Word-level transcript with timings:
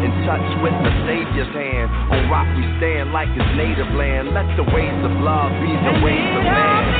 And 0.00 0.24
touch 0.24 0.48
with 0.64 0.72
the 0.80 0.92
Savior's 1.04 1.52
hand. 1.52 1.92
On 2.08 2.30
rock 2.32 2.48
we 2.56 2.64
stand 2.80 3.12
like 3.12 3.28
his 3.36 3.44
native 3.52 3.92
land. 3.92 4.32
Let 4.32 4.48
the 4.56 4.64
ways 4.72 4.96
of 5.04 5.12
love 5.20 5.52
be 5.60 5.68
the 5.68 5.94
ways 6.00 6.30
of 6.40 6.44
man. 6.44 6.99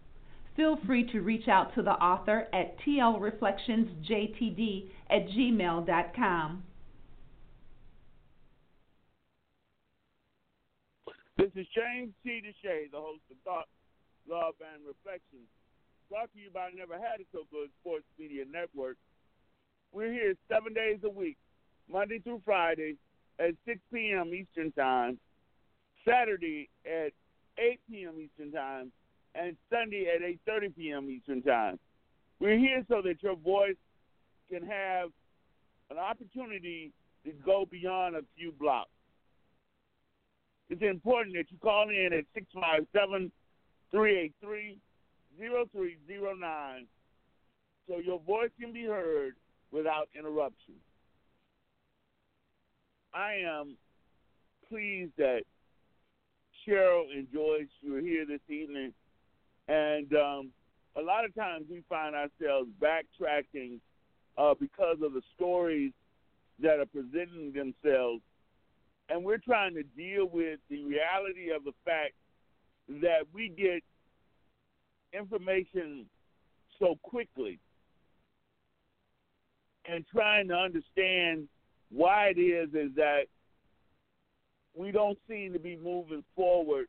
Feel 0.55 0.77
free 0.85 1.09
to 1.11 1.21
reach 1.21 1.47
out 1.47 1.73
to 1.75 1.81
the 1.81 1.91
author 1.91 2.47
at 2.53 2.77
tlreflectionsjtd 2.79 4.89
at 5.09 5.27
gmail.com. 5.29 6.63
This 11.37 11.51
is 11.55 11.65
James 11.73 12.13
T. 12.23 12.41
DeShay, 12.45 12.91
the 12.91 12.99
host 12.99 13.21
of 13.31 13.37
Thought, 13.43 13.67
Love, 14.29 14.53
and 14.61 14.85
Reflections, 14.85 15.47
brought 16.09 16.31
to 16.33 16.39
you 16.39 16.51
by 16.53 16.69
Never 16.75 16.93
Had 16.93 17.21
It 17.21 17.27
So 17.31 17.45
Good 17.49 17.69
Sports 17.81 18.05
Media 18.19 18.43
Network. 18.51 18.97
We're 19.91 20.11
here 20.11 20.35
seven 20.47 20.73
days 20.73 20.99
a 21.03 21.09
week, 21.09 21.37
Monday 21.89 22.19
through 22.19 22.41
Friday 22.45 22.97
at 23.39 23.55
6 23.65 23.79
p.m. 23.91 24.33
Eastern 24.33 24.71
Time, 24.73 25.17
Saturday 26.07 26.69
at 26.85 27.13
8 27.57 27.79
p.m. 27.89 28.19
Eastern 28.19 28.51
Time, 28.51 28.91
and 29.35 29.55
Sunday 29.69 30.07
at 30.13 30.21
8:30 30.21 30.75
p.m. 30.75 31.09
Eastern 31.09 31.41
Time. 31.41 31.79
We're 32.39 32.57
here 32.57 32.83
so 32.89 33.01
that 33.03 33.21
your 33.21 33.35
voice 33.35 33.75
can 34.51 34.63
have 34.63 35.09
an 35.89 35.97
opportunity 35.97 36.91
to 37.25 37.31
go 37.45 37.65
beyond 37.69 38.15
a 38.15 38.21
few 38.35 38.51
blocks. 38.51 38.89
It's 40.69 40.81
important 40.81 41.35
that 41.35 41.51
you 41.51 41.57
call 41.61 41.89
in 41.89 42.13
at 42.13 42.25
657 42.33 43.31
383 43.91 44.77
0309 45.37 46.87
so 47.87 47.97
your 47.99 48.19
voice 48.19 48.49
can 48.59 48.71
be 48.73 48.85
heard 48.85 49.35
without 49.71 50.07
interruption. 50.17 50.75
I 53.13 53.35
am 53.45 53.75
pleased 54.69 55.11
that 55.17 55.41
Cheryl 56.65 57.03
and 57.13 57.27
Joyce, 57.33 57.67
you 57.81 57.95
are 57.97 58.01
here 58.01 58.25
this 58.25 58.39
evening 58.47 58.93
and 59.71 60.13
um, 60.13 60.49
a 60.97 61.01
lot 61.01 61.23
of 61.23 61.33
times 61.33 61.65
we 61.69 61.81
find 61.87 62.13
ourselves 62.13 62.69
backtracking 62.81 63.79
uh, 64.37 64.53
because 64.59 64.97
of 65.01 65.13
the 65.13 65.21
stories 65.35 65.93
that 66.61 66.79
are 66.79 66.85
presenting 66.85 67.53
themselves. 67.53 68.21
And 69.07 69.23
we're 69.23 69.37
trying 69.37 69.73
to 69.75 69.83
deal 69.83 70.27
with 70.27 70.59
the 70.69 70.83
reality 70.83 71.51
of 71.55 71.63
the 71.63 71.71
fact 71.85 72.13
that 73.01 73.25
we 73.33 73.49
get 73.49 73.81
information 75.17 76.05
so 76.77 76.97
quickly 77.01 77.57
and 79.85 80.05
trying 80.13 80.49
to 80.49 80.55
understand 80.55 81.47
why 81.89 82.33
it 82.35 82.39
is 82.39 82.69
is 82.73 82.93
that 82.95 83.23
we 84.75 84.91
don't 84.91 85.17
seem 85.29 85.53
to 85.53 85.59
be 85.59 85.77
moving 85.77 86.23
forward 86.35 86.87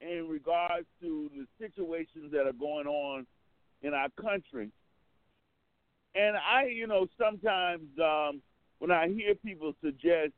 in 0.00 0.28
regards 0.28 0.86
to 1.00 1.30
the 1.36 1.46
situations 1.58 2.30
that 2.32 2.46
are 2.46 2.52
going 2.52 2.86
on 2.86 3.26
in 3.82 3.94
our 3.94 4.08
country. 4.20 4.70
And 6.14 6.36
I, 6.36 6.66
you 6.66 6.86
know, 6.86 7.06
sometimes 7.20 7.86
um, 8.02 8.40
when 8.78 8.90
I 8.90 9.08
hear 9.08 9.34
people 9.34 9.72
suggest 9.82 10.32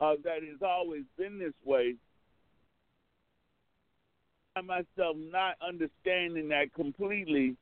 uh, 0.00 0.14
that 0.24 0.38
it's 0.42 0.62
always 0.62 1.04
been 1.18 1.38
this 1.38 1.54
way, 1.64 1.94
I 4.56 4.62
myself 4.62 5.16
not 5.16 5.56
understanding 5.66 6.48
that 6.48 6.74
completely 6.74 7.56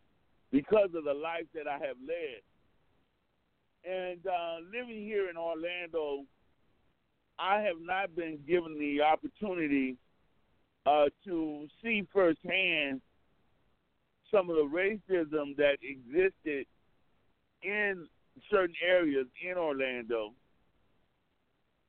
because 0.51 0.91
of 0.95 1.05
the 1.05 1.15
life 1.15 1.47
that 1.55 1.67
I 1.69 1.79
have 1.85 1.97
led. 2.07 2.41
And 3.85 4.27
uh, 4.27 4.57
living 4.73 5.05
here 5.05 5.29
in 5.29 5.37
Orlando, 5.37 6.25
I 7.39 7.61
have 7.61 7.81
not 7.81 8.17
been 8.17 8.39
given 8.47 8.79
the 8.79 9.03
opportunity 9.03 9.97
uh, 10.89 11.07
to 11.25 11.67
see 11.83 12.07
firsthand 12.13 13.01
some 14.31 14.49
of 14.49 14.57
the 14.57 14.63
racism 14.63 15.57
that 15.57 15.77
existed 15.83 16.67
in 17.63 18.07
certain 18.51 18.75
areas 18.87 19.27
in 19.47 19.59
Orlando. 19.59 20.33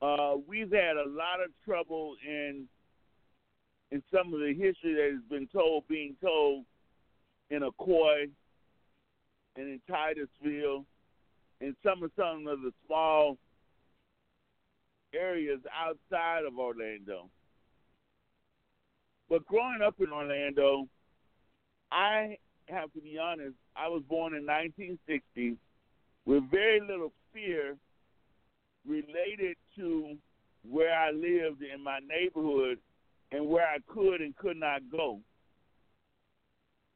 Uh, 0.02 0.36
we've 0.48 0.72
had 0.72 0.98
a 0.98 1.10
lot 1.10 1.42
of 1.44 1.52
trouble 1.66 2.16
in 2.26 2.68
in 3.92 4.04
some 4.14 4.34
of 4.34 4.40
the 4.40 4.54
history 4.54 4.94
that 4.94 5.10
has 5.12 5.24
been 5.30 5.48
told, 5.48 5.88
being 5.88 6.16
told 6.22 6.64
in 7.50 7.62
Ocoee 7.62 8.30
and 9.56 9.68
in 9.68 9.82
Titusville, 9.90 10.86
and 11.60 11.76
some 11.84 12.04
of 12.04 12.12
some 12.16 12.46
of 12.48 12.62
the 12.62 12.72
small 12.86 13.38
areas 15.14 15.60
outside 15.76 16.46
of 16.46 16.60
Orlando. 16.60 17.30
But 19.30 19.46
growing 19.46 19.82
up 19.86 19.96
in 20.00 20.12
Orlando, 20.12 20.88
I 21.92 22.38
have 22.68 22.92
to 22.94 23.02
be 23.02 23.18
honest, 23.18 23.56
I 23.76 23.88
was 23.88 24.04
born 24.08 24.34
in 24.34 24.46
1960 24.46 25.58
with 26.26 26.50
very 26.52 26.80
little 26.82 27.14
fear 27.34 27.78
related 28.88 29.56
to 29.78 30.16
where 30.68 30.94
I 30.94 31.12
lived 31.12 31.62
in 31.62 31.84
my 31.84 32.00
neighborhood 32.00 32.80
and 33.32 33.48
where 33.48 33.68
I 33.68 33.78
could 33.88 34.22
and 34.22 34.36
could 34.36 34.58
not 34.58 34.82
go. 34.92 35.20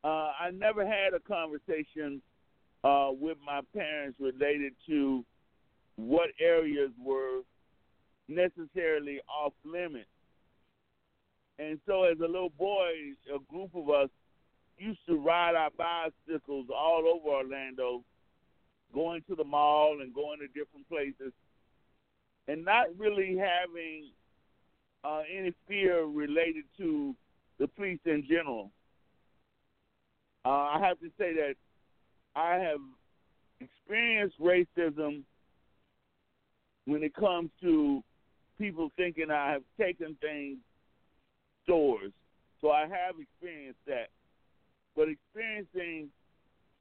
Uh, 0.04 0.32
I 0.40 0.52
never 0.52 0.86
had 0.86 1.14
a 1.14 1.20
conversation 1.20 2.22
uh, 2.84 3.10
with 3.12 3.38
my 3.46 3.62
parents 3.74 4.18
related 4.20 4.74
to 4.88 5.24
what 5.96 6.30
areas 6.42 6.92
were 7.04 7.42
necessarily 8.28 9.20
off 9.30 9.54
limits. 9.64 10.08
And 11.60 11.80
so, 11.86 12.04
as 12.04 12.20
a 12.20 12.26
little 12.26 12.52
boy, 12.58 12.92
a 13.34 13.40
group 13.52 13.76
of 13.76 13.90
us 13.90 14.10
used 14.78 15.06
to 15.08 15.16
ride 15.18 15.56
our 15.56 15.70
bicycles 15.78 16.68
all 16.76 17.04
over 17.08 17.38
Orlando, 17.38 18.04
going 18.94 19.22
to 19.30 19.36
the 19.36 19.44
mall 19.44 20.00
and 20.02 20.14
going 20.14 20.40
to 20.40 20.48
different 20.48 20.88
places, 20.90 21.32
and 22.48 22.66
not 22.66 22.88
really 22.98 23.38
having 23.38 24.10
uh, 25.04 25.22
any 25.32 25.54
fear 25.68 26.06
related 26.06 26.64
to 26.78 27.16
the 27.60 27.68
police 27.68 28.00
in 28.06 28.26
general. 28.28 28.72
Uh, 30.46 30.50
I 30.50 30.80
have 30.82 31.00
to 31.00 31.10
say 31.18 31.34
that 31.36 31.56
I 32.36 32.56
have 32.56 32.80
experienced 33.60 34.40
racism 34.42 35.22
when 36.86 37.04
it 37.04 37.14
comes 37.16 37.50
to 37.62 38.04
people 38.58 38.92
thinking 38.98 39.32
I 39.32 39.52
have 39.52 39.64
taken 39.80 40.18
things 40.20 40.58
stores. 41.64 42.12
So 42.62 42.72
I 42.72 42.82
have 42.82 43.16
experienced 43.20 43.80
that. 43.88 44.10
But 44.96 45.08
experiencing 45.10 46.10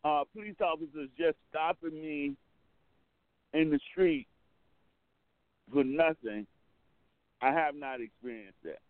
uh, 0.04 0.24
police 0.34 0.56
officers 0.60 1.08
just 1.16 1.36
stopping 1.50 1.94
me 1.94 2.36
in 3.54 3.70
the 3.70 3.80
street 3.90 4.26
for 5.72 5.84
nothing, 5.84 6.46
I 7.40 7.52
have 7.52 7.74
not 7.74 8.00
experienced 8.00 8.62
that. 8.64 8.80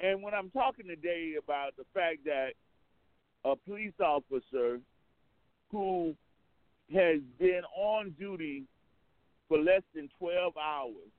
And 0.00 0.22
when 0.22 0.34
I'm 0.34 0.50
talking 0.50 0.86
today 0.86 1.34
about 1.42 1.76
the 1.76 1.84
fact 1.94 2.24
that 2.24 2.50
a 3.44 3.54
police 3.56 3.92
officer 4.00 4.80
who 5.70 6.14
has 6.92 7.20
been 7.38 7.62
on 7.76 8.14
duty 8.18 8.64
for 9.48 9.58
less 9.58 9.82
than 9.94 10.10
12 10.18 10.54
hours 10.56 11.10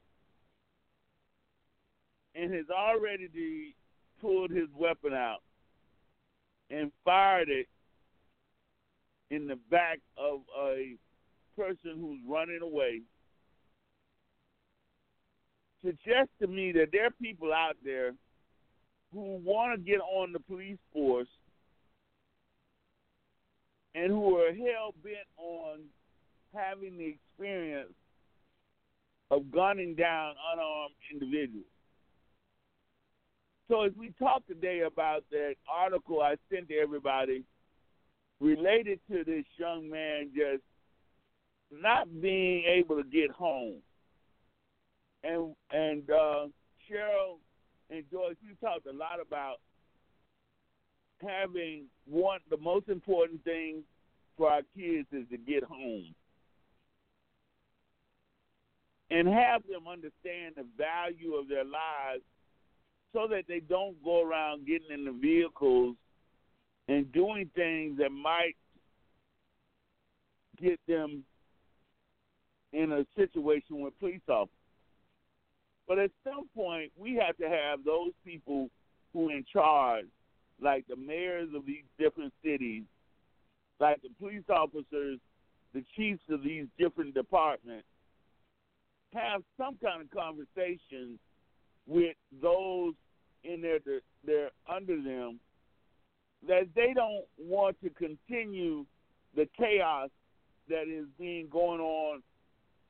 and 2.36 2.54
has 2.54 2.66
already 2.70 3.75
pulled 4.22 4.52
his 4.52 4.68
weapon 4.78 5.13
out 5.13 5.42
and 6.70 6.92
fired 7.04 7.50
it 7.50 7.68
in 9.30 9.48
the 9.48 9.58
back 9.70 10.00
of 10.18 10.42
a 10.60 10.96
person 11.56 11.98
who's 12.00 12.20
running 12.28 12.62
away 12.62 13.02
suggests 15.84 16.32
to 16.42 16.48
me 16.48 16.72
that 16.72 16.88
there 16.92 17.08
are 17.08 17.12
people 17.22 17.52
out 17.54 17.75
there 17.84 18.13
who 19.12 19.40
want 19.44 19.78
to 19.78 19.86
get 19.86 20.00
on 20.00 20.32
the 20.32 20.40
police 20.40 20.78
force 20.92 21.28
and 23.96 24.12
who 24.12 24.38
are 24.38 24.54
hell 24.54 24.94
bent 25.04 25.18
on 25.38 25.80
having 26.56 26.98
the 26.98 27.16
experience 27.16 27.94
of 29.30 29.52
gunning 29.52 29.96
down 29.96 30.34
unarmed 30.54 30.96
individuals. 31.12 31.66
So 33.70 33.84
as 33.84 33.91
we 33.98 34.12
talk 34.20 34.46
today 34.48 34.82
about 34.82 35.24
that 35.32 35.55
article 35.72 36.22
I 36.22 36.36
sent 36.51 36.67
to 36.70 36.75
everybody 36.75 37.43
related 38.39 39.00
to 39.10 39.24
this 39.24 39.46
young 39.58 39.89
man 39.89 40.32
just 40.36 40.63
not 41.72 42.08
being 42.22 42.65
able 42.65 42.98
to 42.98 43.03
get 43.03 43.32
home. 43.32 43.77
And 45.24 45.55
and 45.72 46.10
uh, 46.10 46.48
Cheryl 46.89 47.38
and 47.89 48.03
Joyce, 48.12 48.36
we 48.43 48.55
talked 48.62 48.86
a 48.86 48.91
lot 48.91 49.20
about 49.25 49.58
having 51.22 51.86
one 52.05 52.39
the 52.50 52.58
most 52.58 52.89
important 52.89 53.43
thing 53.43 53.84
for 54.38 54.50
our 54.50 54.62
kids 54.75 55.08
is 55.13 55.25
to 55.32 55.38
get 55.38 55.63
home. 55.63 56.13
And 59.10 59.27
have 59.27 59.62
them 59.67 59.88
understand 59.88 60.55
the 60.58 60.65
value 60.77 61.36
of 61.36 61.48
their 61.48 61.63
lives 61.63 62.24
so 63.13 63.27
that 63.29 63.43
they 63.48 63.60
don't 63.60 64.01
go 64.03 64.24
around 64.24 64.65
getting 64.65 64.91
in 64.91 65.05
the 65.05 65.12
vehicles 65.12 65.96
and 66.88 67.12
doing 67.13 67.50
things 67.55 67.98
that 68.00 68.12
might 68.12 68.55
get 70.62 70.79
them 70.88 71.24
in 72.74 72.91
a 72.91 73.05
situation 73.15 73.79
with 73.79 73.98
police 74.00 74.22
officers. 74.27 74.58
But 75.88 76.00
at 76.00 76.12
some 76.24 76.48
point, 76.55 76.91
we 76.98 77.15
have 77.15 77.38
to 77.38 77.48
have 77.48 77.84
those 77.84 78.12
people 78.25 78.70
who 79.13 79.29
are 79.29 79.34
in 79.34 79.46
charge, 79.51 80.05
like 80.62 80.86
the 80.88 80.96
mayors 80.96 81.50
of 81.55 81.65
these 81.65 81.84
different 82.00 82.34
cities, 82.43 82.84
like 83.79 84.01
the 84.01 84.10
police 84.20 84.43
officers, 84.50 85.20
the 85.74 85.84
chiefs 85.96 86.24
of 86.29 86.41
these 86.43 86.65
different 86.79 87.13
departments, 87.13 87.86
have 89.13 89.43
some 89.58 89.77
kind 89.84 90.01
of 90.01 90.10
conversation 90.10 91.20
with 91.88 92.16
those 92.42 92.94
in 93.44 93.62
their 93.62 93.80
their 94.25 94.50
under 94.74 94.96
them 94.96 95.40
that 96.48 96.68
they 96.75 96.94
don't 96.94 97.25
want 97.38 97.78
to 97.82 97.90
continue 97.90 98.86
the 99.36 99.48
chaos 99.58 100.10
that 100.70 100.88
is 100.88 101.06
being 101.20 101.48
going 101.50 101.80
on 101.80 102.22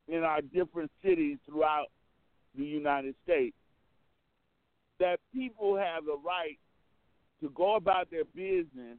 in 0.08 0.24
our 0.24 0.42
different 0.42 0.92
cities 1.04 1.38
throughout 1.46 1.88
the 2.58 2.64
United 2.64 3.16
States. 3.24 3.56
That 5.00 5.20
people 5.34 5.76
have 5.78 6.06
the 6.06 6.18
right 6.24 6.58
to 7.42 7.50
go 7.50 7.76
about 7.76 8.10
their 8.12 8.26
business 8.26 8.98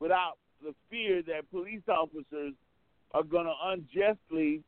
without 0.00 0.34
the 0.62 0.74
fear 0.90 1.22
that 1.22 1.50
police 1.50 1.82
officers 1.88 2.54
are 3.12 3.22
going 3.22 3.46
to 3.46 3.54
unjustly 3.64 4.62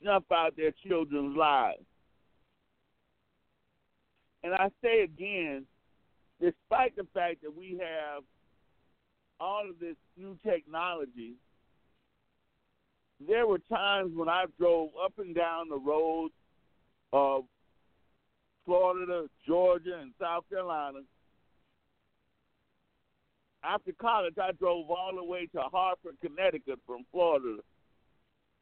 snuff 0.00 0.24
out 0.32 0.56
their 0.56 0.72
children's 0.86 1.36
lives. 1.36 1.84
And 4.42 4.54
I 4.54 4.70
say 4.82 5.02
again, 5.02 5.64
despite 6.40 6.96
the 6.96 7.06
fact 7.14 7.42
that 7.42 7.56
we 7.56 7.80
have 7.80 8.22
all 9.40 9.68
of 9.68 9.78
this 9.80 9.96
new 10.16 10.36
technology, 10.44 11.34
there 13.26 13.46
were 13.46 13.58
times 13.58 14.12
when 14.14 14.28
I 14.28 14.44
drove 14.58 14.90
up 15.04 15.12
and 15.18 15.34
down 15.34 15.68
the 15.68 15.78
roads 15.78 16.34
of 17.12 17.44
Florida, 18.64 19.28
Georgia, 19.46 19.98
and 20.00 20.12
South 20.20 20.44
Carolina. 20.48 21.00
After 23.64 23.92
college, 23.92 24.34
I 24.40 24.52
drove 24.52 24.88
all 24.88 25.12
the 25.16 25.24
way 25.24 25.46
to 25.46 25.60
Hartford, 25.62 26.16
Connecticut 26.22 26.78
from 26.86 27.04
Florida 27.10 27.56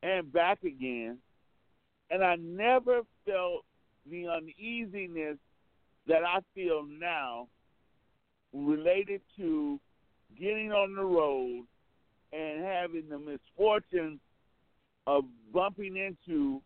and 0.02 0.33
back 0.33 0.62
again. 0.64 1.18
And 2.11 2.25
I 2.25 2.37
never 2.37 3.02
felt 3.26 3.64
the 4.09 4.28
uneasiness 4.28 5.37
that 6.07 6.23
I 6.25 6.39
feel 6.55 6.85
now 6.87 7.49
related 8.53 9.21
to 9.37 9.81
getting 10.39 10.73
on 10.73 10.95
the 10.95 11.05
road 11.05 11.65
and 12.33 12.65
having 12.65 13.09
the 13.09 13.19
misfortune 13.19 14.21
of 15.07 15.25
bumping 15.53 15.97
into 15.97 16.61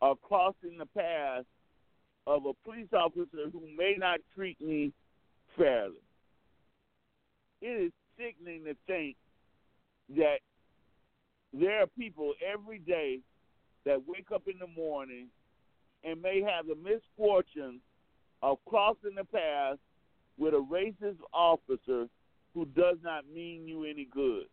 or 0.00 0.16
crossing 0.16 0.78
the 0.78 0.86
path 0.86 1.44
of 2.26 2.46
a 2.46 2.52
police 2.64 2.92
officer 2.92 3.50
who 3.52 3.62
may 3.76 3.94
not 3.98 4.18
treat 4.34 4.60
me 4.60 4.92
fairly. 5.56 5.96
It 7.60 7.86
is 7.86 7.92
sickening 8.16 8.64
to 8.64 8.74
think 8.86 9.16
that 10.16 10.38
there 11.52 11.82
are 11.82 11.86
people 11.98 12.32
every 12.52 12.78
day 12.78 13.20
that 13.84 14.06
wake 14.06 14.30
up 14.34 14.42
in 14.46 14.58
the 14.58 14.66
morning 14.66 15.26
and 16.04 16.20
may 16.20 16.42
have 16.42 16.66
the 16.66 16.74
misfortune 16.74 17.80
of 18.42 18.58
crossing 18.66 19.14
the 19.16 19.24
path 19.24 19.78
with 20.38 20.54
a 20.54 20.56
racist 20.56 21.18
officer 21.32 22.08
who 22.54 22.64
does 22.66 22.96
not 23.02 23.24
mean 23.32 23.66
you 23.66 23.84
any 23.84 24.06
good. 24.10 24.46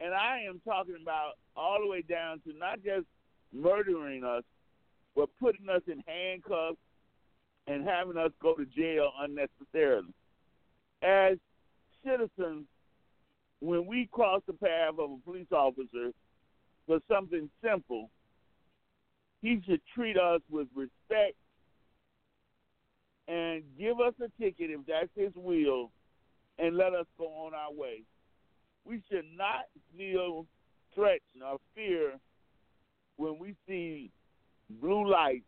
And 0.00 0.14
I 0.14 0.40
am 0.48 0.60
talking 0.64 0.96
about 1.00 1.32
all 1.56 1.78
the 1.80 1.88
way 1.88 2.02
down 2.02 2.40
to 2.40 2.56
not 2.56 2.82
just 2.84 3.06
murdering 3.52 4.24
us, 4.24 4.42
but 5.14 5.28
putting 5.40 5.68
us 5.68 5.82
in 5.86 6.02
handcuffs 6.06 6.78
and 7.66 7.84
having 7.84 8.16
us 8.16 8.30
go 8.42 8.54
to 8.54 8.66
jail 8.66 9.10
unnecessarily. 9.20 10.12
As 11.02 11.38
citizens, 12.04 12.66
when 13.60 13.86
we 13.86 14.08
cross 14.12 14.42
the 14.46 14.52
path 14.52 14.94
of 14.98 15.10
a 15.10 15.16
police 15.24 15.50
officer 15.52 16.12
for 16.86 16.98
something 17.08 17.48
simple, 17.62 18.10
he 19.40 19.60
should 19.66 19.80
treat 19.94 20.18
us 20.18 20.40
with 20.50 20.68
respect 20.74 21.36
and 23.28 23.62
give 23.78 24.00
us 24.00 24.14
a 24.20 24.28
ticket 24.42 24.70
if 24.70 24.80
that's 24.86 25.08
his 25.16 25.32
will 25.34 25.90
and 26.58 26.76
let 26.76 26.94
us 26.94 27.06
go 27.18 27.26
on 27.26 27.54
our 27.54 27.72
way. 27.72 28.02
We 28.84 29.02
should 29.10 29.24
not 29.36 29.64
feel 29.96 30.46
threatened 30.94 31.42
or 31.44 31.58
fear 31.74 32.12
when 33.16 33.38
we 33.38 33.54
see 33.66 34.10
blue 34.80 35.10
lights 35.10 35.44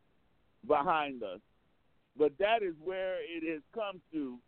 behind 0.66 1.22
us. 1.22 1.40
But 2.18 2.32
that 2.38 2.62
is 2.62 2.74
where 2.82 3.16
it 3.20 3.42
has 3.52 3.62
come 3.74 4.00
to, 4.12 4.38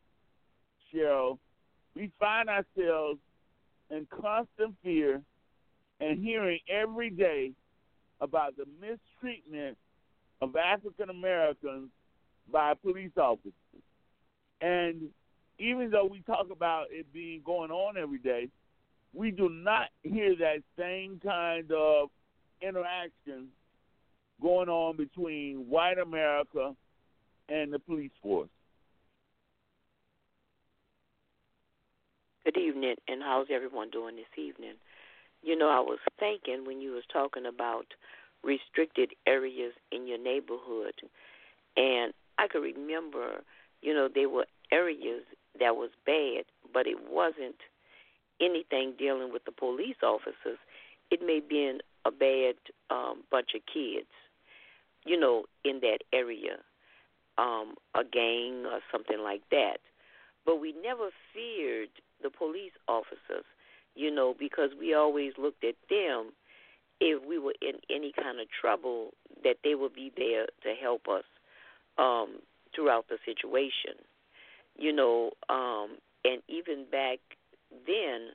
Cheryl. 0.92 1.38
We 1.94 2.10
find 2.18 2.48
ourselves 2.48 3.18
in 3.90 4.06
constant 4.10 4.74
fear 4.82 5.20
and 6.00 6.22
hearing 6.22 6.60
every 6.68 7.10
day 7.10 7.52
about 8.20 8.56
the 8.56 8.64
mistreatment 8.80 9.76
of 10.40 10.56
African 10.56 11.10
Americans 11.10 11.90
by 12.50 12.74
police 12.74 13.16
officers. 13.16 13.52
And 14.60 15.08
even 15.58 15.90
though 15.90 16.04
we 16.04 16.20
talk 16.20 16.46
about 16.50 16.86
it 16.90 17.12
being 17.12 17.42
going 17.44 17.70
on 17.70 17.96
every 17.96 18.18
day, 18.18 18.48
we 19.14 19.30
do 19.30 19.48
not 19.48 19.88
hear 20.02 20.36
that 20.36 20.62
same 20.78 21.20
kind 21.22 21.70
of 21.72 22.08
interaction 22.60 23.48
going 24.40 24.68
on 24.68 24.96
between 24.96 25.66
white 25.68 25.98
America 25.98 26.74
and 27.48 27.72
the 27.72 27.78
police 27.78 28.10
force. 28.22 28.48
Good 32.44 32.56
evening, 32.56 32.94
and 33.08 33.22
how's 33.22 33.48
everyone 33.52 33.90
doing 33.90 34.16
this 34.16 34.24
evening? 34.38 34.74
You 35.42 35.56
know, 35.56 35.68
I 35.68 35.80
was 35.80 35.98
thinking 36.18 36.64
when 36.66 36.80
you 36.80 36.92
was 36.92 37.04
talking 37.12 37.46
about 37.46 37.86
restricted 38.42 39.10
areas 39.26 39.72
in 39.92 40.06
your 40.06 40.18
neighborhood, 40.18 40.94
and 41.76 42.12
I 42.38 42.46
could 42.46 42.62
remember, 42.62 43.42
you 43.82 43.92
know, 43.92 44.08
there 44.12 44.28
were 44.28 44.46
areas 44.70 45.22
that 45.58 45.76
was 45.76 45.90
bad, 46.06 46.44
but 46.72 46.86
it 46.86 46.98
wasn't 47.10 47.56
anything 48.40 48.94
dealing 48.98 49.32
with 49.32 49.44
the 49.44 49.52
police 49.52 49.96
officers. 50.02 50.58
It 51.10 51.20
may 51.24 51.36
have 51.36 51.48
been 51.48 51.80
a 52.04 52.10
bad 52.10 52.54
um, 52.90 53.24
bunch 53.30 53.50
of 53.54 53.62
kids, 53.72 54.08
you 55.04 55.18
know, 55.18 55.44
in 55.64 55.80
that 55.80 55.98
area, 56.12 56.58
um, 57.38 57.74
a 57.94 58.04
gang 58.04 58.64
or 58.66 58.80
something 58.92 59.18
like 59.20 59.42
that. 59.50 59.78
But 60.46 60.60
we 60.60 60.74
never 60.82 61.10
feared 61.34 61.90
the 62.22 62.30
police 62.30 62.72
officers, 62.86 63.44
you 63.94 64.10
know, 64.10 64.34
because 64.38 64.70
we 64.78 64.94
always 64.94 65.32
looked 65.38 65.64
at 65.64 65.74
them 65.90 66.32
if 67.00 67.24
we 67.26 67.38
were 67.38 67.54
in 67.60 67.74
any 67.90 68.12
kind 68.12 68.40
of 68.40 68.46
trouble 68.48 69.10
that 69.44 69.56
they 69.62 69.74
would 69.74 69.94
be 69.94 70.12
there 70.16 70.46
to 70.62 70.74
help 70.80 71.08
us 71.08 71.24
um, 71.98 72.40
throughout 72.74 73.06
the 73.08 73.18
situation. 73.24 73.94
You 74.76 74.92
know, 74.92 75.32
um, 75.48 75.98
And 76.24 76.42
even 76.48 76.84
back 76.90 77.18
then, 77.86 78.30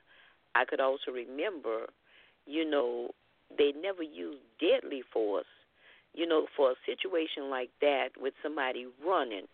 I 0.54 0.64
could 0.64 0.80
also 0.80 1.10
remember, 1.12 1.86
you 2.46 2.68
know, 2.68 3.10
they 3.56 3.72
never 3.72 4.02
used 4.02 4.42
deadly 4.60 5.02
force. 5.12 5.46
You 6.14 6.26
know, 6.26 6.46
for 6.56 6.70
a 6.70 6.74
situation 6.86 7.50
like 7.50 7.70
that 7.80 8.10
with 8.20 8.34
somebody 8.42 8.86
running, 9.04 9.46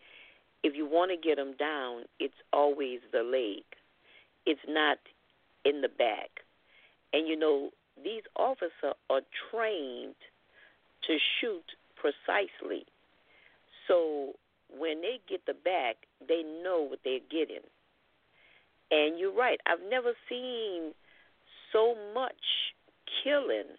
if 0.62 0.76
you 0.76 0.86
want 0.86 1.10
to 1.10 1.16
get 1.16 1.36
them 1.36 1.54
down, 1.58 2.04
it's 2.18 2.34
always 2.52 3.00
the 3.12 3.22
leg. 3.22 3.64
It's 4.46 4.60
not 4.68 4.98
in 5.64 5.80
the 5.80 5.88
back. 5.88 6.30
And 7.12 7.26
you 7.26 7.36
know, 7.36 7.70
these 8.02 8.22
officers 8.36 8.94
are 9.08 9.22
trained 9.50 10.14
to 11.06 11.16
shoot 11.40 11.64
precisely. 11.96 12.84
So 13.90 14.34
when 14.70 15.02
they 15.02 15.18
get 15.28 15.44
the 15.46 15.54
back, 15.54 15.96
they 16.26 16.42
know 16.62 16.86
what 16.88 17.00
they're 17.04 17.26
getting. 17.28 17.66
And 18.92 19.18
you're 19.18 19.34
right. 19.34 19.58
I've 19.66 19.82
never 19.90 20.12
seen 20.28 20.94
so 21.72 21.96
much 22.14 22.38
killing. 23.24 23.74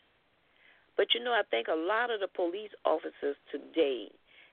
But 0.97 1.07
you 1.15 1.23
know, 1.23 1.31
I 1.31 1.43
think 1.49 1.67
a 1.67 1.75
lot 1.75 2.11
of 2.11 2.19
the 2.19 2.27
police 2.27 2.71
officers 2.83 3.39
today, 3.51 4.11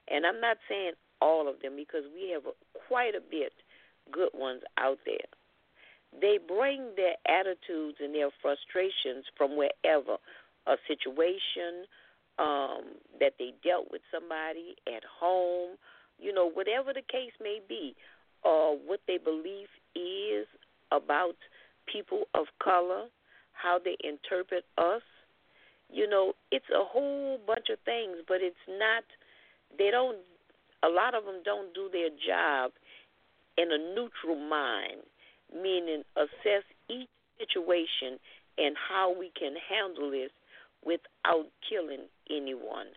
and 0.09 0.25
I'm 0.25 0.41
not 0.41 0.59
saying 0.69 0.93
all 1.21 1.49
of 1.49 1.61
them 1.61 1.75
because 1.75 2.07
we 2.15 2.31
have 2.31 2.45
quite 2.87 3.15
a 3.15 3.21
bit 3.21 3.53
good 4.13 4.31
ones 4.35 4.63
out 4.79 4.99
there. 5.05 5.27
They 6.21 6.39
bring 6.39 6.95
their 6.97 7.19
attitudes 7.27 7.99
and 8.01 8.15
their 8.15 8.31
frustrations 8.41 9.27
from 9.37 9.59
wherever 9.59 10.17
a 10.67 10.77
situation 10.87 11.91
um, 12.39 12.97
that 13.21 13.35
they 13.39 13.53
dealt 13.65 13.91
with 13.91 14.03
somebody 14.13 14.77
at 14.87 15.03
home, 15.21 15.77
you 16.19 16.33
know, 16.33 16.49
whatever 16.51 16.93
the 16.93 17.03
case 17.03 17.33
may 17.41 17.61
be, 17.69 17.95
or 18.43 18.77
what 18.77 19.01
they 19.07 19.19
believe 19.19 19.69
is 19.95 20.47
about 20.93 21.37
people 21.93 22.25
of 22.35 22.47
color, 22.63 23.07
how 23.53 23.79
they 23.83 23.97
interpret 24.03 24.65
us. 24.77 25.03
You 25.91 26.09
know, 26.09 26.35
it's 26.53 26.69
a 26.71 26.85
whole 26.85 27.39
bunch 27.47 27.67
of 27.73 27.79
things, 27.85 28.19
but 28.29 28.39
it's 28.41 28.57
not, 28.69 29.05
they 29.79 29.91
don't, 29.91 30.19
a 30.85 30.89
lot 30.89 31.15
of 31.15 31.25
them 31.25 31.41
don't 31.45 31.75
do 31.75 31.89
their 31.93 32.11
job 32.11 32.73
in 33.57 33.73
a 33.73 33.79
neutral 33.79 34.39
mind, 34.39 35.03
meaning 35.53 36.05
assess 36.15 36.63
each 36.89 37.09
situation 37.39 38.19
and 38.59 38.77
how 38.77 39.15
we 39.19 39.33
can 39.39 39.55
handle 39.69 40.11
this 40.11 40.31
without 40.85 41.47
killing 41.69 42.07
anyone. 42.31 42.89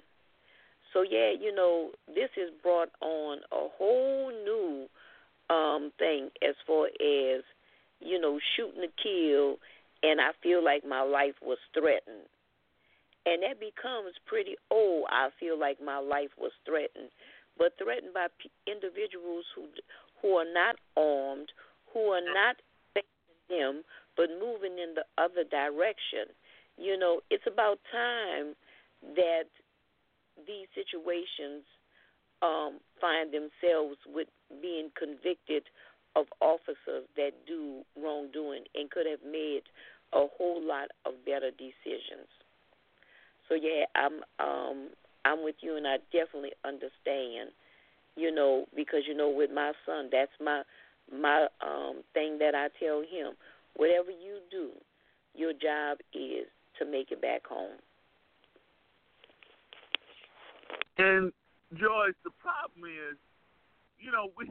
So 0.94 1.04
yeah, 1.04 1.32
you 1.40 1.54
know, 1.54 1.92
this 2.08 2.30
has 2.36 2.50
brought 2.62 2.90
on 3.02 3.40
a 3.52 3.68
whole 3.78 4.32
new 4.32 4.88
um 5.50 5.92
thing 5.98 6.30
as 6.42 6.56
far 6.66 6.88
as 6.88 7.44
you 8.00 8.20
know 8.20 8.40
shooting 8.56 8.82
to 8.82 8.88
kill, 9.02 9.58
and 10.04 10.20
I 10.20 10.32
feel 10.44 10.64
like 10.64 10.84
my 10.86 11.02
life 11.02 11.36
was 11.42 11.58
threatened, 11.74 12.28
and 13.26 13.44
that 13.44 13.60
becomes 13.60 14.16
pretty 14.26 14.56
old. 14.70 15.06
I 15.10 15.30
feel 15.40 15.60
like 15.60 15.78
my 15.84 16.00
life 16.00 16.32
was 16.38 16.52
threatened, 16.66 17.12
but 17.58 17.74
threatened 17.78 18.14
by 18.14 18.28
p- 18.40 18.52
individuals 18.68 19.46
who 19.56 19.68
who 20.22 20.36
are 20.36 20.54
not 20.54 20.76
armed, 20.98 21.52
who 21.94 22.00
are 22.12 22.22
not 22.34 22.58
facing 22.94 23.42
them, 23.50 23.84
but 24.18 24.30
moving 24.40 24.78
in 24.78 24.94
the 24.96 25.06
other 25.18 25.44
direction. 25.50 26.28
You 26.78 26.98
know, 26.98 27.22
it's 27.30 27.48
about 27.48 27.80
time 27.92 28.56
that 29.16 29.50
these 30.48 30.68
situations 30.74 31.64
um, 32.42 32.80
find 33.00 33.34
themselves 33.34 33.98
with 34.08 34.28
being 34.62 34.90
convicted 34.98 35.64
of 36.16 36.26
officers 36.42 37.08
that 37.16 37.32
do 37.48 37.82
wrongdoing 37.96 38.64
and 38.76 38.90
could 38.92 39.06
have 39.10 39.24
made 39.24 39.62
a 40.14 40.26
whole 40.38 40.62
lot 40.62 40.90
of 41.06 41.14
better 41.26 41.52
decisions. 41.52 42.28
So 43.48 43.56
yeah, 43.56 43.86
I'm 43.96 44.24
um, 44.40 44.90
I'm 45.26 45.44
with 45.44 45.56
you, 45.62 45.78
and 45.78 45.88
I 45.88 45.98
definitely 46.12 46.54
understand. 46.66 47.52
You 48.18 48.34
know, 48.34 48.66
because 48.76 49.02
you 49.08 49.16
know, 49.16 49.30
with 49.30 49.52
my 49.52 49.72
son, 49.86 50.10
that's 50.12 50.32
my 50.44 50.64
my 51.12 51.48
um, 51.62 52.04
thing 52.14 52.38
that 52.40 52.56
I 52.56 52.68
tell 52.84 53.00
him. 53.00 53.34
Whatever 53.76 54.12
you 54.12 54.40
do, 54.50 54.72
your 55.34 55.54
job 55.54 56.00
is 56.14 56.48
to 56.80 56.86
make 56.86 57.12
it 57.12 57.22
back 57.22 57.46
home. 57.48 57.80
And 61.02 61.34
Joyce, 61.74 62.14
the 62.22 62.30
problem 62.38 62.86
is, 62.86 63.18
you 63.98 64.12
know, 64.14 64.30
we 64.38 64.46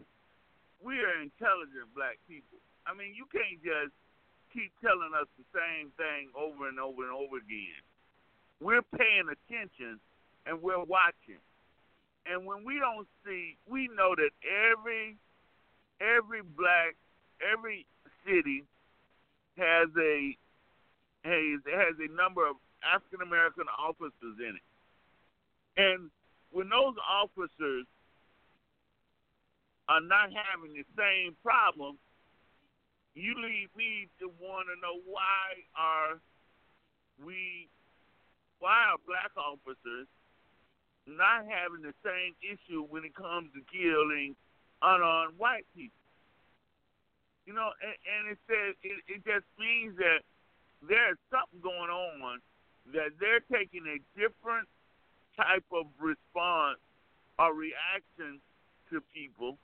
we 0.82 0.98
are 0.98 1.22
intelligent 1.22 1.86
black 1.94 2.18
people. 2.26 2.58
I 2.86 2.94
mean, 2.94 3.14
you 3.14 3.22
can't 3.30 3.62
just 3.62 3.94
keep 4.50 4.72
telling 4.82 5.14
us 5.14 5.30
the 5.38 5.46
same 5.54 5.94
thing 5.94 6.34
over 6.34 6.66
and 6.66 6.80
over 6.80 7.06
and 7.06 7.14
over 7.14 7.38
again. 7.38 7.78
We're 8.58 8.82
paying 8.82 9.30
attention 9.30 10.00
and 10.42 10.58
we're 10.58 10.82
watching. 10.82 11.38
And 12.26 12.46
when 12.46 12.64
we 12.64 12.82
don't 12.82 13.06
see, 13.24 13.54
we 13.70 13.86
know 13.94 14.18
that 14.18 14.34
every 14.42 15.14
every 16.02 16.42
black 16.42 16.98
every 17.38 17.86
city 18.26 18.64
has 19.54 19.86
a 19.94 20.34
has 21.22 21.62
has 21.70 21.94
a 22.02 22.10
number 22.10 22.42
of 22.42 22.56
African 22.82 23.22
American 23.22 23.70
officers 23.78 24.34
in 24.42 24.58
it. 24.58 24.66
And 25.78 26.10
when 26.52 26.68
those 26.68 26.94
officers 27.08 27.86
are 29.88 30.00
not 30.00 30.30
having 30.30 30.74
the 30.74 30.86
same 30.96 31.36
problem, 31.42 31.98
you 33.14 33.34
lead 33.34 33.68
me 33.76 34.08
to 34.20 34.30
want 34.40 34.66
to 34.70 34.78
know 34.80 35.02
why 35.06 35.58
are 35.74 36.20
we, 37.24 37.68
why 38.58 38.94
are 38.94 38.98
black 39.06 39.30
officers 39.36 40.06
not 41.06 41.42
having 41.46 41.82
the 41.82 41.94
same 42.06 42.34
issue 42.38 42.86
when 42.86 43.04
it 43.04 43.14
comes 43.14 43.50
to 43.54 43.60
killing 43.66 44.36
unarmed 44.82 45.38
white 45.38 45.66
people? 45.74 45.98
You 47.46 47.54
know, 47.54 47.70
and, 47.82 47.96
and 48.06 48.22
it 48.30 48.38
says 48.46 48.78
it, 48.82 49.02
it 49.10 49.20
just 49.26 49.46
means 49.58 49.96
that 49.98 50.22
there's 50.86 51.18
something 51.34 51.60
going 51.60 51.90
on 51.90 52.38
that 52.94 53.18
they're 53.18 53.42
taking 53.50 53.86
a 53.90 53.98
different 54.14 54.68
type 55.40 55.64
of 55.72 55.86
response 55.98 56.78
or 57.38 57.54
reaction 57.54 58.40
to 58.92 59.00
people, 59.14 59.56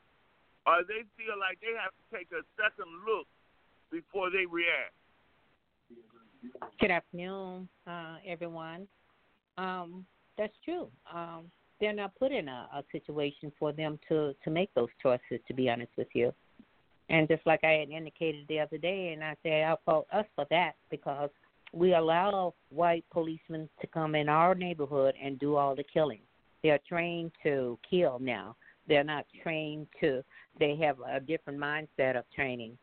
or 0.66 0.80
they 0.88 1.04
feel 1.20 1.36
like 1.36 1.60
they 1.60 1.76
have 1.76 1.92
to 1.92 2.04
take 2.16 2.28
a 2.32 2.42
second 2.56 2.88
look 3.04 3.28
before 3.90 4.30
they 4.30 4.46
react. 4.48 4.96
Good 6.80 6.90
afternoon, 6.90 7.68
uh, 7.86 8.16
everyone. 8.26 8.88
Um, 9.58 10.06
that's 10.38 10.52
true. 10.64 10.88
Um, 11.12 11.50
they're 11.80 11.92
not 11.92 12.14
put 12.18 12.32
in 12.32 12.48
a, 12.48 12.68
a 12.74 12.82
situation 12.92 13.52
for 13.58 13.72
them 13.72 13.98
to 14.08 14.34
to 14.44 14.50
make 14.50 14.72
those 14.74 14.88
choices. 15.02 15.40
To 15.48 15.54
be 15.54 15.68
honest 15.68 15.92
with 15.96 16.08
you, 16.14 16.32
and 17.10 17.28
just 17.28 17.46
like 17.46 17.60
I 17.64 17.72
had 17.72 17.90
indicated 17.90 18.46
the 18.48 18.60
other 18.60 18.78
day, 18.78 19.12
and 19.12 19.22
I 19.22 19.36
said 19.42 19.64
I 19.64 19.74
fault 19.84 20.06
us 20.12 20.26
for 20.34 20.46
that 20.50 20.72
because 20.90 21.30
we 21.76 21.94
allow 21.94 22.54
white 22.70 23.04
policemen 23.12 23.68
to 23.80 23.86
come 23.86 24.14
in 24.14 24.30
our 24.30 24.54
neighborhood 24.54 25.14
and 25.22 25.38
do 25.38 25.56
all 25.56 25.76
the 25.76 25.84
killing. 25.84 26.20
They 26.62 26.70
are 26.70 26.80
trained 26.88 27.32
to 27.42 27.78
kill 27.88 28.18
now. 28.18 28.56
They're 28.88 29.04
not 29.04 29.26
trained 29.42 29.86
to. 30.00 30.24
They 30.58 30.76
have 30.76 30.96
a 31.00 31.20
different 31.20 31.58
mindset 31.58 32.16
of 32.16 32.24
training. 32.34 32.78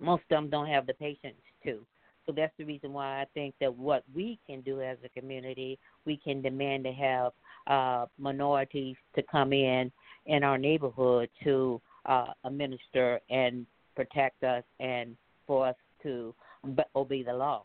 Most 0.00 0.22
of 0.22 0.28
them 0.30 0.50
don't 0.50 0.68
have 0.68 0.86
the 0.86 0.94
patience 0.94 1.36
to. 1.64 1.80
So 2.24 2.32
that's 2.32 2.52
the 2.56 2.64
reason 2.64 2.92
why 2.92 3.20
I 3.20 3.26
think 3.34 3.54
that 3.60 3.74
what 3.74 4.04
we 4.14 4.38
can 4.46 4.62
do 4.62 4.80
as 4.80 4.96
a 5.04 5.08
community, 5.20 5.78
we 6.06 6.16
can 6.16 6.40
demand 6.40 6.84
to 6.84 6.92
have 6.92 7.32
uh, 7.66 8.06
minorities 8.18 8.96
to 9.14 9.22
come 9.30 9.52
in 9.52 9.92
in 10.26 10.42
our 10.42 10.56
neighborhood 10.56 11.28
to 11.44 11.80
uh, 12.06 12.26
administer 12.44 13.20
and 13.28 13.66
protect 13.94 14.42
us 14.42 14.64
and 14.78 15.16
for 15.46 15.66
us 15.66 15.76
to 16.02 16.34
obey 16.94 17.22
the 17.22 17.32
law 17.32 17.64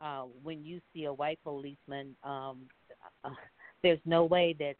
uh, 0.00 0.22
when 0.42 0.64
you 0.64 0.80
see 0.92 1.04
a 1.04 1.12
white 1.12 1.38
policeman, 1.44 2.16
um, 2.24 2.58
uh, 3.24 3.30
there's 3.82 4.00
no 4.04 4.24
way 4.24 4.54
that 4.58 4.76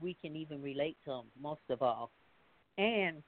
we 0.00 0.16
can 0.22 0.36
even 0.36 0.62
relate 0.62 0.96
to 1.04 1.10
them, 1.10 1.24
most 1.40 1.62
of 1.68 1.82
all. 1.82 2.10
And 2.78 3.22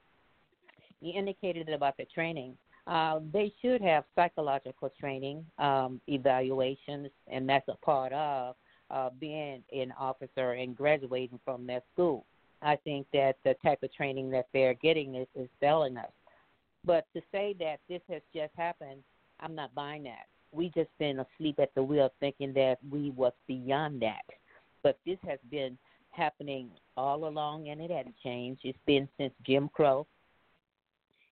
you 1.01 1.13
indicated 1.13 1.69
about 1.69 1.97
the 1.97 2.05
training. 2.05 2.57
Uh, 2.87 3.19
they 3.33 3.51
should 3.61 3.81
have 3.81 4.03
psychological 4.15 4.91
training, 4.99 5.45
um, 5.57 5.99
evaluations, 6.07 7.09
and 7.27 7.49
that's 7.49 7.67
a 7.67 7.75
part 7.85 8.13
of 8.13 8.55
uh, 8.91 9.09
being 9.19 9.63
an 9.73 9.91
officer 9.99 10.51
and 10.53 10.75
graduating 10.75 11.39
from 11.43 11.65
their 11.65 11.81
school. 11.93 12.25
I 12.61 12.75
think 12.77 13.07
that 13.13 13.37
the 13.43 13.55
type 13.63 13.81
of 13.83 13.93
training 13.93 14.29
that 14.31 14.47
they're 14.53 14.75
getting 14.75 15.15
is, 15.15 15.27
is 15.35 15.49
failing 15.59 15.97
us. 15.97 16.11
But 16.85 17.05
to 17.15 17.21
say 17.31 17.55
that 17.59 17.79
this 17.89 18.01
has 18.09 18.21
just 18.33 18.53
happened, 18.55 19.01
I'm 19.39 19.55
not 19.55 19.73
buying 19.73 20.03
that 20.03 20.27
we 20.55 20.71
just 20.75 20.89
been 20.99 21.19
asleep 21.19 21.59
at 21.59 21.73
the 21.75 21.83
wheel 21.83 22.11
thinking 22.19 22.53
that 22.53 22.77
we 22.89 23.11
was 23.11 23.33
beyond 23.47 24.01
that. 24.01 24.23
But 24.83 24.99
this 25.05 25.17
has 25.27 25.39
been 25.51 25.77
happening 26.11 26.69
all 26.95 27.27
along 27.27 27.69
and 27.69 27.81
it 27.81 27.91
hasn't 27.91 28.15
changed. 28.23 28.61
It's 28.63 28.79
been 28.85 29.07
since 29.17 29.33
Jim 29.45 29.69
Crow. 29.73 30.07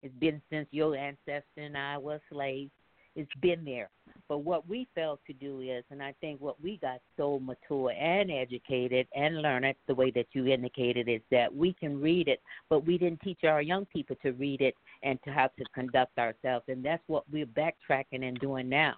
It's 0.03 0.15
been 0.15 0.41
since 0.51 0.67
your 0.71 0.97
ancestor 0.97 1.45
and 1.59 1.77
I 1.77 1.99
were 1.99 2.21
slaves. 2.33 2.71
It's 3.17 3.31
been 3.43 3.65
there. 3.65 3.91
But 4.29 4.39
what 4.39 4.69
we 4.69 4.87
failed 4.95 5.19
to 5.27 5.33
do 5.33 5.61
is, 5.61 5.85
and 5.91 6.01
I 6.03 6.15
think 6.21 6.41
what 6.41 6.63
we 6.63 6.79
got 6.79 7.01
so 7.17 7.41
mature 7.41 7.91
and 7.91 8.31
educated 8.31 9.09
and 9.15 9.43
learn 9.43 9.65
it 9.65 9.77
the 9.89 9.95
way 9.95 10.13
that 10.13 10.27
you 10.33 10.47
indicated 10.47 11.09
is 11.09 11.21
that 11.33 11.55
we 11.55 11.75
can 11.75 12.01
read 12.01 12.29
it, 12.29 12.41
but 12.69 12.87
we 12.87 12.97
didn't 12.97 13.21
teach 13.21 13.41
our 13.45 13.61
young 13.61 13.85
people 13.87 14.17
to 14.23 14.31
read 14.33 14.61
it 14.61 14.77
and 15.03 15.19
to 15.25 15.33
how 15.33 15.49
to 15.59 15.65
conduct 15.75 16.19
ourselves. 16.19 16.65
And 16.69 16.85
that's 16.85 17.03
what 17.09 17.25
we're 17.31 17.47
backtracking 17.47 18.23
and 18.23 18.39
doing 18.39 18.69
now. 18.69 18.95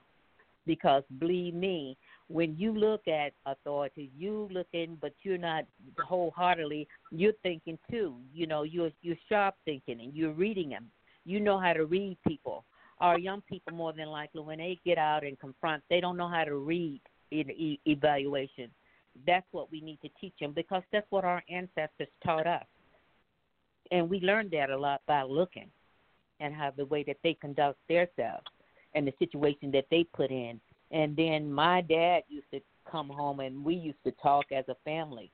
Because 0.67 1.03
believe 1.19 1.55
me, 1.55 1.97
when 2.29 2.57
you 2.57 2.73
look 2.73 3.09
at 3.09 3.33
authority, 3.47 4.11
you 4.17 4.49
looking, 4.53 4.97
but 5.01 5.13
you're 5.23 5.39
not 5.39 5.65
wholeheartedly. 5.99 6.87
You're 7.11 7.33
thinking 7.43 7.79
too. 7.91 8.17
You 8.33 8.47
know, 8.47 8.63
you're 8.63 8.91
you're 9.03 9.17
sharp 9.29 9.57
thinking 9.65 10.01
and 10.01 10.15
you're 10.15 10.33
reading 10.33 10.71
them. 10.71 10.91
You 11.25 11.41
know 11.41 11.59
how 11.59 11.73
to 11.73 11.85
read 11.85 12.17
people. 12.27 12.65
Our 13.01 13.19
young 13.19 13.43
people, 13.43 13.75
more 13.75 13.93
than 13.93 14.09
likely, 14.09 14.43
when 14.43 14.59
they 14.59 14.79
get 14.85 14.99
out 14.99 15.25
and 15.25 15.39
confront, 15.39 15.83
they 15.91 16.01
don't 16.01 16.17
know 16.17 16.29
how 16.29 16.45
to 16.45 16.55
read 16.57 17.01
in 17.33 17.51
e- 17.51 17.81
evaluation. 17.87 18.71
That's 19.27 19.47
what 19.51 19.71
we 19.73 19.81
need 19.81 19.99
to 20.03 20.09
teach 20.21 20.35
them 20.41 20.53
because 20.53 20.83
that's 20.93 21.11
what 21.11 21.25
our 21.25 21.43
ancestors 21.51 22.09
taught 22.25 22.47
us, 22.47 22.65
and 23.91 24.09
we 24.09 24.21
learned 24.21 24.53
that 24.53 24.71
a 24.71 24.79
lot 24.79 25.03
by 25.07 25.23
looking 25.23 25.71
and 26.41 26.55
how 26.55 26.73
the 26.77 26.87
way 26.87 27.05
that 27.05 27.19
they 27.23 27.35
conduct 27.35 27.79
themselves 27.89 28.47
and 28.95 29.07
the 29.07 29.15
situation 29.19 29.71
that 29.73 29.87
they 29.91 30.05
put 30.05 30.31
in 30.31 30.61
and 30.93 31.17
then 31.17 31.51
my 31.51 31.81
dad 31.81 32.23
used 32.29 32.51
to 32.53 32.61
come 32.89 33.09
home 33.09 33.41
and 33.41 33.65
we 33.65 33.75
used 33.75 34.05
to 34.05 34.13
talk 34.23 34.53
as 34.53 34.65
a 34.69 34.77
family, 34.85 35.33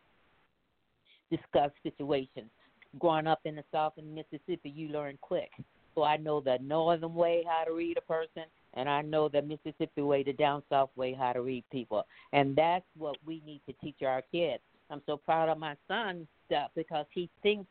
discuss 1.31 1.73
situations. 1.83 2.51
Growing 2.99 3.27
up 3.27 3.40
in 3.44 3.57
the 3.57 3.64
South 3.73 3.94
in 3.99 4.14
Mississippi, 4.14 4.71
you 4.71 4.88
learn 4.88 5.18
quick. 5.21 5.51
So 5.94 6.05
I 6.05 6.16
know 6.16 6.40
the 6.40 6.59
northern 6.62 7.14
way 7.14 7.44
how 7.47 7.64
to 7.64 7.73
read 7.73 7.99
a 7.99 8.01
person, 8.03 8.44
and 8.75 8.88
I 8.88 9.03
know 9.03 9.29
the 9.29 9.42
Mississippi 9.42 10.01
way, 10.01 10.23
the 10.23 10.33
down 10.33 10.62
south 10.71 10.90
way 10.94 11.12
how 11.12 11.33
to 11.33 11.42
read 11.42 11.64
people. 11.73 12.07
And 12.33 12.55
that's 12.55 12.85
what 12.97 13.16
we 13.27 13.42
need 13.44 13.61
to 13.66 13.75
teach 13.83 14.03
our 14.07 14.23
kids. 14.31 14.62
I'm 14.90 15.03
so 15.07 15.16
proud 15.16 15.49
of 15.49 15.59
my 15.59 15.75
son 15.88 16.27
stuff 16.47 16.71
because 16.77 17.07
he 17.12 17.29
thinks 17.42 17.68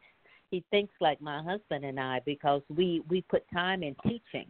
he 0.51 0.63
thinks 0.71 0.93
like 1.01 1.21
my 1.21 1.41
husband 1.41 1.83
and 1.83 1.99
I 1.99 2.21
because 2.25 2.61
we 2.69 3.01
we 3.09 3.21
put 3.21 3.43
time 3.51 3.81
in 3.81 3.95
teaching, 4.03 4.47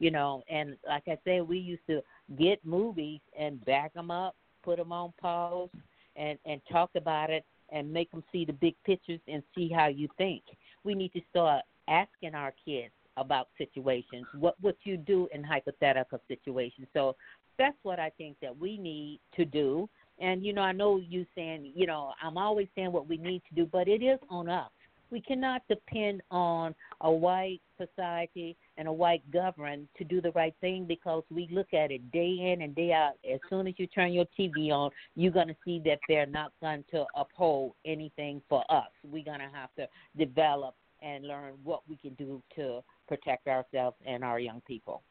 you 0.00 0.10
know. 0.10 0.42
And 0.50 0.76
like 0.88 1.04
I 1.06 1.16
said, 1.24 1.42
we 1.42 1.58
used 1.58 1.86
to 1.88 2.00
get 2.36 2.64
movies 2.64 3.20
and 3.38 3.64
back 3.64 3.94
them 3.94 4.10
up, 4.10 4.34
put 4.64 4.78
them 4.78 4.90
on 4.90 5.12
pause, 5.20 5.68
and 6.16 6.36
and 6.44 6.60
talk 6.70 6.90
about 6.96 7.30
it 7.30 7.44
and 7.72 7.92
make 7.92 8.10
them 8.10 8.24
see 8.32 8.44
the 8.44 8.52
big 8.52 8.74
pictures 8.84 9.20
and 9.28 9.44
see 9.54 9.70
how 9.72 9.86
you 9.86 10.08
think. 10.18 10.42
We 10.82 10.94
need 10.94 11.12
to 11.12 11.20
start 11.30 11.62
asking 11.86 12.34
our 12.34 12.52
kids 12.64 12.92
about 13.16 13.48
situations. 13.58 14.26
What 14.38 14.56
would 14.62 14.76
you 14.82 14.96
do 14.96 15.28
in 15.32 15.44
hypothetical 15.44 16.20
situations? 16.26 16.88
So 16.92 17.14
that's 17.58 17.76
what 17.82 18.00
I 18.00 18.10
think 18.18 18.36
that 18.42 18.56
we 18.56 18.76
need 18.78 19.20
to 19.36 19.44
do. 19.44 19.88
And 20.18 20.44
you 20.44 20.52
know, 20.52 20.62
I 20.62 20.72
know 20.72 20.98
you 20.98 21.24
saying, 21.34 21.72
you 21.74 21.86
know, 21.86 22.12
I'm 22.22 22.36
always 22.36 22.68
saying 22.74 22.92
what 22.92 23.08
we 23.08 23.16
need 23.16 23.42
to 23.48 23.54
do, 23.54 23.66
but 23.70 23.88
it 23.88 24.02
is 24.02 24.18
on 24.28 24.48
us. 24.48 24.70
We 25.10 25.20
cannot 25.20 25.62
depend 25.68 26.22
on 26.30 26.74
a 27.00 27.10
white 27.10 27.60
society 27.78 28.56
and 28.76 28.86
a 28.86 28.92
white 28.92 29.28
government 29.32 29.88
to 29.98 30.04
do 30.04 30.20
the 30.20 30.30
right 30.32 30.54
thing 30.60 30.84
because 30.86 31.24
we 31.30 31.48
look 31.50 31.74
at 31.74 31.90
it 31.90 32.12
day 32.12 32.52
in 32.52 32.62
and 32.62 32.74
day 32.74 32.92
out. 32.92 33.14
As 33.30 33.40
soon 33.48 33.66
as 33.66 33.74
you 33.76 33.86
turn 33.86 34.12
your 34.12 34.26
TV 34.38 34.70
on, 34.70 34.90
you're 35.16 35.32
going 35.32 35.48
to 35.48 35.56
see 35.64 35.80
that 35.84 35.98
they're 36.08 36.26
not 36.26 36.52
going 36.60 36.84
to 36.92 37.04
uphold 37.16 37.72
anything 37.84 38.40
for 38.48 38.64
us. 38.70 38.88
We're 39.04 39.24
going 39.24 39.40
to 39.40 39.50
have 39.52 39.74
to 39.76 39.88
develop 40.16 40.74
and 41.02 41.26
learn 41.26 41.54
what 41.64 41.82
we 41.88 41.96
can 41.96 42.14
do 42.14 42.42
to 42.56 42.80
protect 43.08 43.48
ourselves 43.48 43.96
and 44.06 44.22
our 44.22 44.38
young 44.38 44.60
people. 44.66 45.02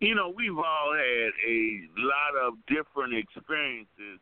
You 0.00 0.14
know, 0.14 0.32
we've 0.34 0.56
all 0.56 0.92
had 0.94 1.32
a 1.48 1.80
lot 1.96 2.46
of 2.46 2.54
different 2.66 3.14
experiences, 3.14 4.20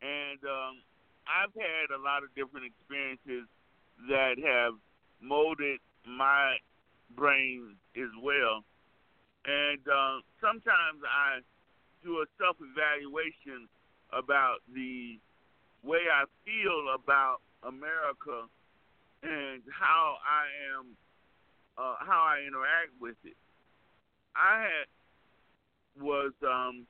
and 0.00 0.38
um, 0.44 0.78
I've 1.28 1.52
had 1.54 1.92
a 1.92 2.00
lot 2.00 2.24
of 2.24 2.34
different 2.34 2.66
experiences 2.66 3.46
that 4.08 4.40
have 4.40 4.74
molded 5.20 5.80
my 6.08 6.56
brain 7.14 7.76
as 7.96 8.10
well. 8.22 8.64
And 9.44 9.80
uh, 9.86 10.24
sometimes 10.40 11.04
I 11.04 11.40
do 12.02 12.24
a 12.24 12.26
self 12.40 12.56
evaluation 12.60 13.68
about 14.12 14.58
the 14.72 15.18
way 15.84 16.00
I 16.08 16.24
feel 16.44 16.94
about 16.94 17.38
America 17.62 18.48
and 19.22 19.62
how 19.68 20.16
I 20.24 20.48
am, 20.78 20.96
uh, 21.76 21.96
how 22.00 22.24
I 22.24 22.46
interact 22.46 22.92
with 23.00 23.16
it. 23.24 23.36
I 24.36 24.62
had 24.62 24.86
was 26.02 26.32
um, 26.46 26.86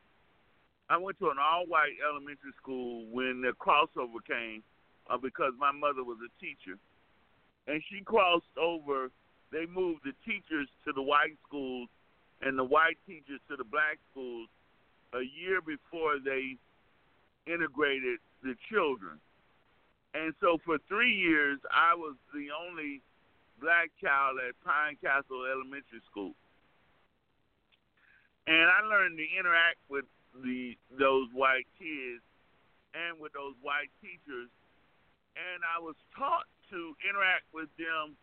I 0.90 0.96
went 0.96 1.18
to 1.18 1.28
an 1.28 1.36
all-white 1.38 1.96
elementary 2.08 2.52
school 2.60 3.04
when 3.12 3.42
the 3.42 3.52
crossover 3.52 4.24
came, 4.26 4.62
uh, 5.10 5.18
because 5.18 5.52
my 5.58 5.72
mother 5.72 6.02
was 6.02 6.16
a 6.24 6.30
teacher, 6.40 6.78
and 7.66 7.82
she 7.90 8.00
crossed 8.00 8.56
over. 8.60 9.10
They 9.50 9.66
moved 9.66 10.00
the 10.04 10.12
teachers 10.24 10.68
to 10.84 10.92
the 10.92 11.02
white 11.02 11.36
schools 11.46 11.88
and 12.42 12.58
the 12.58 12.64
white 12.64 12.98
teachers 13.06 13.40
to 13.48 13.56
the 13.56 13.64
black 13.64 13.98
schools 14.12 14.48
a 15.12 15.22
year 15.22 15.60
before 15.60 16.18
they 16.22 16.56
integrated 17.46 18.20
the 18.42 18.54
children. 18.70 19.18
And 20.14 20.34
so 20.40 20.58
for 20.64 20.78
three 20.88 21.14
years, 21.14 21.58
I 21.72 21.94
was 21.94 22.16
the 22.32 22.48
only 22.52 23.00
black 23.60 23.90
child 24.00 24.38
at 24.46 24.54
Pine 24.64 24.96
Castle 25.02 25.44
Elementary 25.44 26.00
School. 26.10 26.32
And 28.46 28.68
I 28.68 28.80
learned 28.86 29.18
to 29.18 29.26
interact 29.38 29.78
with 29.88 30.04
the 30.34 30.76
those 30.98 31.28
white 31.32 31.66
kids 31.78 32.22
and 32.94 33.20
with 33.20 33.32
those 33.32 33.54
white 33.60 33.92
teachers, 34.00 34.48
and 35.36 35.60
I 35.62 35.80
was 35.80 35.94
taught 36.16 36.48
to 36.70 36.96
interact 37.04 37.48
with 37.52 37.68
them 37.76 38.16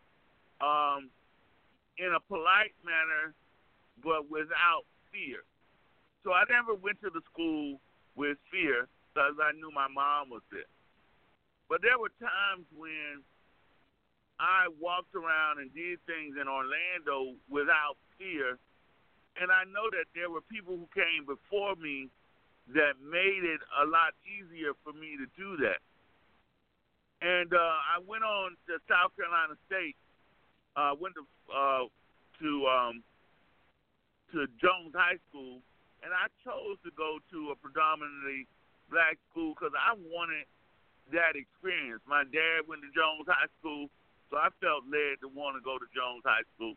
um, 0.60 1.10
in 1.98 2.12
a 2.14 2.20
polite 2.20 2.74
manner, 2.84 3.34
but 4.02 4.30
without 4.30 4.84
fear. 5.12 5.42
So 6.24 6.32
I 6.32 6.42
never 6.50 6.74
went 6.74 7.00
to 7.02 7.10
the 7.10 7.22
school 7.30 7.78
with 8.16 8.38
fear 8.50 8.88
because 9.14 9.38
I 9.38 9.54
knew 9.54 9.70
my 9.70 9.88
mom 9.88 10.30
was 10.30 10.42
there. 10.50 10.68
But 11.68 11.82
there 11.82 11.98
were 11.98 12.12
times 12.18 12.66
when 12.74 13.22
I 14.38 14.68
walked 14.78 15.14
around 15.14 15.58
and 15.58 15.72
did 15.72 15.98
things 16.06 16.36
in 16.36 16.46
Orlando 16.46 17.34
without 17.48 17.96
fear 18.18 18.58
and 19.40 19.52
I 19.52 19.68
know 19.68 19.88
that 19.92 20.08
there 20.16 20.32
were 20.32 20.40
people 20.40 20.76
who 20.76 20.88
came 20.96 21.28
before 21.28 21.76
me 21.76 22.08
that 22.72 22.98
made 22.98 23.44
it 23.44 23.60
a 23.78 23.84
lot 23.86 24.16
easier 24.24 24.72
for 24.82 24.92
me 24.92 25.14
to 25.20 25.26
do 25.36 25.56
that. 25.62 25.80
And 27.22 27.52
uh, 27.52 27.76
I 27.96 28.02
went 28.04 28.24
on 28.24 28.56
to 28.68 28.80
South 28.88 29.14
Carolina 29.16 29.56
State. 29.68 29.96
Uh, 30.76 30.92
went 30.92 31.16
to 31.16 31.24
uh, 31.48 31.88
to 32.40 32.50
um, 32.68 33.00
to 34.32 34.44
Jones 34.60 34.92
High 34.92 35.16
School, 35.32 35.64
and 36.04 36.12
I 36.12 36.28
chose 36.44 36.76
to 36.84 36.92
go 36.92 37.16
to 37.32 37.38
a 37.52 37.56
predominantly 37.56 38.44
black 38.92 39.16
school 39.32 39.56
because 39.56 39.72
I 39.72 39.96
wanted 39.96 40.44
that 41.16 41.32
experience. 41.32 42.04
My 42.04 42.28
dad 42.28 42.68
went 42.68 42.84
to 42.84 42.92
Jones 42.92 43.24
High 43.24 43.48
School, 43.56 43.88
so 44.28 44.36
I 44.36 44.52
felt 44.60 44.84
led 44.84 45.24
to 45.24 45.32
want 45.32 45.56
to 45.56 45.64
go 45.64 45.80
to 45.80 45.88
Jones 45.96 46.28
High 46.28 46.44
School 46.52 46.76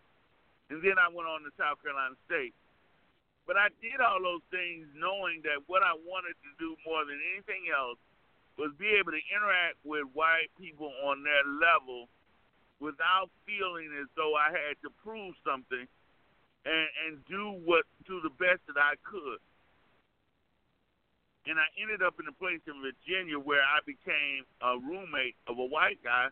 and 0.69 0.81
then 0.85 1.01
I 1.01 1.09
went 1.09 1.25
on 1.25 1.41
to 1.43 1.51
South 1.57 1.81
Carolina 1.81 2.13
State. 2.29 2.53
But 3.49 3.57
I 3.57 3.73
did 3.81 3.97
all 3.97 4.21
those 4.21 4.45
things 4.53 4.85
knowing 4.93 5.41
that 5.41 5.65
what 5.65 5.81
I 5.81 5.97
wanted 6.05 6.37
to 6.37 6.51
do 6.61 6.77
more 6.85 7.01
than 7.01 7.17
anything 7.33 7.65
else 7.73 7.97
was 8.61 8.69
be 8.77 8.93
able 8.93 9.09
to 9.09 9.23
interact 9.33 9.81
with 9.81 10.05
white 10.13 10.53
people 10.59 10.93
on 11.09 11.25
their 11.25 11.41
level 11.47 12.05
without 12.77 13.33
feeling 13.49 13.89
as 13.97 14.05
though 14.13 14.37
I 14.37 14.53
had 14.53 14.77
to 14.85 14.93
prove 15.01 15.33
something 15.41 15.89
and, 16.65 16.87
and 17.07 17.13
do 17.25 17.57
what 17.65 17.89
do 18.05 18.21
the 18.21 18.29
best 18.37 18.61
that 18.69 18.77
I 18.77 19.01
could. 19.01 19.41
And 21.47 21.57
I 21.57 21.65
ended 21.81 22.05
up 22.05 22.21
in 22.21 22.27
a 22.29 22.35
place 22.35 22.61
in 22.69 22.77
Virginia 22.83 23.39
where 23.39 23.63
I 23.63 23.81
became 23.81 24.45
a 24.61 24.77
roommate 24.77 25.39
of 25.47 25.57
a 25.57 25.65
white 25.65 25.97
guy, 26.03 26.29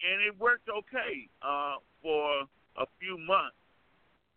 and 0.00 0.16
it 0.24 0.38
worked 0.40 0.70
okay 0.70 1.28
uh, 1.42 1.76
for 2.00 2.48
a 2.80 2.88
few 2.98 3.20
months 3.20 3.60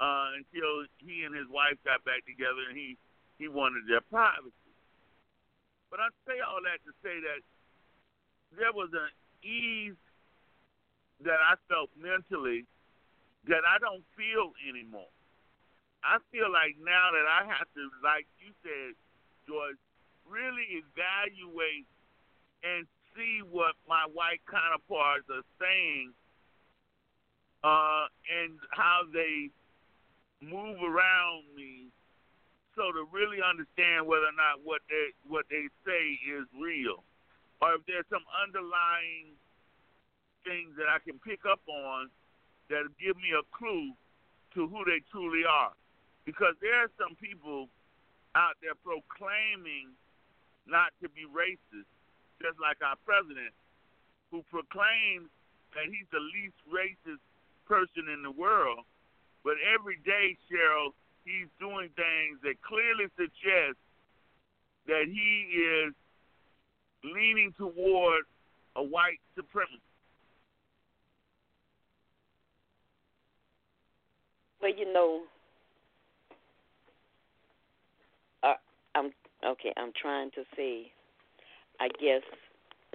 uh, 0.03 0.35
until 0.35 0.83
he 0.99 1.23
and 1.23 1.31
his 1.31 1.47
wife 1.47 1.79
got 1.87 2.03
back 2.03 2.27
together 2.27 2.67
and 2.67 2.75
he 2.75 2.99
he 3.39 3.47
wanted 3.47 3.87
their 3.89 4.03
privacy. 4.13 4.75
But 5.89 5.99
I 6.03 6.11
say 6.27 6.37
all 6.43 6.61
that 6.61 6.83
to 6.85 6.91
say 7.01 7.17
that 7.23 7.41
there 8.53 8.75
was 8.75 8.93
an 8.93 9.09
ease 9.41 9.97
that 11.23 11.39
I 11.39 11.55
felt 11.71 11.89
mentally 11.97 12.67
that 13.47 13.63
I 13.65 13.79
don't 13.79 14.03
feel 14.15 14.53
anymore. 14.67 15.09
I 16.03 16.19
feel 16.31 16.51
like 16.51 16.75
now 16.83 17.15
that 17.15 17.27
I 17.27 17.47
have 17.47 17.67
to, 17.79 17.83
like 18.03 18.27
you 18.43 18.51
said, 18.59 18.95
George, 19.47 19.79
really 20.27 20.83
evaluate 20.83 21.87
and 22.63 22.87
see 23.15 23.39
what 23.43 23.75
my 23.87 24.03
white 24.11 24.43
counterparts 24.47 25.27
are 25.31 25.47
saying 25.59 26.11
uh, 27.63 28.05
and 28.27 28.59
how 28.71 29.01
they 29.11 29.49
move 30.43 30.77
around 30.83 31.47
me, 31.55 31.87
so 32.75 32.91
to 32.91 33.07
really 33.11 33.39
understand 33.39 34.05
whether 34.05 34.27
or 34.27 34.35
not 34.35 34.59
what 34.63 34.81
they 34.89 35.15
what 35.27 35.45
they 35.49 35.71
say 35.87 36.19
is 36.27 36.43
real, 36.59 37.03
or 37.61 37.79
if 37.79 37.81
there's 37.87 38.07
some 38.11 38.25
underlying 38.35 39.31
things 40.43 40.75
that 40.75 40.91
I 40.91 40.99
can 40.99 41.19
pick 41.23 41.47
up 41.47 41.63
on 41.67 42.11
that 42.67 42.87
give 42.99 43.15
me 43.15 43.31
a 43.31 43.43
clue 43.55 43.95
to 44.55 44.67
who 44.67 44.83
they 44.83 44.99
truly 45.11 45.47
are. 45.47 45.71
Because 46.25 46.55
there 46.59 46.83
are 46.83 46.91
some 46.99 47.15
people 47.19 47.67
out 48.35 48.55
there 48.63 48.75
proclaiming 48.79 49.91
not 50.67 50.95
to 51.03 51.11
be 51.11 51.27
racist, 51.27 51.87
just 52.39 52.59
like 52.59 52.79
our 52.79 52.95
president, 53.03 53.51
who 54.31 54.43
proclaims 54.47 55.27
that 55.75 55.87
he's 55.91 56.07
the 56.11 56.23
least 56.23 56.55
racist 56.71 57.23
person 57.65 58.09
in 58.13 58.21
the 58.23 58.31
world. 58.31 58.85
But 59.43 59.55
every 59.73 59.97
day, 60.05 60.37
Cheryl, 60.49 60.93
he's 61.25 61.47
doing 61.59 61.89
things 61.95 62.39
that 62.43 62.61
clearly 62.61 63.11
suggest 63.17 63.77
that 64.87 65.05
he 65.07 65.59
is 65.59 65.93
leaning 67.03 67.53
toward 67.57 68.23
a 68.75 68.83
white 68.83 69.19
supremacy. 69.35 69.81
Well, 74.61 74.71
you 74.75 74.91
know, 74.91 75.23
uh, 78.43 78.53
I'm 78.95 79.11
okay. 79.45 79.73
I'm 79.75 79.91
trying 79.99 80.31
to 80.31 80.43
say, 80.55 80.91
I 81.81 81.89
guess, 81.89 82.23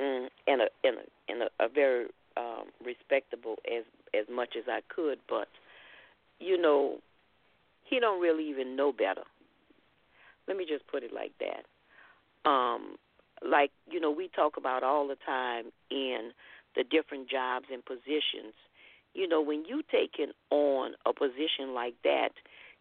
mm, 0.00 0.28
in 0.46 0.61
a 0.61 0.68
in 0.83 0.94
a 0.94 1.33
in 1.33 1.42
a, 1.42 1.64
a 1.64 1.68
very 1.68 2.07
um, 2.38 2.64
respectable 2.85 3.57
as 3.66 3.85
as 4.14 4.27
much 4.31 4.55
as 4.57 4.64
I 4.68 4.81
could, 4.88 5.18
but 5.29 5.49
you 6.38 6.61
know, 6.61 6.99
he 7.85 7.99
don't 8.01 8.21
really 8.21 8.49
even 8.49 8.77
know 8.77 8.92
better. 8.92 9.25
Let 10.47 10.57
me 10.57 10.64
just 10.68 10.87
put 10.87 11.03
it 11.03 11.12
like 11.12 11.33
that. 11.40 12.49
Um, 12.49 12.97
like 13.49 13.71
you 13.90 14.01
know, 14.01 14.11
we 14.11 14.29
talk 14.29 14.57
about 14.57 14.83
all 14.83 15.07
the 15.09 15.16
time 15.27 15.66
in 15.90 16.31
the 16.77 16.85
different 16.85 17.29
jobs 17.29 17.66
and 17.73 17.85
positions. 17.85 18.55
You 19.14 19.27
know, 19.27 19.40
when 19.40 19.64
you 19.64 19.83
taking 19.90 20.33
on 20.51 20.92
a 21.07 21.12
position 21.12 21.75
like 21.75 21.94
that, 22.05 22.31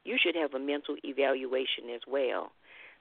you 0.03 0.17
should 0.21 0.35
have 0.35 0.53
a 0.53 0.59
mental 0.59 0.95
evaluation 1.03 1.89
as 1.93 2.01
well, 2.07 2.51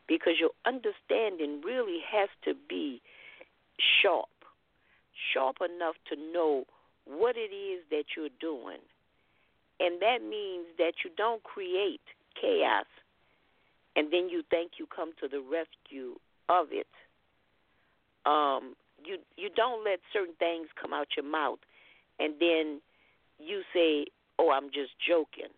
because 0.08 0.34
your 0.40 0.50
understanding 0.64 1.60
really 1.64 1.98
has 2.10 2.28
to 2.44 2.54
be 2.68 3.02
sharp, 4.00 4.28
sharp 5.34 5.56
enough 5.60 5.96
to 6.08 6.16
know 6.32 6.64
what 7.06 7.36
it 7.36 7.54
is 7.54 7.82
that 7.90 8.04
you're 8.16 8.34
doing. 8.40 8.82
And 9.78 10.00
that 10.00 10.18
means 10.22 10.66
that 10.78 10.92
you 11.04 11.10
don't 11.16 11.42
create 11.42 12.00
chaos 12.40 12.86
and 13.94 14.12
then 14.12 14.28
you 14.28 14.42
think 14.50 14.72
you 14.78 14.86
come 14.94 15.12
to 15.20 15.28
the 15.28 15.40
rescue 15.40 16.16
of 16.48 16.68
it. 16.70 16.86
Um, 18.26 18.74
you 19.04 19.18
you 19.36 19.48
don't 19.54 19.84
let 19.84 20.00
certain 20.12 20.34
things 20.38 20.68
come 20.80 20.92
out 20.92 21.08
your 21.16 21.24
mouth 21.24 21.58
and 22.18 22.34
then 22.40 22.80
you 23.38 23.62
say, 23.72 24.06
"Oh, 24.38 24.50
I'm 24.50 24.70
just 24.72 24.92
joking." 25.06 25.52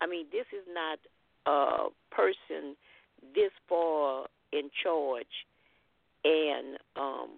I 0.00 0.06
mean, 0.06 0.26
this 0.32 0.46
is 0.52 0.66
not 0.72 0.98
a 1.46 1.88
person 2.10 2.76
this 3.34 3.52
far 3.68 4.26
in 4.52 4.70
charge 4.82 5.46
and 6.24 6.78
um 6.96 7.28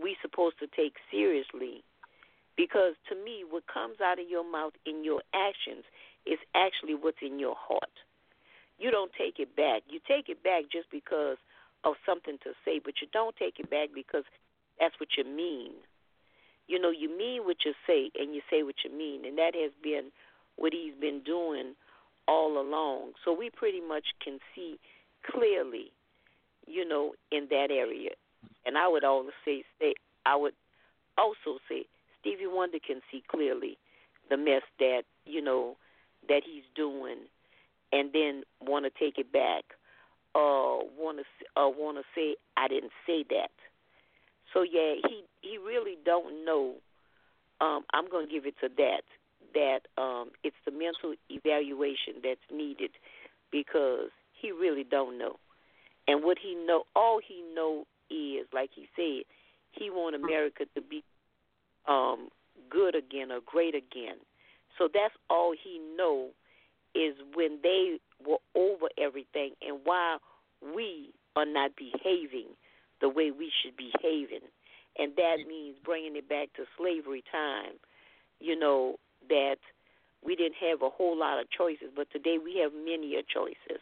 we 0.00 0.16
supposed 0.22 0.58
to 0.60 0.66
take 0.76 0.94
seriously 1.10 1.82
because 2.58 2.98
to 3.08 3.14
me, 3.14 3.46
what 3.48 3.62
comes 3.72 4.02
out 4.02 4.18
of 4.18 4.28
your 4.28 4.42
mouth 4.42 4.74
in 4.84 5.04
your 5.04 5.22
actions 5.32 5.86
is 6.26 6.38
actually 6.58 6.98
what's 6.98 7.22
in 7.22 7.38
your 7.38 7.54
heart. 7.56 8.02
You 8.78 8.90
don't 8.90 9.12
take 9.16 9.38
it 9.38 9.54
back. 9.54 9.82
You 9.88 10.00
take 10.06 10.28
it 10.28 10.42
back 10.42 10.64
just 10.70 10.90
because 10.90 11.38
of 11.84 11.94
something 12.04 12.36
to 12.42 12.50
say, 12.64 12.80
but 12.84 12.94
you 13.00 13.06
don't 13.12 13.36
take 13.36 13.60
it 13.60 13.70
back 13.70 13.90
because 13.94 14.24
that's 14.80 14.98
what 14.98 15.10
you 15.16 15.24
mean. 15.24 15.70
You 16.66 16.80
know, 16.82 16.90
you 16.90 17.08
mean 17.08 17.46
what 17.46 17.58
you 17.64 17.72
say 17.86 18.10
and 18.18 18.34
you 18.34 18.42
say 18.50 18.64
what 18.64 18.74
you 18.84 18.90
mean, 18.90 19.24
and 19.24 19.38
that 19.38 19.54
has 19.54 19.70
been 19.80 20.10
what 20.56 20.72
he's 20.72 20.98
been 21.00 21.22
doing 21.22 21.74
all 22.26 22.60
along. 22.60 23.12
So 23.24 23.32
we 23.32 23.50
pretty 23.50 23.80
much 23.80 24.04
can 24.22 24.38
see 24.54 24.78
clearly, 25.24 25.92
you 26.66 26.86
know, 26.86 27.14
in 27.30 27.46
that 27.50 27.70
area. 27.70 28.10
And 28.66 28.76
I 28.76 28.88
would 28.88 29.04
also 29.04 29.30
say, 29.44 29.62
say 29.80 29.94
I 30.26 30.34
would 30.34 30.54
also 31.16 31.58
say 31.68 31.86
Stevie 32.28 32.46
Wonder 32.46 32.78
can 32.84 33.00
see 33.10 33.22
clearly 33.28 33.78
the 34.28 34.36
mess 34.36 34.62
that 34.78 35.02
you 35.24 35.42
know 35.42 35.76
that 36.28 36.42
he's 36.44 36.64
doing, 36.76 37.18
and 37.92 38.10
then 38.12 38.42
want 38.60 38.84
to 38.84 38.90
take 38.90 39.18
it 39.18 39.32
back, 39.32 39.64
uh, 40.34 40.84
want 40.98 41.18
to 41.18 41.60
uh, 41.60 41.68
want 41.68 41.96
to 41.96 42.04
say 42.14 42.36
I 42.56 42.68
didn't 42.68 42.92
say 43.06 43.24
that. 43.30 43.50
So 44.52 44.62
yeah, 44.62 44.94
he 45.08 45.24
he 45.40 45.58
really 45.58 45.96
don't 46.04 46.44
know. 46.44 46.74
Um, 47.60 47.84
I'm 47.92 48.08
going 48.10 48.26
to 48.26 48.32
give 48.32 48.46
it 48.46 48.54
to 48.60 48.68
that. 48.76 49.02
That 49.54 50.00
um, 50.00 50.30
it's 50.44 50.56
the 50.66 50.70
mental 50.70 51.14
evaluation 51.30 52.20
that's 52.22 52.40
needed 52.52 52.90
because 53.50 54.10
he 54.38 54.52
really 54.52 54.84
don't 54.84 55.18
know. 55.18 55.36
And 56.06 56.22
what 56.22 56.36
he 56.38 56.54
know, 56.54 56.84
all 56.94 57.20
he 57.26 57.42
know 57.54 57.84
is, 58.10 58.46
like 58.52 58.70
he 58.74 58.86
said, 58.94 59.24
he 59.72 59.90
want 59.90 60.14
America 60.14 60.64
to 60.74 60.82
be 60.82 61.02
um, 61.88 62.28
good 62.70 62.94
again 62.94 63.32
or 63.32 63.40
great 63.44 63.74
again. 63.74 64.16
So 64.76 64.88
that's 64.92 65.14
all 65.28 65.52
he 65.52 65.80
know 65.96 66.28
is 66.94 67.14
when 67.34 67.58
they 67.62 67.98
were 68.24 68.38
over 68.54 68.88
everything 68.98 69.52
and 69.62 69.80
why 69.84 70.18
we 70.74 71.10
are 71.36 71.46
not 71.46 71.72
behaving 71.76 72.48
the 73.00 73.08
way 73.08 73.30
we 73.30 73.50
should 73.62 73.76
be 73.76 73.92
behaving. 74.00 74.46
And 74.98 75.12
that 75.16 75.36
means 75.46 75.76
bringing 75.84 76.16
it 76.16 76.28
back 76.28 76.48
to 76.56 76.64
slavery 76.76 77.22
time. 77.30 77.74
You 78.40 78.58
know, 78.58 78.96
that 79.28 79.56
we 80.24 80.36
didn't 80.36 80.56
have 80.60 80.82
a 80.82 80.90
whole 80.90 81.18
lot 81.18 81.40
of 81.40 81.50
choices, 81.50 81.88
but 81.94 82.10
today 82.10 82.38
we 82.42 82.58
have 82.62 82.72
many 82.72 83.14
choices. 83.32 83.80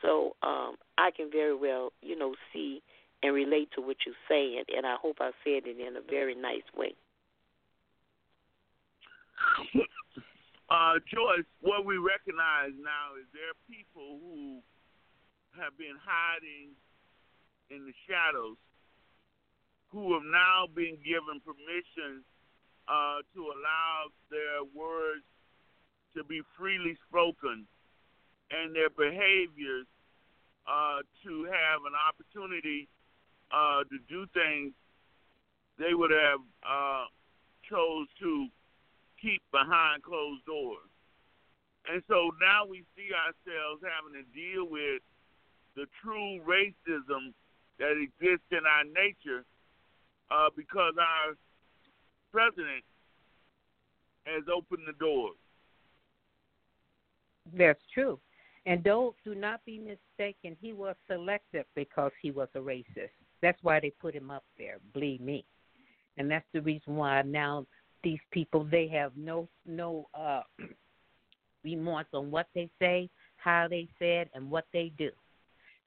So 0.00 0.36
um, 0.42 0.76
I 0.98 1.10
can 1.16 1.30
very 1.30 1.54
well, 1.54 1.90
you 2.02 2.18
know, 2.18 2.34
see 2.52 2.82
and 3.22 3.34
relate 3.34 3.70
to 3.74 3.80
what 3.80 3.96
you're 4.04 4.18
saying, 4.28 4.64
and 4.74 4.86
I 4.86 4.96
hope 5.00 5.16
I 5.20 5.30
said 5.44 5.66
it 5.66 5.78
in 5.78 5.96
a 5.96 6.02
very 6.02 6.34
nice 6.34 6.66
way. 6.76 6.94
Uh, 10.70 10.96
Joyce, 11.04 11.44
what 11.60 11.84
we 11.84 12.00
recognize 12.00 12.72
now 12.80 13.12
is 13.20 13.28
there 13.36 13.52
are 13.52 13.62
people 13.68 14.16
who 14.24 14.64
have 15.60 15.76
been 15.76 16.00
hiding 16.00 16.72
in 17.68 17.84
the 17.84 17.92
shadows 18.08 18.56
who 19.92 20.16
have 20.16 20.24
now 20.24 20.64
been 20.72 20.96
given 21.04 21.44
permission 21.44 22.24
uh, 22.88 23.20
to 23.36 23.52
allow 23.52 24.08
their 24.32 24.64
words 24.72 25.28
to 26.16 26.24
be 26.24 26.40
freely 26.56 26.96
spoken 27.08 27.68
and 28.48 28.74
their 28.74 28.88
behaviors 28.88 29.84
uh, 30.64 31.04
to 31.20 31.44
have 31.52 31.84
an 31.84 31.92
opportunity 31.92 32.88
uh, 33.52 33.84
to 33.84 33.98
do 34.08 34.26
things 34.34 34.72
they 35.78 35.94
would 35.94 36.10
have 36.10 36.40
uh, 36.62 37.04
chose 37.68 38.06
to 38.20 38.46
keep 39.20 39.42
behind 39.52 40.02
closed 40.02 40.44
doors. 40.44 40.88
And 41.90 42.02
so 42.08 42.30
now 42.40 42.64
we 42.68 42.84
see 42.96 43.10
ourselves 43.12 43.82
having 43.82 44.14
to 44.14 44.26
deal 44.30 44.68
with 44.68 45.02
the 45.74 45.86
true 46.02 46.40
racism 46.46 47.32
that 47.78 47.98
exists 47.98 48.46
in 48.50 48.64
our 48.66 48.84
nature 48.84 49.44
uh, 50.30 50.48
because 50.56 50.94
our 51.00 51.34
president 52.30 52.84
has 54.24 54.44
opened 54.54 54.86
the 54.86 54.92
doors. 54.92 55.36
That's 57.56 57.80
true. 57.92 58.20
And 58.66 58.84
don't 58.84 59.16
do 59.24 59.34
not 59.34 59.64
be 59.64 59.78
mistaken, 59.78 60.56
he 60.60 60.72
was 60.72 60.94
selected 61.08 61.64
because 61.74 62.12
he 62.20 62.30
was 62.30 62.48
a 62.54 62.60
racist. 62.60 63.10
That's 63.42 63.58
why 63.62 63.80
they 63.80 63.90
put 64.00 64.14
him 64.14 64.30
up 64.30 64.44
there, 64.56 64.78
believe 64.92 65.20
me. 65.20 65.44
And 66.16 66.30
that's 66.30 66.46
the 66.52 66.62
reason 66.62 66.96
why 66.96 67.22
now 67.22 67.66
these 68.04 68.20
people 68.30 68.64
they 68.64 68.88
have 68.88 69.12
no 69.16 69.48
no 69.66 70.08
uh 70.14 70.42
remorse 71.64 72.06
on 72.12 72.30
what 72.30 72.48
they 72.54 72.70
say, 72.80 73.08
how 73.36 73.66
they 73.68 73.88
said, 73.98 74.28
and 74.34 74.50
what 74.50 74.64
they 74.72 74.92
do, 74.98 75.10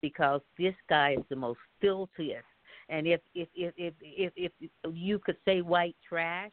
because 0.02 0.42
this 0.58 0.76
guy 0.90 1.16
is 1.18 1.24
the 1.30 1.36
most 1.36 1.60
filthiest. 1.82 2.46
And 2.90 3.08
if 3.08 3.22
if 3.34 3.48
if 3.56 3.74
if 3.78 3.94
if, 4.36 4.52
if 4.60 4.70
you 4.94 5.20
could 5.20 5.38
say 5.46 5.62
white 5.62 5.96
trash 6.08 6.52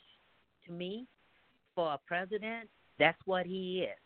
to 0.66 0.72
me 0.72 1.06
for 1.74 1.94
a 1.94 1.98
president, 2.06 2.68
that's 2.98 3.20
what 3.24 3.46
he 3.46 3.86
is. 3.88 3.98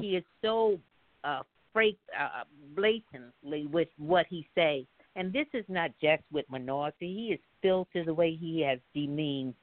He 0.00 0.16
is 0.16 0.24
so 0.42 0.78
uh, 1.24 1.42
freight, 1.72 1.98
uh, 2.18 2.44
blatantly 2.74 3.66
with 3.66 3.88
what 3.98 4.26
he 4.28 4.46
say, 4.54 4.86
and 5.16 5.32
this 5.32 5.46
is 5.54 5.64
not 5.68 5.90
just 6.00 6.22
with 6.30 6.44
minority. 6.48 7.14
He 7.14 7.32
is 7.32 7.40
filthy 7.62 8.02
the 8.02 8.14
way 8.14 8.36
he 8.36 8.60
has 8.60 8.78
demeaned 8.94 9.54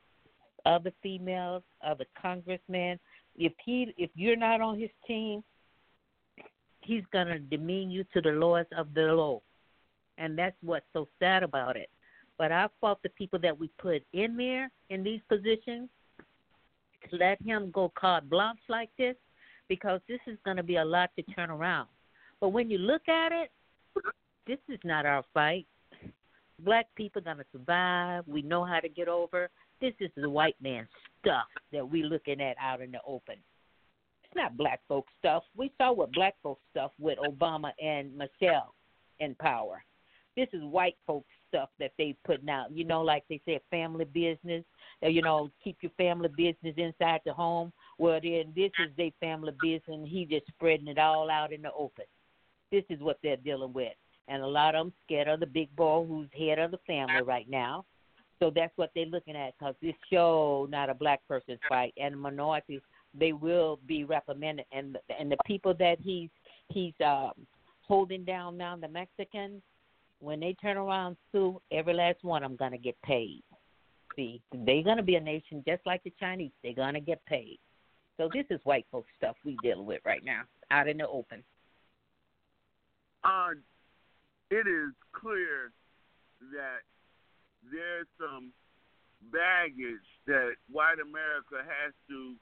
other 0.65 0.91
females, 1.01 1.61
other 1.85 2.05
congressmen. 2.19 2.99
If 3.37 3.53
he 3.63 3.93
if 3.97 4.09
you're 4.15 4.35
not 4.35 4.61
on 4.61 4.79
his 4.79 4.89
team, 5.07 5.43
he's 6.81 7.03
gonna 7.13 7.39
demean 7.39 7.91
you 7.91 8.03
to 8.13 8.21
the 8.21 8.31
lowest 8.31 8.73
of 8.73 8.93
the 8.93 9.01
low. 9.01 9.43
And 10.17 10.37
that's 10.37 10.55
what's 10.61 10.85
so 10.91 11.07
sad 11.19 11.43
about 11.43 11.77
it. 11.77 11.89
But 12.37 12.51
I 12.51 12.67
fought 12.81 13.01
the 13.03 13.09
people 13.09 13.39
that 13.39 13.57
we 13.57 13.69
put 13.79 14.03
in 14.13 14.35
there 14.35 14.71
in 14.89 15.03
these 15.03 15.21
positions 15.29 15.89
let 17.11 17.39
him 17.41 17.69
go 17.71 17.91
carte 17.95 18.29
blanche 18.29 18.59
like 18.69 18.89
this 18.97 19.15
because 19.67 19.99
this 20.07 20.19
is 20.25 20.37
to 20.45 20.63
be 20.63 20.77
a 20.77 20.85
lot 20.85 21.11
to 21.15 21.23
turn 21.33 21.49
around. 21.49 21.87
But 22.39 22.49
when 22.49 22.69
you 22.69 22.77
look 22.77 23.07
at 23.07 23.31
it, 23.31 23.51
this 24.47 24.59
is 24.69 24.79
not 24.83 25.05
our 25.05 25.23
fight. 25.33 25.65
Black 26.59 26.87
people 26.95 27.21
are 27.25 27.35
to 27.35 27.45
survive. 27.51 28.23
We 28.27 28.41
know 28.41 28.63
how 28.63 28.79
to 28.79 28.89
get 28.89 29.07
over. 29.07 29.49
This 29.81 29.93
is 29.99 30.11
the 30.15 30.29
white 30.29 30.55
man 30.61 30.87
stuff 31.19 31.47
that 31.71 31.89
we're 31.89 32.05
looking 32.05 32.41
at 32.41 32.55
out 32.61 32.81
in 32.81 32.91
the 32.91 32.99
open. 33.05 33.35
It's 34.23 34.35
not 34.35 34.57
black 34.57 34.81
folk 34.87 35.05
stuff. 35.19 35.43
We 35.55 35.71
saw 35.77 35.93
what 35.93 36.11
black 36.13 36.35
folk 36.41 36.59
stuff 36.71 36.91
with 36.99 37.17
Obama 37.19 37.71
and 37.83 38.17
Michelle 38.17 38.73
in 39.19 39.35
power. 39.35 39.83
This 40.35 40.47
is 40.53 40.63
white 40.63 40.95
folks 41.05 41.27
stuff 41.49 41.69
that 41.79 41.91
they 41.97 42.15
putting 42.25 42.49
out. 42.49 42.71
You 42.71 42.85
know, 42.85 43.01
like 43.01 43.23
they 43.29 43.41
said, 43.45 43.61
family 43.69 44.05
business. 44.05 44.63
You 45.01 45.21
know, 45.21 45.51
keep 45.63 45.77
your 45.81 45.91
family 45.97 46.29
business 46.29 46.75
inside 46.77 47.21
the 47.25 47.33
home. 47.33 47.71
Well, 47.99 48.19
then 48.23 48.53
this 48.55 48.71
is 48.79 48.89
their 48.97 49.11
family 49.19 49.53
business, 49.61 49.83
and 49.87 50.07
he 50.07 50.25
just 50.25 50.47
spreading 50.47 50.87
it 50.87 50.97
all 50.97 51.29
out 51.29 51.51
in 51.51 51.61
the 51.61 51.71
open. 51.73 52.05
This 52.71 52.83
is 52.89 52.99
what 53.01 53.19
they're 53.21 53.37
dealing 53.37 53.73
with, 53.73 53.93
and 54.27 54.41
a 54.41 54.47
lot 54.47 54.75
of 54.75 54.85
them 54.85 54.93
scared 55.03 55.27
of 55.27 55.39
the 55.39 55.45
big 55.45 55.73
boy 55.75 56.05
who's 56.05 56.29
head 56.37 56.59
of 56.59 56.71
the 56.71 56.79
family 56.87 57.21
right 57.23 57.49
now. 57.49 57.85
So 58.39 58.51
that's 58.53 58.73
what 58.75 58.91
they're 58.93 59.05
looking 59.05 59.35
at 59.35 59.53
because 59.57 59.75
this 59.81 59.95
show 60.11 60.67
not 60.69 60.89
a 60.89 60.93
black 60.93 61.21
person's 61.27 61.59
fight, 61.69 61.93
and 61.97 62.19
minorities 62.19 62.81
they 63.17 63.31
will 63.31 63.79
be 63.85 64.03
reprimanded, 64.03 64.65
and 64.71 64.97
and 65.19 65.31
the 65.31 65.37
people 65.45 65.73
that 65.75 65.97
he's 66.01 66.29
he's 66.69 66.93
um, 67.05 67.33
holding 67.81 68.23
down 68.23 68.57
now, 68.57 68.75
the 68.75 68.87
Mexicans, 68.87 69.61
when 70.19 70.39
they 70.39 70.55
turn 70.61 70.77
around 70.77 71.15
sue, 71.31 71.61
every 71.71 71.93
last 71.93 72.23
one 72.23 72.41
them 72.41 72.55
gonna 72.55 72.77
get 72.77 72.99
paid. 73.03 73.43
See, 74.15 74.41
they're 74.51 74.83
gonna 74.83 75.03
be 75.03 75.15
a 75.15 75.19
nation 75.19 75.63
just 75.67 75.85
like 75.85 76.03
the 76.03 76.13
Chinese. 76.19 76.51
They're 76.63 76.73
gonna 76.73 76.99
get 76.99 77.23
paid. 77.25 77.59
So 78.17 78.29
this 78.33 78.45
is 78.49 78.59
white 78.63 78.85
folks 78.91 79.09
stuff 79.17 79.35
we 79.43 79.57
deal 79.63 79.83
with 79.83 80.01
right 80.05 80.23
now, 80.23 80.41
out 80.71 80.87
in 80.87 80.97
the 80.97 81.07
open. 81.07 81.43
Uh, 83.23 83.51
it 84.53 84.67
is 84.69 84.93
clear 85.13 85.73
that 86.53 86.85
there's 87.71 88.05
some 88.21 88.53
baggage 89.33 90.05
that 90.27 90.53
white 90.69 91.01
America 91.01 91.57
has 91.57 91.93
to 92.09 92.35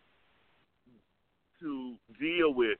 to 1.62 1.95
deal 2.19 2.52
with, 2.54 2.80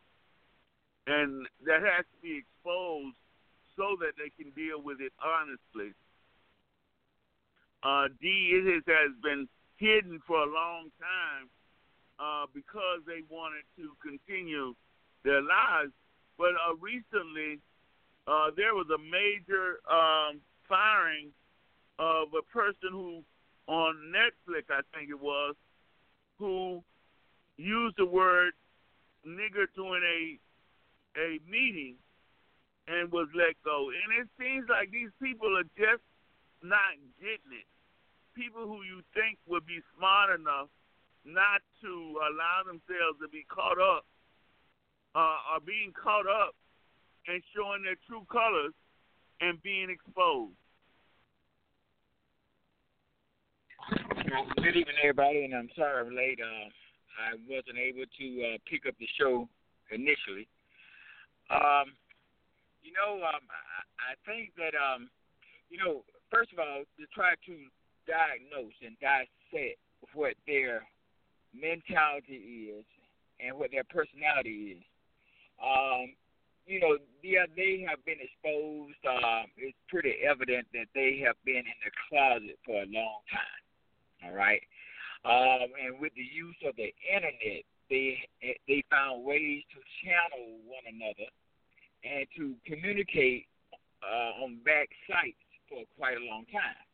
and 1.06 1.48
that 1.66 1.82
has 1.86 2.04
to 2.12 2.18
be 2.22 2.42
exposed 2.42 3.16
so 3.78 3.96
that 4.02 4.18
they 4.18 4.34
can 4.36 4.52
deal 4.52 4.82
with 4.82 5.00
it 5.00 5.14
honestly. 5.22 5.94
Uh, 7.84 8.10
D 8.20 8.28
it 8.52 8.84
has, 8.86 9.14
been 9.24 9.48
hidden 9.78 10.20
for 10.28 10.38
a 10.42 10.50
long 10.50 10.90
time 11.00 11.46
uh, 12.20 12.46
because 12.54 13.02
they 13.06 13.22
wanted 13.30 13.64
to 13.78 13.94
continue 14.02 14.76
their 15.24 15.42
lives. 15.42 15.94
But 16.38 16.58
uh, 16.58 16.76
recently, 16.82 17.62
uh, 18.28 18.52
there 18.56 18.76
was 18.76 18.88
a 18.94 18.98
major 18.98 19.80
um, 19.90 20.42
firing 20.68 21.30
of 22.00 22.30
a 22.38 22.42
person 22.52 22.90
who, 22.92 23.24
on 23.68 23.96
Netflix, 24.14 24.64
I 24.70 24.82
think 24.96 25.10
it 25.10 25.20
was, 25.20 25.56
who 26.38 26.84
used 27.58 27.98
the 27.98 28.06
word 28.06 28.54
nigger 29.26 29.66
during 29.76 30.04
a 30.04 30.40
a 31.20 31.40
meeting 31.44 31.96
and 32.88 33.12
was 33.12 33.28
let 33.36 33.56
go. 33.64 33.92
And 33.92 34.10
it 34.20 34.28
seems 34.40 34.68
like 34.70 34.92
these 34.92 35.12
people 35.22 35.52
are 35.58 35.68
just 35.78 36.04
not 36.64 36.96
getting 37.20 37.52
it. 37.52 37.68
People 38.34 38.66
who 38.66 38.84
you 38.84 39.04
think 39.14 39.38
would 39.48 39.66
be 39.66 39.84
smart 39.98 40.32
enough 40.40 40.70
not 41.26 41.62
to 41.84 42.18
allow 42.18 42.64
themselves 42.66 43.20
to 43.22 43.28
be 43.28 43.46
caught 43.46 43.78
up 43.78 44.06
uh, 45.14 45.54
are 45.54 45.64
being 45.64 45.92
caught 45.92 46.26
up 46.26 46.56
and 47.28 47.42
showing 47.56 47.84
their 47.84 47.98
true 48.08 48.26
colors 48.32 48.74
and 49.42 49.62
being 49.64 49.90
exposed. 49.90 50.54
good 54.58 54.78
evening, 54.78 54.96
everybody, 55.02 55.44
and 55.44 55.54
I'm 55.54 55.70
sorry 55.76 56.06
I'm 56.06 56.16
late. 56.16 56.40
Uh, 56.40 56.70
I 57.18 57.36
wasn't 57.50 57.78
able 57.78 58.06
to 58.06 58.28
uh, 58.54 58.58
pick 58.70 58.86
up 58.88 58.96
the 59.00 59.08
show 59.20 59.50
initially. 59.92 60.48
Um, 61.50 61.98
you 62.82 62.94
know, 62.94 63.20
um, 63.26 63.44
I, 63.52 64.14
I 64.14 64.14
think 64.26 64.54
that, 64.58 64.74
um, 64.78 65.10
you 65.70 65.78
know, 65.78 66.04
first 66.30 66.54
of 66.54 66.60
all, 66.60 66.84
to 66.86 67.06
try 67.14 67.34
to 67.46 67.54
diagnose 68.08 68.74
and 68.86 68.96
dissect 69.02 69.78
what 70.14 70.34
their 70.48 70.88
mentality 71.54 72.72
is 72.72 72.86
and 73.40 73.58
what 73.58 73.72
their 73.72 73.84
personality 73.84 74.78
is. 74.78 74.84
Um, 75.62 76.16
you 76.66 76.80
know, 76.80 76.98
yeah, 77.24 77.46
they 77.56 77.86
have 77.88 78.04
been 78.06 78.22
exposed. 78.22 79.02
Um, 79.06 79.50
it's 79.58 79.78
pretty 79.90 80.16
evident 80.28 80.68
that 80.74 80.88
they 80.94 81.22
have 81.26 81.36
been 81.46 81.66
in 81.66 81.80
the 81.84 81.92
closet 82.10 82.58
for 82.66 82.84
a 82.84 82.90
long 82.90 83.22
time. 83.32 83.62
All 84.24 84.36
right, 84.38 84.62
um, 85.26 85.74
and 85.82 86.00
with 86.00 86.14
the 86.14 86.26
use 86.26 86.58
of 86.66 86.76
the 86.78 86.94
internet, 87.10 87.66
they 87.90 88.18
they 88.68 88.84
found 88.90 89.26
ways 89.26 89.64
to 89.74 89.80
channel 90.06 90.62
one 90.70 90.86
another 90.86 91.30
and 92.06 92.26
to 92.38 92.54
communicate 92.66 93.46
uh, 94.02 94.44
on 94.46 94.62
back 94.64 94.90
sites 95.10 95.42
for 95.70 95.82
quite 95.98 96.18
a 96.18 96.26
long 96.26 96.46
time. 96.54 96.86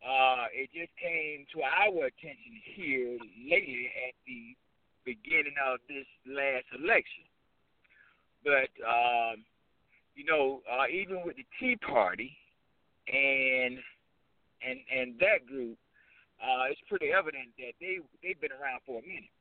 Uh, 0.00 0.46
it 0.54 0.70
just 0.72 0.94
came 0.96 1.44
to 1.52 1.60
our 1.60 2.06
attention 2.06 2.54
here 2.74 3.18
lately 3.44 3.90
at 4.08 4.14
the 4.24 4.56
beginning 5.04 5.58
of 5.58 5.80
this 5.88 6.06
last 6.24 6.68
election. 6.72 7.27
But 8.44 8.70
um, 8.84 9.44
you 10.14 10.24
know, 10.24 10.62
uh, 10.66 10.86
even 10.90 11.22
with 11.24 11.36
the 11.36 11.46
Tea 11.58 11.76
Party 11.76 12.36
and 13.06 13.78
and 14.62 14.78
and 14.90 15.18
that 15.20 15.46
group, 15.46 15.78
uh, 16.42 16.70
it's 16.70 16.80
pretty 16.88 17.10
evident 17.10 17.54
that 17.58 17.74
they 17.80 17.98
they've 18.22 18.40
been 18.40 18.54
around 18.54 18.82
for 18.86 18.98
a 18.98 19.04
minute. 19.06 19.32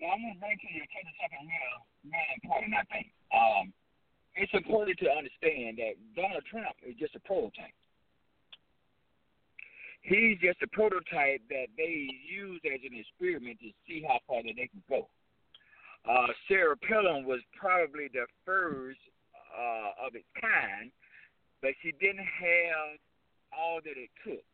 Now 0.00 0.14
I'm 0.14 0.22
to 0.22 0.38
bring 0.38 0.54
to 0.54 0.68
your 0.70 0.86
attention 0.86 1.14
something 1.18 1.44
real, 1.44 1.78
real 2.06 2.30
important. 2.38 2.72
I 2.74 2.84
think. 2.92 3.06
Um, 3.34 3.72
it's 4.38 4.54
important 4.54 4.98
to 5.02 5.10
understand 5.10 5.82
that 5.82 5.98
Donald 6.14 6.46
Trump 6.46 6.78
is 6.86 6.94
just 6.94 7.18
a 7.18 7.22
prototype. 7.26 7.74
He's 10.06 10.38
just 10.38 10.62
a 10.62 10.70
prototype 10.70 11.42
that 11.50 11.68
they 11.76 12.06
use 12.22 12.62
as 12.64 12.80
an 12.86 12.94
experiment 12.94 13.58
to 13.60 13.74
see 13.82 14.06
how 14.06 14.22
far 14.30 14.46
that 14.46 14.54
they 14.54 14.70
can 14.70 14.80
go. 14.88 15.10
Uh, 16.08 16.32
Sarah 16.48 16.76
Palin 16.76 17.26
was 17.26 17.40
probably 17.52 18.08
the 18.08 18.24
first 18.46 18.98
uh, 19.52 20.06
of 20.06 20.14
its 20.14 20.28
kind, 20.40 20.90
but 21.60 21.72
she 21.82 21.92
didn't 22.00 22.24
have 22.24 22.96
all 23.52 23.80
that 23.84 23.96
it 23.96 24.08
took 24.24 24.44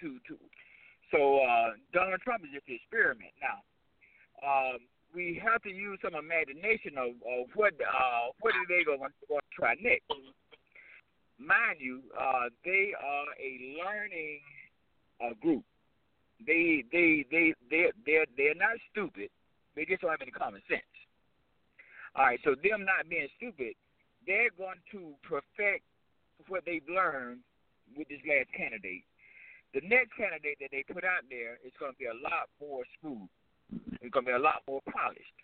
to 0.00 0.18
to. 0.26 0.36
So 1.14 1.38
uh, 1.38 1.78
Donald 1.94 2.20
Trump 2.20 2.42
is 2.44 2.50
just 2.52 2.66
an 2.68 2.74
experiment 2.74 3.30
now. 3.38 3.62
Um, 4.42 4.78
we 5.14 5.40
have 5.42 5.62
to 5.62 5.70
use 5.70 5.98
some 6.02 6.14
imagination 6.14 6.98
of, 6.98 7.14
of 7.22 7.46
what 7.54 7.74
uh, 7.78 8.34
what 8.40 8.54
are 8.54 8.68
they 8.68 8.84
going 8.84 9.00
to 9.00 9.38
try 9.54 9.74
next. 9.80 10.10
Mind 11.38 11.78
you, 11.78 12.02
uh, 12.18 12.50
they 12.64 12.92
are 12.98 13.30
a 13.38 13.52
learning 13.78 14.40
uh, 15.22 15.34
group. 15.40 15.64
They 16.44 16.84
they 16.90 17.24
they 17.30 17.54
they 17.70 17.90
they're 18.04 18.26
they're 18.36 18.54
not 18.54 18.76
stupid. 18.90 19.30
They 19.76 19.84
just 19.84 20.02
don't 20.02 20.10
have 20.10 20.22
any 20.22 20.32
common 20.32 20.62
sense. 20.68 20.94
All 22.16 22.24
right, 22.24 22.40
so 22.44 22.56
them 22.56 22.84
not 22.84 23.08
being 23.08 23.28
stupid, 23.36 23.74
they're 24.26 24.52
going 24.56 24.80
to 24.92 25.14
perfect 25.22 25.84
what 26.48 26.64
they've 26.64 26.86
learned 26.88 27.40
with 27.96 28.08
this 28.08 28.22
last 28.26 28.50
candidate. 28.56 29.04
The 29.74 29.84
next 29.84 30.16
candidate 30.16 30.58
that 30.60 30.72
they 30.72 30.82
put 30.86 31.04
out 31.04 31.28
there 31.28 31.60
is 31.62 31.72
going 31.78 31.92
to 31.92 31.98
be 31.98 32.08
a 32.08 32.16
lot 32.16 32.48
more 32.58 32.82
smooth. 32.98 33.28
It's 34.00 34.12
gonna 34.12 34.26
be 34.26 34.32
a 34.32 34.40
lot 34.40 34.64
more 34.66 34.80
polished. 34.88 35.38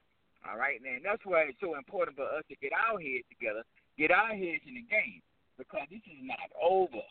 All 0.48 0.56
right, 0.56 0.80
man. 0.80 1.00
That's 1.04 1.24
why 1.24 1.48
it's 1.48 1.60
so 1.60 1.76
important 1.76 2.16
for 2.16 2.24
us 2.24 2.44
to 2.48 2.56
get 2.56 2.72
our 2.72 3.00
heads 3.00 3.28
together, 3.28 3.64
get 3.96 4.12
our 4.12 4.32
heads 4.32 4.64
in 4.64 4.76
the 4.76 4.86
game, 4.88 5.20
because 5.56 5.88
this 5.88 6.04
is 6.04 6.20
not 6.24 6.48
over. 6.56 7.04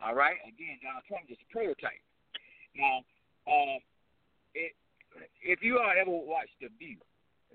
All 0.00 0.14
right. 0.14 0.36
Again, 0.44 0.80
Donald 0.80 1.04
Trump 1.08 1.28
is 1.28 1.40
a 1.40 1.48
prototype. 1.52 2.00
Now, 2.76 3.04
um, 3.48 3.80
it, 4.56 4.72
if 5.42 5.62
you 5.62 5.78
all 5.78 5.92
ever 5.98 6.10
watched 6.10 6.56
The 6.60 6.68
View, 6.78 6.96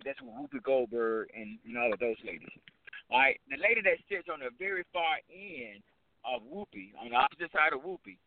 that's 0.05 0.21
with 0.21 0.33
Whoopi 0.33 0.61
Goldberg 0.63 1.29
and, 1.35 1.57
and 1.65 1.77
all 1.77 1.91
of 1.91 1.99
those 1.99 2.17
ladies. 2.25 2.49
All 3.09 3.19
right, 3.19 3.39
the 3.49 3.57
lady 3.57 3.81
that 3.81 3.97
sits 4.09 4.27
on 4.31 4.39
the 4.39 4.51
very 4.59 4.83
far 4.91 5.23
end 5.31 5.81
of 6.27 6.43
Whoopi, 6.43 6.91
on 6.99 7.09
the 7.09 7.15
opposite 7.15 7.51
side 7.51 7.71
of 7.73 7.81
Whoopi, 7.81 8.19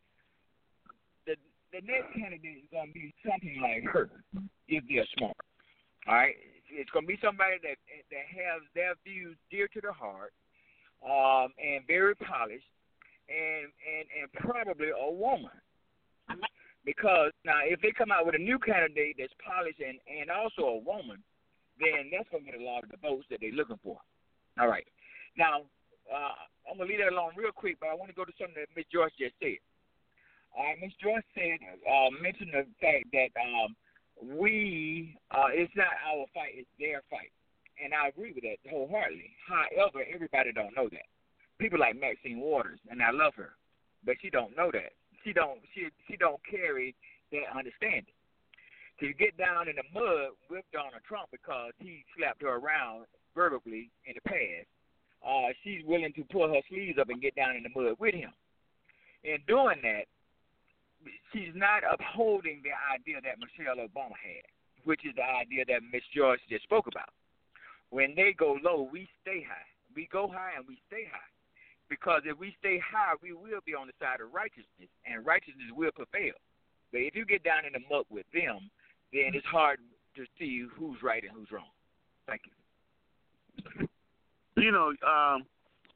the 1.25 1.35
the 1.71 1.81
next 1.85 2.11
candidate 2.17 2.65
is 2.65 2.69
to 2.73 2.83
be 2.91 3.13
something 3.23 3.61
like 3.61 3.85
her 3.93 4.09
if 4.67 4.83
they're 4.89 5.07
smart. 5.17 5.37
All 6.07 6.15
right, 6.15 6.35
it's 6.71 6.89
to 6.91 7.01
be 7.05 7.19
somebody 7.21 7.61
that 7.61 7.77
that 8.09 8.27
has 8.33 8.61
their 8.73 8.95
views 9.05 9.37
dear 9.51 9.67
to 9.69 9.81
the 9.81 9.93
heart, 9.93 10.33
um, 11.05 11.53
and 11.61 11.85
very 11.85 12.15
polished, 12.15 12.67
and 13.29 13.69
and 13.85 14.05
and 14.17 14.27
probably 14.33 14.89
a 14.89 15.11
woman. 15.11 15.53
Because 16.83 17.31
now, 17.45 17.61
if 17.63 17.79
they 17.81 17.93
come 17.93 18.11
out 18.11 18.25
with 18.25 18.35
a 18.35 18.41
new 18.41 18.57
candidate 18.57 19.15
that's 19.19 19.33
polished 19.37 19.79
and 19.79 20.01
and 20.09 20.31
also 20.33 20.65
a 20.65 20.81
woman, 20.81 21.21
then 21.77 22.09
that's 22.09 22.29
going 22.29 22.45
to 22.45 22.51
get 22.51 22.61
a 22.61 22.63
lot 22.63 22.83
of 22.83 22.89
the 22.89 22.97
votes 22.97 23.29
that 23.29 23.39
they're 23.41 23.53
looking 23.53 23.79
for. 23.83 23.97
All 24.59 24.67
right. 24.67 24.85
Now, 25.37 25.69
uh, 26.09 26.35
I'm 26.69 26.77
going 26.77 26.89
to 26.89 26.91
leave 26.93 27.03
that 27.05 27.13
alone 27.13 27.37
real 27.37 27.53
quick, 27.53 27.77
but 27.79 27.89
I 27.89 27.95
want 27.95 28.09
to 28.09 28.17
go 28.17 28.25
to 28.25 28.33
something 28.37 28.57
that 28.57 28.73
Miss 28.75 28.89
Joyce 28.91 29.13
just 29.17 29.37
said. 29.39 29.61
Uh, 30.51 30.75
Miss 30.81 30.91
Joyce 30.99 31.23
said, 31.33 31.61
uh, 31.87 32.11
mentioned 32.21 32.51
the 32.51 32.67
fact 32.83 33.07
that 33.15 33.31
um, 33.39 33.77
we, 34.19 35.15
uh, 35.31 35.49
it's 35.53 35.71
not 35.75 35.95
our 36.03 36.25
fight, 36.33 36.59
it's 36.59 36.69
their 36.77 37.01
fight. 37.09 37.31
And 37.81 37.93
I 37.93 38.09
agree 38.09 38.33
with 38.35 38.43
that 38.43 38.61
wholeheartedly. 38.69 39.31
However, 39.47 40.05
everybody 40.05 40.51
don't 40.51 40.75
know 40.75 40.89
that. 40.91 41.07
People 41.57 41.79
like 41.79 41.97
Maxine 41.99 42.39
Waters, 42.39 42.79
and 42.89 43.01
I 43.01 43.11
love 43.11 43.33
her, 43.35 43.55
but 44.05 44.15
she 44.21 44.29
don't 44.29 44.55
know 44.57 44.69
that. 44.73 44.93
She 45.23 45.33
don't 45.33 45.59
she 45.73 45.87
she 46.07 46.17
don't 46.17 46.41
carry 46.49 46.95
that 47.31 47.55
understanding 47.55 48.13
to 48.99 49.13
get 49.13 49.35
down 49.37 49.67
in 49.67 49.75
the 49.75 49.87
mud 49.93 50.37
with 50.49 50.63
Donald 50.71 51.01
Trump 51.07 51.29
because 51.31 51.73
he 51.79 52.05
slapped 52.15 52.41
her 52.41 52.61
around 52.61 53.05
verbally 53.33 53.89
in 54.05 54.13
the 54.13 54.21
past. 54.21 54.69
Uh, 55.25 55.53
she's 55.63 55.81
willing 55.85 56.13
to 56.13 56.23
pull 56.31 56.47
her 56.47 56.61
sleeves 56.69 56.97
up 56.99 57.09
and 57.09 57.21
get 57.21 57.35
down 57.35 57.55
in 57.55 57.63
the 57.63 57.73
mud 57.73 57.97
with 57.99 58.13
him. 58.13 58.31
In 59.23 59.37
doing 59.47 59.77
that, 59.81 60.05
she's 61.33 61.53
not 61.53 61.81
upholding 61.85 62.61
the 62.61 62.73
idea 62.93 63.21
that 63.21 63.41
Michelle 63.41 63.77
Obama 63.77 64.17
had, 64.17 64.45
which 64.85 65.01
is 65.05 65.13
the 65.15 65.25
idea 65.25 65.65
that 65.65 65.81
Miss 65.91 66.05
Joyce 66.15 66.41
just 66.49 66.63
spoke 66.63 66.87
about. 66.87 67.09
When 67.89 68.13
they 68.15 68.33
go 68.37 68.57
low, 68.63 68.87
we 68.91 69.09
stay 69.21 69.45
high. 69.45 69.69
We 69.95 70.07
go 70.11 70.27
high 70.27 70.53
and 70.57 70.65
we 70.67 70.79
stay 70.87 71.05
high. 71.11 71.31
Because 71.91 72.23
if 72.23 72.39
we 72.39 72.55
stay 72.57 72.79
high, 72.79 73.19
we 73.21 73.33
will 73.35 73.59
be 73.67 73.75
on 73.75 73.91
the 73.91 73.93
side 73.99 74.23
of 74.23 74.31
righteousness, 74.31 74.87
and 75.03 75.27
righteousness 75.27 75.67
will 75.75 75.91
prevail. 75.91 76.39
But 76.95 77.03
if 77.03 77.19
you 77.19 77.25
get 77.27 77.43
down 77.43 77.67
in 77.67 77.75
the 77.75 77.83
muck 77.91 78.07
with 78.07 78.23
them, 78.31 78.71
then 79.11 79.35
it's 79.35 79.45
hard 79.45 79.77
to 80.15 80.23
see 80.39 80.63
who's 80.71 81.03
right 81.03 81.21
and 81.21 81.35
who's 81.35 81.51
wrong. 81.51 81.67
Thank 82.31 82.47
you. 82.47 82.55
You 84.55 84.71
know, 84.71 84.95
um, 85.03 85.43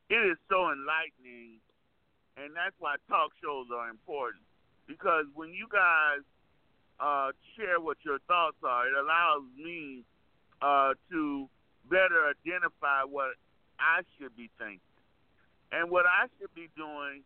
it 0.09 0.19
is 0.19 0.35
so 0.51 0.67
enlightening, 0.67 1.63
and 2.35 2.51
that's 2.51 2.75
why 2.79 2.99
talk 3.07 3.31
shows 3.41 3.67
are 3.71 3.87
important. 3.87 4.43
Because 4.91 5.23
when 5.33 5.55
you 5.55 5.67
guys 5.71 6.27
uh, 6.99 7.31
share 7.55 7.79
what 7.79 8.03
your 8.03 8.19
thoughts 8.27 8.59
are, 8.67 8.85
it 8.85 8.93
allows 8.99 9.47
me 9.55 10.03
uh, 10.61 10.91
to 11.09 11.47
better 11.89 12.27
identify 12.27 13.07
what 13.07 13.39
I 13.79 14.03
should 14.19 14.35
be 14.35 14.51
thinking. 14.59 14.83
And 15.71 15.89
what 15.89 16.05
I 16.05 16.27
should 16.39 16.53
be 16.55 16.69
doing 16.75 17.23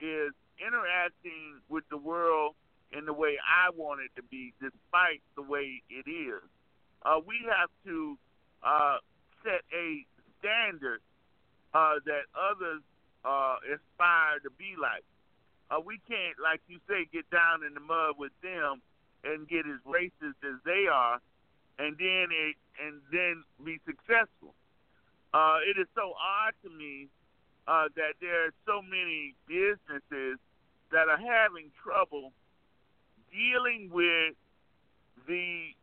is 0.00 0.32
interacting 0.58 1.60
with 1.68 1.84
the 1.90 1.98
world 1.98 2.54
in 2.92 3.04
the 3.04 3.12
way 3.12 3.36
I 3.42 3.70
want 3.70 4.00
it 4.00 4.10
to 4.16 4.22
be, 4.22 4.54
despite 4.60 5.20
the 5.36 5.42
way 5.42 5.82
it 5.90 6.08
is. 6.08 6.42
Uh, 7.02 7.20
we 7.24 7.36
have 7.48 7.70
to 7.84 8.18
uh, 8.62 8.98
set 9.44 9.62
a 9.72 10.04
standard 10.38 11.00
uh, 11.74 12.00
that 12.06 12.24
others 12.34 12.82
uh, 13.24 13.56
aspire 13.66 14.40
to 14.42 14.50
be 14.56 14.74
like. 14.80 15.04
Uh, 15.70 15.80
we 15.84 16.00
can't, 16.08 16.36
like 16.42 16.60
you 16.66 16.80
say, 16.88 17.06
get 17.12 17.28
down 17.30 17.60
in 17.66 17.74
the 17.74 17.80
mud 17.80 18.16
with 18.16 18.32
them 18.42 18.80
and 19.22 19.46
get 19.48 19.66
as 19.68 19.80
racist 19.84 20.40
as 20.40 20.56
they 20.64 20.86
are, 20.90 21.20
and 21.78 21.96
then 21.98 22.32
it, 22.32 22.56
and 22.80 23.02
then 23.12 23.44
be 23.64 23.78
successful. 23.84 24.54
Uh, 25.34 25.58
it 25.68 25.78
is 25.78 25.86
so 25.94 26.14
odd 26.16 26.54
to 26.64 26.70
me 26.70 27.08
uh, 27.68 27.92
that 28.00 28.16
there 28.20 28.48
are 28.48 28.54
so 28.64 28.80
many 28.80 29.36
businesses 29.44 30.40
that 30.90 31.12
are 31.12 31.20
having 31.20 31.68
trouble 31.84 32.32
dealing 33.28 33.92
with 33.92 34.32
the 35.28 35.76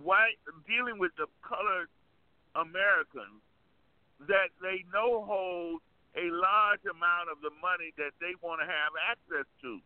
white, 0.00 0.38
dealing 0.70 1.02
with 1.02 1.10
the 1.18 1.26
colored 1.42 1.90
Americans 2.54 3.42
that 4.30 4.54
they 4.62 4.86
know 4.94 5.26
hold 5.26 5.82
a 6.14 6.30
large 6.30 6.86
amount 6.86 7.26
of 7.26 7.42
the 7.42 7.50
money 7.58 7.90
that 7.98 8.14
they 8.22 8.38
want 8.38 8.62
to 8.62 8.68
have 8.70 8.94
access 9.10 9.50
to. 9.66 9.82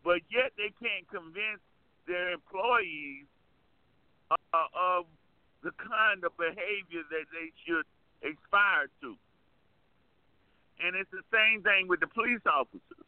But 0.00 0.24
yet 0.32 0.56
they 0.56 0.72
can't 0.80 1.04
convince 1.12 1.60
their 2.08 2.32
employees 2.32 3.28
uh, 4.32 4.72
of 4.72 5.04
the 5.60 5.76
kind 5.76 6.24
of 6.24 6.32
behavior 6.40 7.04
that 7.12 7.28
they 7.28 7.52
should 7.68 7.84
aspire 8.22 8.88
to. 9.02 9.16
And 10.82 10.96
it's 10.96 11.10
the 11.10 11.22
same 11.30 11.62
thing 11.62 11.86
with 11.86 12.00
the 12.00 12.08
police 12.08 12.42
officers 12.46 13.06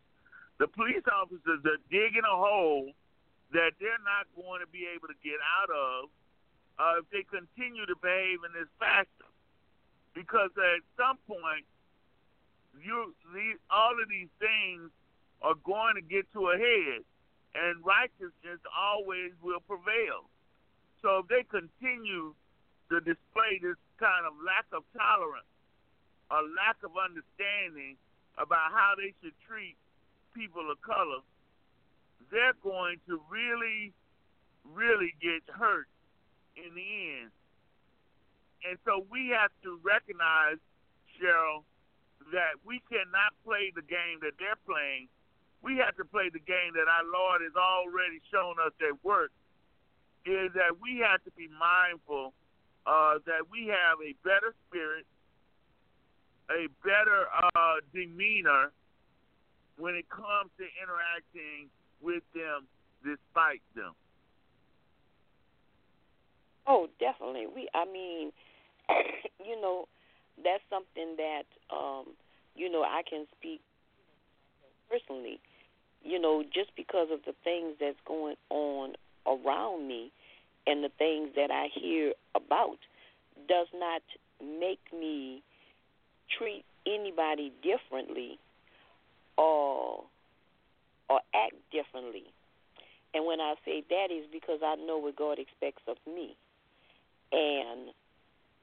the 0.59 0.69
police 0.69 1.03
officers 1.11 1.61
are 1.67 1.83
digging 1.91 2.23
a 2.23 2.37
hole 2.37 2.93
that 3.53 3.75
they're 3.81 4.05
not 4.07 4.27
going 4.39 4.61
to 4.61 4.71
be 4.71 4.87
able 4.87 5.09
to 5.09 5.19
get 5.23 5.39
out 5.43 5.71
of 5.71 6.11
uh, 6.79 7.03
if 7.03 7.07
they 7.11 7.27
continue 7.27 7.87
to 7.87 7.97
behave 7.99 8.43
in 8.47 8.53
this 8.55 8.71
fashion. 8.79 9.31
Because 10.15 10.51
at 10.55 10.83
some 10.95 11.19
point, 11.27 11.67
you 12.79 13.15
these, 13.35 13.59
all 13.71 13.95
of 13.99 14.09
these 14.09 14.31
things 14.39 14.91
are 15.43 15.59
going 15.67 15.95
to 15.99 16.03
get 16.03 16.31
to 16.35 16.51
a 16.51 16.57
head, 16.59 17.03
and 17.55 17.83
righteousness 17.85 18.63
always 18.71 19.35
will 19.43 19.61
prevail. 19.67 20.31
So 21.03 21.23
if 21.23 21.27
they 21.29 21.43
continue 21.43 22.35
to 22.91 23.01
display 23.03 23.59
this 23.61 23.79
kind 24.05 24.29
of 24.29 24.37
lack 24.45 24.69
of 24.77 24.85
tolerance, 24.93 25.49
a 26.29 26.45
lack 26.53 26.77
of 26.85 26.93
understanding 26.93 27.97
about 28.37 28.69
how 28.77 28.93
they 29.01 29.17
should 29.25 29.33
treat 29.49 29.81
people 30.37 30.69
of 30.69 30.77
color, 30.85 31.25
they're 32.29 32.59
going 32.61 33.01
to 33.09 33.17
really, 33.33 33.97
really 34.69 35.17
get 35.25 35.41
hurt 35.49 35.89
in 36.53 36.69
the 36.77 36.89
end. 37.17 37.33
And 38.69 38.77
so 38.85 39.09
we 39.09 39.33
have 39.33 39.53
to 39.65 39.81
recognize, 39.81 40.61
Cheryl, 41.17 41.65
that 42.33 42.61
we 42.65 42.85
cannot 42.93 43.33
play 43.45 43.73
the 43.73 43.85
game 43.85 44.21
that 44.21 44.37
they're 44.37 44.61
playing. 44.69 45.09
We 45.65 45.81
have 45.81 45.97
to 45.97 46.05
play 46.05 46.29
the 46.29 46.45
game 46.45 46.77
that 46.77 46.89
our 46.89 47.09
Lord 47.09 47.41
has 47.41 47.57
already 47.57 48.21
shown 48.29 48.61
us 48.61 48.73
that 48.81 49.01
works. 49.01 49.37
Is 50.25 50.53
that 50.57 50.81
we 50.81 51.05
have 51.05 51.21
to 51.25 51.33
be 51.37 51.49
mindful 51.53 52.33
uh, 52.87 53.19
that 53.27 53.49
we 53.51 53.67
have 53.69 53.99
a 54.05 54.15
better 54.23 54.55
spirit, 54.69 55.07
a 56.51 56.69
better 56.85 57.27
uh, 57.55 57.81
demeanor, 57.93 58.71
when 59.79 59.95
it 59.95 60.09
comes 60.09 60.51
to 60.59 60.65
interacting 60.81 61.69
with 62.03 62.23
them 62.35 62.67
despite 63.03 63.63
them? 63.75 63.93
Oh, 66.67 66.89
definitely. 66.99 67.47
We 67.47 67.69
I 67.75 67.85
mean, 67.85 68.33
you 69.45 69.61
know, 69.61 69.87
that's 70.43 70.63
something 70.71 71.17
that 71.17 71.45
um, 71.75 72.15
you 72.55 72.71
know, 72.71 72.83
I 72.83 73.03
can 73.09 73.27
speak 73.39 73.61
personally. 74.91 75.41
You 76.03 76.21
know, 76.21 76.43
just 76.43 76.71
because 76.77 77.09
of 77.11 77.21
the 77.25 77.33
things 77.45 77.77
that's 77.81 78.01
going 78.07 78.37
on 78.51 78.93
around 79.27 79.89
me 79.89 80.13
and 80.67 80.83
the 80.83 80.91
things 80.99 81.31
that 81.37 81.51
I 81.51 81.69
hear 81.73 82.13
about 82.35 82.79
does 83.49 83.67
not 83.75 84.03
make 84.41 84.81
me 84.93 85.43
treat 86.39 86.65
anybody 86.87 87.53
differently 87.63 88.39
or 89.37 90.05
or 91.11 91.21
act 91.35 91.55
differently. 91.71 92.25
And 93.13 93.27
when 93.27 93.41
I 93.41 93.55
say 93.65 93.85
that 93.91 94.09
is 94.11 94.25
because 94.33 94.61
I 94.65 94.75
know 94.77 94.99
what 94.99 95.17
God 95.17 95.39
expects 95.39 95.83
of 95.87 95.97
me. 96.07 96.37
And 97.31 97.91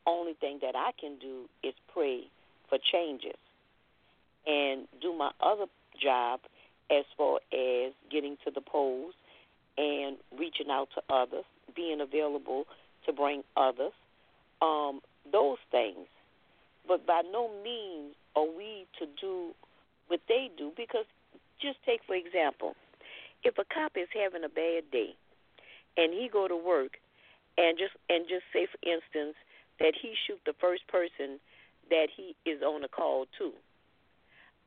only 0.07 0.33
thing 0.33 0.59
that 0.61 0.75
I 0.75 0.91
can 0.99 1.17
do 1.19 1.45
is 1.63 1.73
pray 1.93 2.23
for 2.69 2.77
changes 2.91 3.37
and 4.47 4.87
do 5.01 5.13
my 5.15 5.31
other 5.39 5.65
job 6.01 6.39
as 6.89 7.05
far 7.17 7.39
as 7.53 7.93
getting 8.11 8.37
to 8.43 8.51
the 8.51 8.61
polls 8.61 9.13
and 9.77 10.17
reaching 10.37 10.69
out 10.69 10.89
to 10.95 11.13
others, 11.13 11.45
being 11.76 12.01
available 12.01 12.65
to 13.05 13.13
bring 13.13 13.43
others, 13.57 13.93
um, 14.61 15.01
those 15.32 15.57
things. 15.72 16.07
But 16.88 17.05
by 17.05 17.22
no 17.32 17.49
means 17.63 18.15
are 18.36 18.45
we 18.45 18.86
to 18.99 19.05
do 19.19 19.51
what 20.07 20.22
they 20.28 20.49
do 20.57 20.72
because 20.76 21.05
just 21.61 21.78
take 21.86 22.01
for 22.05 22.15
example, 22.15 22.76
if 23.43 23.57
a 23.57 23.63
cop 23.74 23.93
is 23.95 24.07
having 24.13 24.43
a 24.43 24.49
bad 24.49 24.89
day 24.91 25.15
and 25.97 26.13
he 26.13 26.30
go 26.32 26.47
to 26.47 26.55
work 26.55 26.97
and 27.57 27.78
just 27.78 27.93
and 28.09 28.26
just 28.28 28.43
say 28.53 28.67
for 28.67 28.80
instance 28.82 29.36
that 29.80 29.93
he 29.99 30.13
shoot 30.28 30.39
the 30.45 30.53
first 30.59 30.88
person 30.88 31.39
that 31.89 32.07
he 32.15 32.36
is 32.49 32.61
on 32.61 32.84
a 32.84 32.88
call 32.88 33.26
to. 33.38 33.51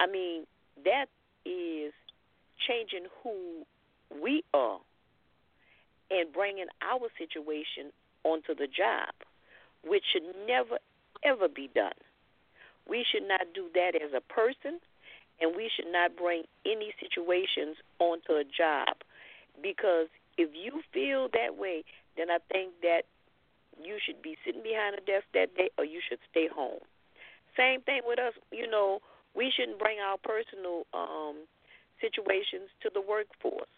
I 0.01 0.07
mean, 0.07 0.45
that 0.85 1.07
is 1.47 1.93
changing 2.67 3.07
who 3.23 3.65
we 4.23 4.43
are 4.53 4.79
and 6.11 6.33
bringing 6.33 6.67
our 6.83 7.09
situation 7.19 7.93
onto 8.25 8.55
the 8.55 8.67
job, 8.67 9.13
which 9.85 10.05
should 10.13 10.25
never, 10.47 10.79
ever 11.25 11.49
be 11.49 11.71
done. 11.75 11.97
We 12.89 13.05
should 13.11 13.27
not 13.27 13.53
do 13.55 13.69
that 13.75 13.95
as 13.97 14.13
a 14.13 14.21
person, 14.21 14.81
and 15.41 15.57
we 15.57 15.71
should 15.75 15.91
not 15.91 16.17
bring 16.17 16.45
any 16.65 16.95
situations 17.01 17.77
onto 17.99 18.33
a 18.33 18.45
job 18.45 18.97
because 19.63 20.09
if 20.37 20.51
you 20.55 20.83
feel 20.93 21.29
that 21.33 21.57
way, 21.57 21.85
then 22.17 22.31
I 22.31 22.39
think 22.51 22.73
that 22.83 23.03
you 23.83 23.99
should 24.05 24.23
be 24.23 24.37
sitting 24.45 24.63
behind 24.63 24.95
a 24.95 25.03
desk 25.03 25.27
that 25.35 25.55
day 25.57 25.71
or 25.79 25.85
you 25.85 26.01
should 26.07 26.19
stay 26.31 26.49
home. 26.49 26.81
Same 27.57 27.81
thing 27.83 28.03
with 28.07 28.19
us, 28.19 28.35
you 28.53 28.69
know, 28.69 29.01
we 29.35 29.53
shouldn't 29.55 29.79
bring 29.79 29.99
our 29.99 30.19
personal 30.19 30.87
um 30.95 31.47
situations 32.01 32.71
to 32.83 32.91
the 32.93 33.01
workforce. 33.01 33.71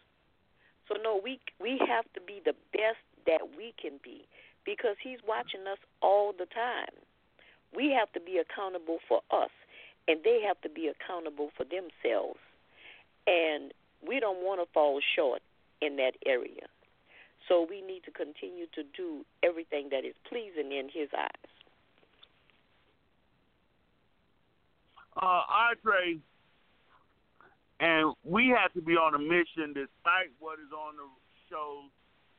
So 0.89 0.95
no, 1.03 1.21
we 1.23 1.41
we 1.61 1.81
have 1.87 2.05
to 2.15 2.21
be 2.21 2.41
the 2.45 2.55
best 2.73 3.03
that 3.27 3.57
we 3.57 3.75
can 3.81 3.99
be 4.03 4.27
because 4.65 4.97
he's 5.03 5.19
watching 5.27 5.67
us 5.71 5.79
all 6.01 6.33
the 6.33 6.47
time. 6.47 6.95
We 7.75 7.91
have 7.99 8.13
to 8.13 8.21
be 8.21 8.39
accountable 8.39 8.99
for 9.09 9.23
us 9.31 9.51
and 10.09 10.21
they 10.25 10.41
have 10.47 10.61
to 10.63 10.69
be 10.69 10.89
accountable 10.89 11.51
for 11.57 11.65
themselves. 11.65 12.39
And 13.27 13.73
we 14.07 14.21
don't 14.21 14.45
want 14.45 14.61
to 14.61 14.73
fall 14.73 15.01
short 15.15 15.43
in 15.83 15.97
that 15.97 16.13
area. 16.25 16.67
So 17.49 17.67
we 17.69 17.81
need 17.81 18.03
to 18.05 18.11
continue 18.11 18.67
to 18.75 18.83
do 18.97 19.25
everything 19.43 19.89
that 19.91 20.05
is 20.05 20.15
pleasing 20.29 20.73
in 20.73 20.89
his 20.93 21.09
eyes. 21.17 21.51
Uh, 25.17 25.43
Andre, 25.49 26.19
and 27.81 28.15
we 28.25 28.55
have 28.57 28.73
to 28.73 28.81
be 28.81 28.95
on 28.95 29.15
a 29.15 29.19
mission 29.19 29.75
despite 29.75 30.33
what 30.41 30.59
is 30.59 30.73
on 30.73 30.97
the 30.97 31.09
shows, 31.51 31.91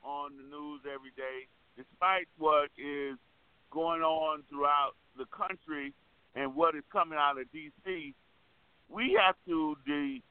on 0.03 0.31
the 0.37 0.43
news 0.43 0.81
every 0.83 1.11
day, 1.15 1.45
despite 1.75 2.27
what 2.37 2.69
is 2.77 3.17
going 3.71 4.01
on 4.01 4.43
throughout 4.49 4.93
the 5.17 5.25
country 5.25 5.93
and 6.35 6.55
what 6.55 6.75
is 6.75 6.83
coming 6.91 7.17
out 7.19 7.39
of 7.39 7.51
D.C., 7.51 8.13
we 8.89 9.19
have 9.19 9.35
to 9.45 9.75
de, 9.85 10.23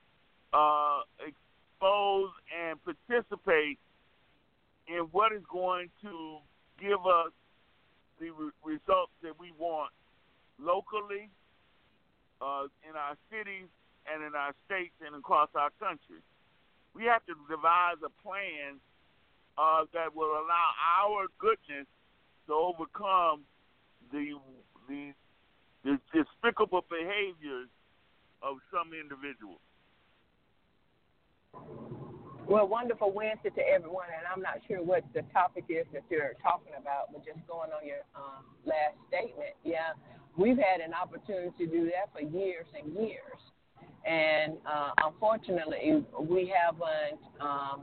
uh, 0.53 1.01
expose 1.21 2.31
and 2.51 2.79
participate 2.83 3.79
in 4.89 5.07
what 5.13 5.33
is 5.33 5.43
going 5.53 5.91
to 6.03 6.39
give 6.81 7.05
us 7.07 7.33
the 8.19 8.31
re- 8.31 8.51
results 8.65 9.13
that 9.23 9.39
we 9.39 9.53
want 9.59 9.93
locally, 10.59 11.29
uh, 12.41 12.65
in 12.89 12.97
our 12.97 13.17
cities, 13.31 13.69
and 14.13 14.23
in 14.23 14.35
our 14.35 14.55
states 14.67 14.95
and 15.05 15.15
across 15.15 15.49
our 15.55 15.71
country. 15.79 16.23
We 16.95 17.05
have 17.05 17.25
to 17.27 17.35
devise 17.49 18.01
a 18.05 18.13
plan 18.23 18.81
uh, 19.59 19.85
that 19.93 20.15
will 20.15 20.33
allow 20.33 20.69
our 21.03 21.27
goodness 21.39 21.87
to 22.47 22.53
overcome 22.53 23.45
the 24.13 24.39
the 24.89 25.13
the 25.85 25.99
despicable 26.13 26.85
behaviors 26.89 27.69
of 28.43 28.57
some 28.73 28.93
individuals. 28.93 29.61
Well, 32.47 32.69
wonderful 32.69 33.11
Wednesday 33.11 33.51
to 33.51 33.63
everyone, 33.67 34.07
and 34.07 34.23
I'm 34.23 34.41
not 34.41 34.63
sure 34.69 34.79
what 34.79 35.03
the 35.15 35.23
topic 35.35 35.67
is 35.69 35.87
that 35.93 36.07
you're 36.09 36.39
talking 36.43 36.79
about, 36.79 37.11
but 37.11 37.27
just 37.27 37.43
going 37.51 37.75
on 37.75 37.83
your 37.83 38.07
um, 38.15 38.47
last 38.63 38.95
statement, 39.11 39.59
yeah, 39.65 39.99
we've 40.39 40.59
had 40.59 40.79
an 40.79 40.95
opportunity 40.95 41.51
to 41.59 41.67
do 41.67 41.91
that 41.91 42.15
for 42.15 42.23
years 42.23 42.67
and 42.79 42.95
years, 42.95 43.43
and 44.07 44.55
uh, 44.65 44.91
unfortunately, 45.05 46.05
we 46.21 46.53
haven't 46.55 47.21
um, 47.41 47.83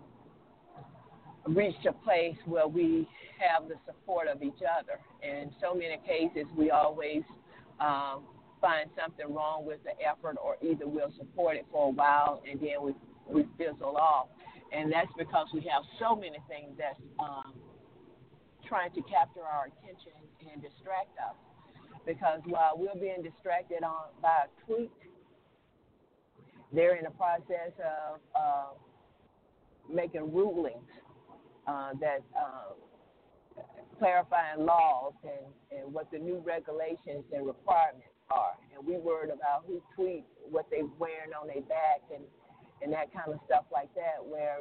reached 1.46 1.86
a 1.86 1.92
place 1.92 2.38
where 2.46 2.68
we 2.68 3.08
have 3.40 3.68
the 3.68 3.76
support 3.86 4.28
of 4.28 4.42
each 4.42 4.62
other. 4.80 5.00
In 5.22 5.52
so 5.62 5.74
many 5.74 6.00
cases, 6.08 6.48
we 6.58 6.72
always 6.72 7.24
um, 7.82 8.24
find 8.62 8.90
something 8.98 9.34
wrong 9.34 9.66
with 9.66 9.80
the 9.84 9.92
effort, 10.02 10.38
or 10.42 10.56
either 10.62 10.88
we'll 10.88 11.12
support 11.18 11.58
it 11.58 11.66
for 11.72 11.88
a 11.88 11.92
while 11.92 12.42
and 12.50 12.60
then 12.60 12.82
we 12.82 12.94
we 13.30 13.48
fizzle 13.58 13.96
off, 13.96 14.28
and 14.74 14.92
that's 14.92 15.12
because 15.18 15.48
we 15.54 15.62
have 15.62 15.84
so 15.98 16.14
many 16.14 16.40
things 16.48 16.76
that's 16.78 17.00
um, 17.20 17.54
trying 18.68 18.92
to 18.92 19.02
capture 19.04 19.44
our 19.44 19.72
attention 19.72 20.12
and 20.52 20.62
distract 20.62 21.16
us. 21.20 21.36
Because 22.06 22.42
while 22.46 22.76
we're 22.76 23.00
being 23.00 23.24
distracted 23.24 23.82
on 23.84 24.12
by 24.22 24.44
a 24.44 24.66
tweet, 24.66 24.92
they're 26.74 26.96
in 26.96 27.04
the 27.04 27.12
process 27.12 27.72
of 27.80 28.20
uh, 28.36 28.72
making 29.92 30.34
rulings 30.34 30.90
uh, 31.68 31.92
that 32.02 32.22
uh, 32.36 32.74
clarifying 34.00 34.66
laws 34.66 35.14
and, 35.24 35.80
and 35.80 35.94
what 35.94 36.10
the 36.12 36.18
new 36.18 36.42
regulations 36.46 37.24
and 37.34 37.46
requirements 37.46 38.08
are. 38.30 38.58
And 38.76 38.86
we 38.86 38.98
worried 38.98 39.30
about 39.32 39.66
who 39.68 39.82
tweets, 39.98 40.26
what 40.50 40.66
they're 40.70 40.90
wearing 41.00 41.32
on 41.40 41.48
their 41.48 41.62
back, 41.62 42.02
and 42.14 42.24
and 42.82 42.92
that 42.92 43.14
kind 43.14 43.32
of 43.32 43.40
stuff 43.46 43.64
like 43.72 43.88
that, 43.96 44.20
where 44.20 44.58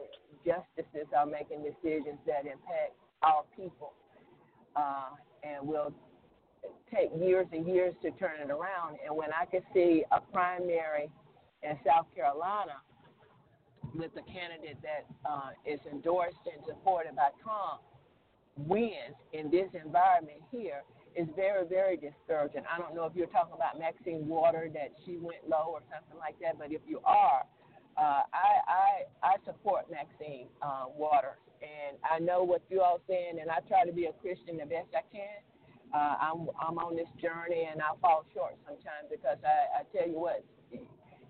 justices 0.47 1.09
are 1.17 1.27
making 1.27 1.65
decisions 1.65 2.19
that 2.25 2.47
impact 2.47 2.95
our 3.25 3.43
people, 3.57 3.95
uh, 4.77 5.11
and 5.43 5.67
will 5.67 5.93
take 6.95 7.11
years 7.19 7.47
and 7.51 7.67
years 7.67 7.95
to 8.03 8.13
turn 8.13 8.39
it 8.41 8.51
around. 8.51 8.99
And 9.05 9.17
when 9.17 9.31
I 9.33 9.45
could 9.47 9.65
see 9.75 10.05
a 10.13 10.21
primary 10.21 11.11
in 11.63 11.79
South 11.87 12.07
Carolina 12.15 12.83
with 13.95 14.15
the 14.15 14.23
candidate 14.23 14.79
that 14.83 15.05
uh, 15.29 15.51
is 15.67 15.81
endorsed 15.91 16.43
and 16.47 16.63
supported 16.67 17.15
by 17.17 17.29
Trump 17.43 17.83
wins 18.57 19.17
in 19.33 19.51
this 19.51 19.69
environment 19.73 20.41
here 20.51 20.83
is 21.17 21.29
very, 21.37 21.67
very 21.69 21.97
discouraging. 21.97 22.63
I 22.65 22.79
don't 22.79 22.95
know 22.95 23.05
if 23.05 23.13
you're 23.15 23.29
talking 23.29 23.55
about 23.55 23.79
Maxine 23.79 24.27
Water 24.27 24.71
that 24.73 24.93
she 25.05 25.19
went 25.21 25.45
low 25.49 25.77
or 25.77 25.81
something 25.93 26.17
like 26.19 26.37
that, 26.41 26.59
but 26.59 26.73
if 26.73 26.81
you 26.89 27.01
are, 27.05 27.45
uh, 27.97 28.25
I, 28.33 28.51
I 28.65 28.89
I 29.21 29.35
support 29.45 29.91
Maxine 29.93 30.49
uh, 30.63 30.89
Waters, 30.97 31.37
and 31.61 32.01
I 32.01 32.19
know 32.19 32.43
what 32.43 32.63
you 32.71 32.81
all 32.81 33.01
saying, 33.07 33.37
and 33.39 33.51
I 33.51 33.61
try 33.69 33.85
to 33.85 33.93
be 33.93 34.07
a 34.07 34.17
Christian 34.25 34.57
the 34.57 34.65
best 34.65 34.89
I 34.97 35.05
can. 35.13 35.37
Uh, 35.93 36.17
I'm 36.17 36.49
I'm 36.57 36.81
on 36.81 36.97
this 36.97 37.13
journey, 37.21 37.69
and 37.71 37.83
I 37.85 37.93
fall 38.01 38.25
short 38.33 38.57
sometimes 38.65 39.13
because 39.13 39.37
I, 39.45 39.85
I 39.85 39.93
tell 39.93 40.09
you 40.09 40.17
what, 40.17 40.41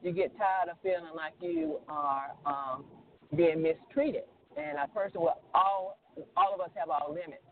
you 0.02 0.12
get 0.12 0.36
tired 0.36 0.68
of 0.70 0.76
feeling 0.82 1.14
like 1.14 1.32
you 1.40 1.78
are 1.88 2.34
um, 2.44 2.84
being 3.36 3.62
mistreated, 3.62 4.24
and 4.56 4.78
a 4.78 4.88
person 4.88 5.20
with 5.20 5.34
all 5.54 5.98
all 6.36 6.54
of 6.54 6.60
us 6.60 6.70
have 6.74 6.90
our 6.90 7.08
limits. 7.08 7.46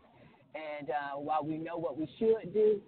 And 0.53 0.89
uh, 0.89 1.15
while 1.17 1.43
we 1.43 1.57
know 1.57 1.77
what 1.77 1.97
we 1.97 2.07
should 2.19 2.53
do, 2.53 2.81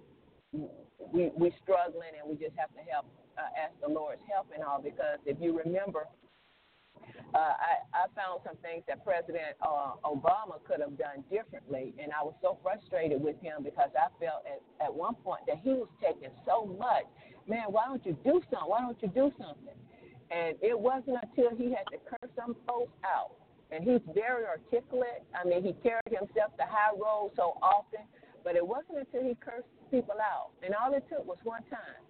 we 0.51 1.31
we 1.35 1.53
struggling, 1.63 2.11
and 2.19 2.29
we 2.29 2.35
just 2.35 2.55
have 2.57 2.69
to 2.75 2.83
help 2.91 3.05
uh, 3.37 3.49
ask 3.57 3.73
the 3.81 3.87
Lord's 3.87 4.21
help 4.31 4.47
and 4.53 4.63
all. 4.63 4.81
Because 4.81 5.19
if 5.25 5.37
you 5.39 5.57
remember, 5.57 6.05
uh, 7.33 7.55
I 7.55 7.81
I 7.95 8.03
found 8.13 8.43
some 8.45 8.57
things 8.59 8.83
that 8.87 9.03
President 9.05 9.55
uh, 9.63 9.95
Obama 10.03 10.59
could 10.67 10.81
have 10.81 10.97
done 10.97 11.23
differently, 11.31 11.95
and 11.97 12.11
I 12.11 12.21
was 12.21 12.35
so 12.41 12.59
frustrated 12.61 13.21
with 13.23 13.39
him 13.41 13.63
because 13.63 13.89
I 13.95 14.11
felt 14.19 14.43
at 14.43 14.59
at 14.83 14.93
one 14.93 15.15
point 15.15 15.47
that 15.47 15.57
he 15.63 15.71
was 15.71 15.89
taking 16.03 16.35
so 16.45 16.65
much. 16.67 17.07
Man, 17.47 17.65
why 17.67 17.83
don't 17.87 18.05
you 18.05 18.17
do 18.23 18.41
something? 18.49 18.69
Why 18.69 18.81
don't 18.81 19.01
you 19.01 19.09
do 19.09 19.31
something? 19.37 19.77
And 20.31 20.55
it 20.61 20.77
wasn't 20.77 21.17
until 21.21 21.55
he 21.55 21.71
had 21.71 21.85
to 21.91 21.99
curse 22.09 22.31
some 22.35 22.55
folks 22.67 22.93
out 23.05 23.35
and 23.73 23.83
he's 23.83 24.01
very 24.13 24.45
articulate. 24.45 25.25
I 25.33 25.47
mean, 25.47 25.65
he 25.65 25.73
carried 25.81 26.13
himself 26.13 26.53
the 26.61 26.69
high 26.69 26.93
road 26.93 27.33
so 27.35 27.57
often, 27.61 28.05
but 28.45 28.55
it 28.55 28.65
wasn't 28.65 29.01
until 29.01 29.25
he 29.25 29.33
cursed 29.41 29.67
people 29.89 30.21
out, 30.21 30.53
and 30.61 30.77
all 30.77 30.93
it 30.93 31.05
took 31.09 31.25
was 31.25 31.41
one 31.43 31.65
time. 31.73 32.01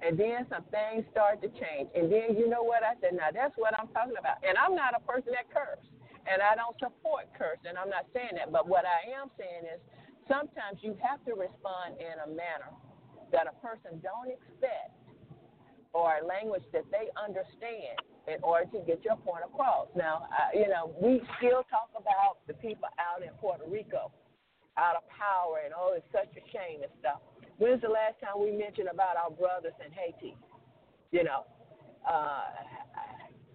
And 0.00 0.16
then 0.16 0.48
some 0.48 0.64
things 0.72 1.04
started 1.12 1.44
to 1.44 1.52
change. 1.60 1.92
And 1.92 2.08
then 2.08 2.32
you 2.40 2.48
know 2.48 2.64
what? 2.64 2.80
I 2.80 2.96
said, 3.04 3.12
now 3.12 3.28
that's 3.28 3.52
what 3.60 3.76
I'm 3.76 3.92
talking 3.92 4.16
about. 4.16 4.40
And 4.40 4.56
I'm 4.56 4.72
not 4.72 4.96
a 4.96 5.02
person 5.04 5.36
that 5.36 5.52
curse. 5.52 5.84
And 6.24 6.40
I 6.40 6.56
don't 6.56 6.72
support 6.80 7.28
curse. 7.36 7.60
And 7.68 7.76
I'm 7.76 7.92
not 7.92 8.08
saying 8.16 8.40
that. 8.40 8.48
But 8.48 8.64
what 8.64 8.88
I 8.88 9.12
am 9.12 9.28
saying 9.36 9.68
is 9.68 9.76
sometimes 10.24 10.80
you 10.80 10.96
have 11.04 11.20
to 11.28 11.36
respond 11.36 12.00
in 12.00 12.16
a 12.16 12.28
manner 12.32 12.72
that 13.32 13.46
a 13.46 13.54
person 13.64 14.00
don't 14.02 14.30
expect 14.30 14.94
or 15.92 16.22
a 16.22 16.26
language 16.26 16.62
that 16.72 16.86
they 16.90 17.10
understand 17.18 17.98
in 18.30 18.38
order 18.42 18.66
to 18.70 18.78
get 18.86 19.02
your 19.02 19.16
point 19.26 19.42
across. 19.42 19.88
Now, 19.96 20.30
uh, 20.30 20.54
you 20.54 20.68
know, 20.68 20.94
we 21.00 21.22
still 21.38 21.66
talk 21.66 21.90
about 21.98 22.46
the 22.46 22.54
people 22.54 22.86
out 23.00 23.22
in 23.22 23.30
Puerto 23.42 23.66
Rico, 23.66 24.12
out 24.78 24.94
of 24.94 25.02
power, 25.10 25.62
and 25.64 25.74
oh, 25.74 25.94
it's 25.96 26.06
such 26.14 26.30
a 26.38 26.42
shame 26.54 26.82
and 26.86 26.92
stuff. 27.00 27.18
When's 27.58 27.82
the 27.82 27.90
last 27.90 28.22
time 28.22 28.38
we 28.38 28.54
mentioned 28.54 28.88
about 28.88 29.18
our 29.18 29.30
brothers 29.30 29.74
in 29.84 29.90
Haiti? 29.90 30.36
You 31.10 31.24
know, 31.24 31.42
uh, 32.06 32.54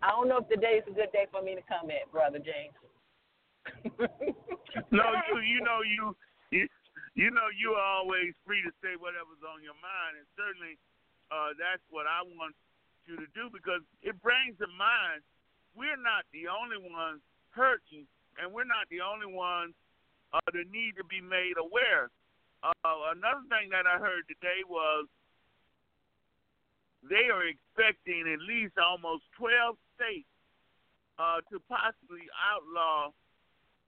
I 0.03 0.09
don't 0.11 0.27
know 0.27 0.43
if 0.43 0.49
today 0.49 0.83
is 0.83 0.85
a 0.91 0.93
good 0.93 1.11
day 1.15 1.25
for 1.31 1.41
me 1.41 1.55
to 1.55 1.63
comment, 1.63 2.03
brother 2.11 2.39
James. 2.39 2.75
no, 4.91 5.05
you 5.31 5.41
you 5.41 5.61
know 5.61 5.81
you 5.81 6.15
you 6.51 6.67
you 7.15 7.31
know 7.31 7.47
you 7.55 7.73
are 7.73 8.03
always 8.03 8.35
free 8.43 8.59
to 8.61 8.71
say 8.83 8.99
whatever's 8.99 9.41
on 9.47 9.63
your 9.63 9.77
mind, 9.79 10.19
and 10.19 10.27
certainly 10.35 10.75
uh, 11.31 11.55
that's 11.55 11.83
what 11.87 12.05
I 12.05 12.21
want 12.35 12.53
you 13.07 13.15
to 13.15 13.27
do 13.31 13.47
because 13.49 13.81
it 14.03 14.19
brings 14.19 14.59
to 14.59 14.67
mind 14.75 15.23
we're 15.75 15.99
not 15.99 16.27
the 16.31 16.51
only 16.51 16.79
ones 16.79 17.23
hurting, 17.51 18.07
and 18.39 18.51
we're 18.51 18.67
not 18.67 18.87
the 18.91 18.99
only 18.99 19.27
ones 19.27 19.75
uh, 20.35 20.43
that 20.51 20.67
need 20.71 20.95
to 20.99 21.05
be 21.07 21.23
made 21.23 21.55
aware. 21.55 22.11
Uh, 22.63 23.15
another 23.15 23.43
thing 23.47 23.71
that 23.71 23.87
I 23.87 23.99
heard 23.99 24.27
today 24.27 24.63
was 24.67 25.07
they 27.05 27.29
are 27.29 27.45
expecting 27.45 28.25
at 28.27 28.41
least 28.41 28.75
almost 28.81 29.23
12 29.37 29.77
states 29.95 30.31
uh, 31.19 31.39
to 31.51 31.61
possibly 31.69 32.25
outlaw 32.35 33.13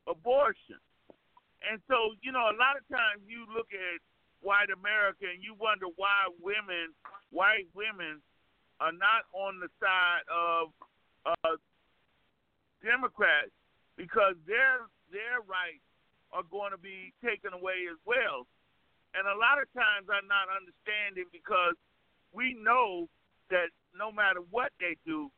abortion. 0.06 0.80
And 1.66 1.82
so, 1.90 2.14
you 2.22 2.32
know, 2.32 2.54
a 2.54 2.58
lot 2.58 2.78
of 2.78 2.86
times 2.88 3.26
you 3.26 3.46
look 3.50 3.74
at 3.74 3.98
white 4.46 4.70
America 4.70 5.26
and 5.26 5.42
you 5.42 5.58
wonder 5.58 5.90
why 5.98 6.30
women, 6.38 6.94
white 7.34 7.68
women, 7.74 8.22
are 8.78 8.94
not 8.94 9.26
on 9.34 9.58
the 9.58 9.70
side 9.82 10.26
of 10.30 10.70
uh, 11.26 11.58
Democrats 12.86 13.50
because 13.98 14.38
their 14.46 14.86
their 15.10 15.42
rights 15.50 15.82
are 16.30 16.46
going 16.46 16.70
to 16.70 16.78
be 16.78 17.10
taken 17.26 17.58
away 17.58 17.90
as 17.90 17.98
well. 18.06 18.46
And 19.18 19.26
a 19.26 19.34
lot 19.34 19.58
of 19.58 19.66
times 19.74 20.12
I'm 20.12 20.30
not 20.30 20.52
understanding 20.52 21.26
because 21.34 21.74
we 22.36 22.54
know 22.54 23.10
that 23.50 23.74
no 23.98 24.12
matter 24.12 24.46
what 24.52 24.70
they 24.78 24.94
do, 25.08 25.32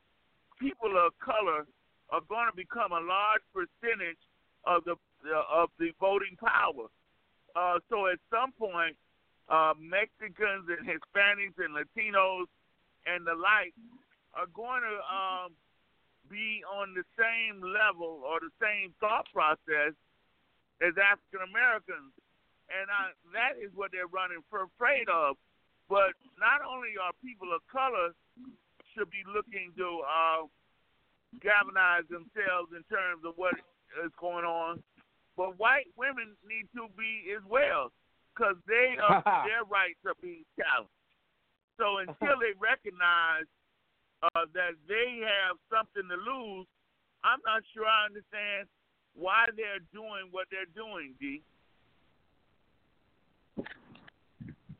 people 0.59 0.97
of 0.99 1.15
color 1.23 1.63
are 2.09 2.25
going 2.27 2.49
to 2.49 2.57
become 2.57 2.91
a 2.91 2.99
large 2.99 3.45
percentage 3.53 4.19
of 4.65 4.83
the 4.83 4.97
of 5.25 5.69
the 5.79 5.91
voting 5.99 6.37
power. 6.39 6.87
Uh, 7.55 7.79
so 7.89 8.07
at 8.07 8.19
some 8.29 8.51
point, 8.53 8.95
uh, 9.49 9.73
Mexicans 9.79 10.69
and 10.69 10.85
Hispanics 10.85 11.57
and 11.57 11.73
Latinos 11.73 12.47
and 13.05 13.25
the 13.25 13.33
like 13.33 13.73
are 14.37 14.47
going 14.53 14.81
to 14.85 14.95
um, 15.09 15.49
be 16.29 16.61
on 16.69 16.93
the 16.93 17.03
same 17.17 17.59
level 17.59 18.21
or 18.21 18.39
the 18.39 18.53
same 18.61 18.93
thought 18.99 19.25
process 19.33 19.97
as 20.79 20.93
African 20.95 21.49
Americans 21.49 22.13
and 22.69 22.87
I, 22.89 23.13
that 23.33 23.57
is 23.57 23.73
what 23.73 23.91
they're 23.91 24.09
running 24.09 24.45
for 24.49 24.69
afraid 24.69 25.09
of. 25.09 25.35
But 25.89 26.13
not 26.37 26.61
only 26.61 26.93
are 27.01 27.13
people 27.17 27.49
of 27.49 27.65
color 27.65 28.13
should 28.93 29.09
be 29.09 29.25
looking 29.25 29.73
to 29.77 29.87
uh, 30.05 30.41
galvanize 31.41 32.05
themselves 32.13 32.69
in 32.77 32.85
terms 32.85 33.25
of 33.25 33.33
what 33.41 33.57
is 34.05 34.13
going 34.21 34.45
on, 34.45 34.81
but 35.39 35.57
white 35.57 35.87
women 35.95 36.35
need 36.43 36.67
to 36.75 36.91
be 36.99 37.31
as 37.31 37.41
well 37.47 37.95
because 38.35 38.59
they 38.67 38.99
are, 38.99 39.23
their 39.47 39.63
rights 39.63 40.03
are 40.05 40.19
being 40.21 40.43
challenged. 40.59 40.91
So 41.79 42.03
until 42.03 42.35
they 42.43 42.51
recognize 42.59 43.47
uh, 44.19 44.51
that 44.51 44.75
they 44.91 45.23
have 45.23 45.55
something 45.71 46.03
to 46.11 46.19
lose, 46.19 46.67
I'm 47.23 47.39
not 47.47 47.63
sure 47.73 47.87
I 47.87 48.11
understand 48.11 48.67
why 49.15 49.47
they're 49.55 49.79
doing 49.95 50.27
what 50.31 50.47
they're 50.51 50.67
doing, 50.75 51.15
D. 51.23 51.41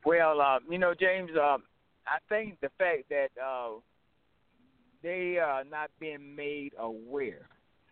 Well, 0.03 0.41
uh, 0.41 0.60
you 0.70 0.78
know, 0.78 0.93
James, 0.93 1.32
uh, 1.39 1.64
I 2.03 2.20
think 2.28 2.60
the 2.60 2.70
fact 2.78 3.07
that 3.07 3.30
uh, 3.39 3.80
they 5.03 5.38
are 5.38 5.64
not 5.64 5.89
being 6.01 6.36
made 6.36 6.74
aware 6.78 7.47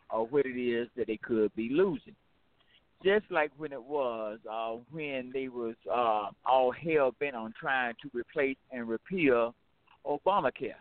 of 0.09 0.33
what 0.33 0.45
it 0.45 0.59
is 0.59 0.89
that 0.97 1.07
they 1.07 1.17
could 1.17 1.55
be 1.55 1.69
losing. 1.71 2.15
Just 3.03 3.25
like 3.29 3.51
when 3.57 3.71
it 3.71 3.83
was 3.83 4.39
uh, 4.51 4.75
when 4.91 5.31
they 5.33 5.49
was 5.49 5.75
uh, 5.91 6.29
all 6.45 6.71
hell 6.71 7.13
bent 7.19 7.35
on 7.35 7.53
trying 7.59 7.93
to 8.01 8.09
replace 8.13 8.57
and 8.71 8.87
repeal 8.87 9.53
Obamacare. 10.05 10.73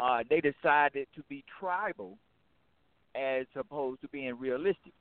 Uh, 0.00 0.24
they 0.28 0.40
decided 0.40 1.06
to 1.14 1.22
be 1.28 1.44
tribal 1.60 2.16
as 3.14 3.46
opposed 3.56 4.00
to 4.00 4.08
being 4.08 4.36
realistic. 4.38 4.92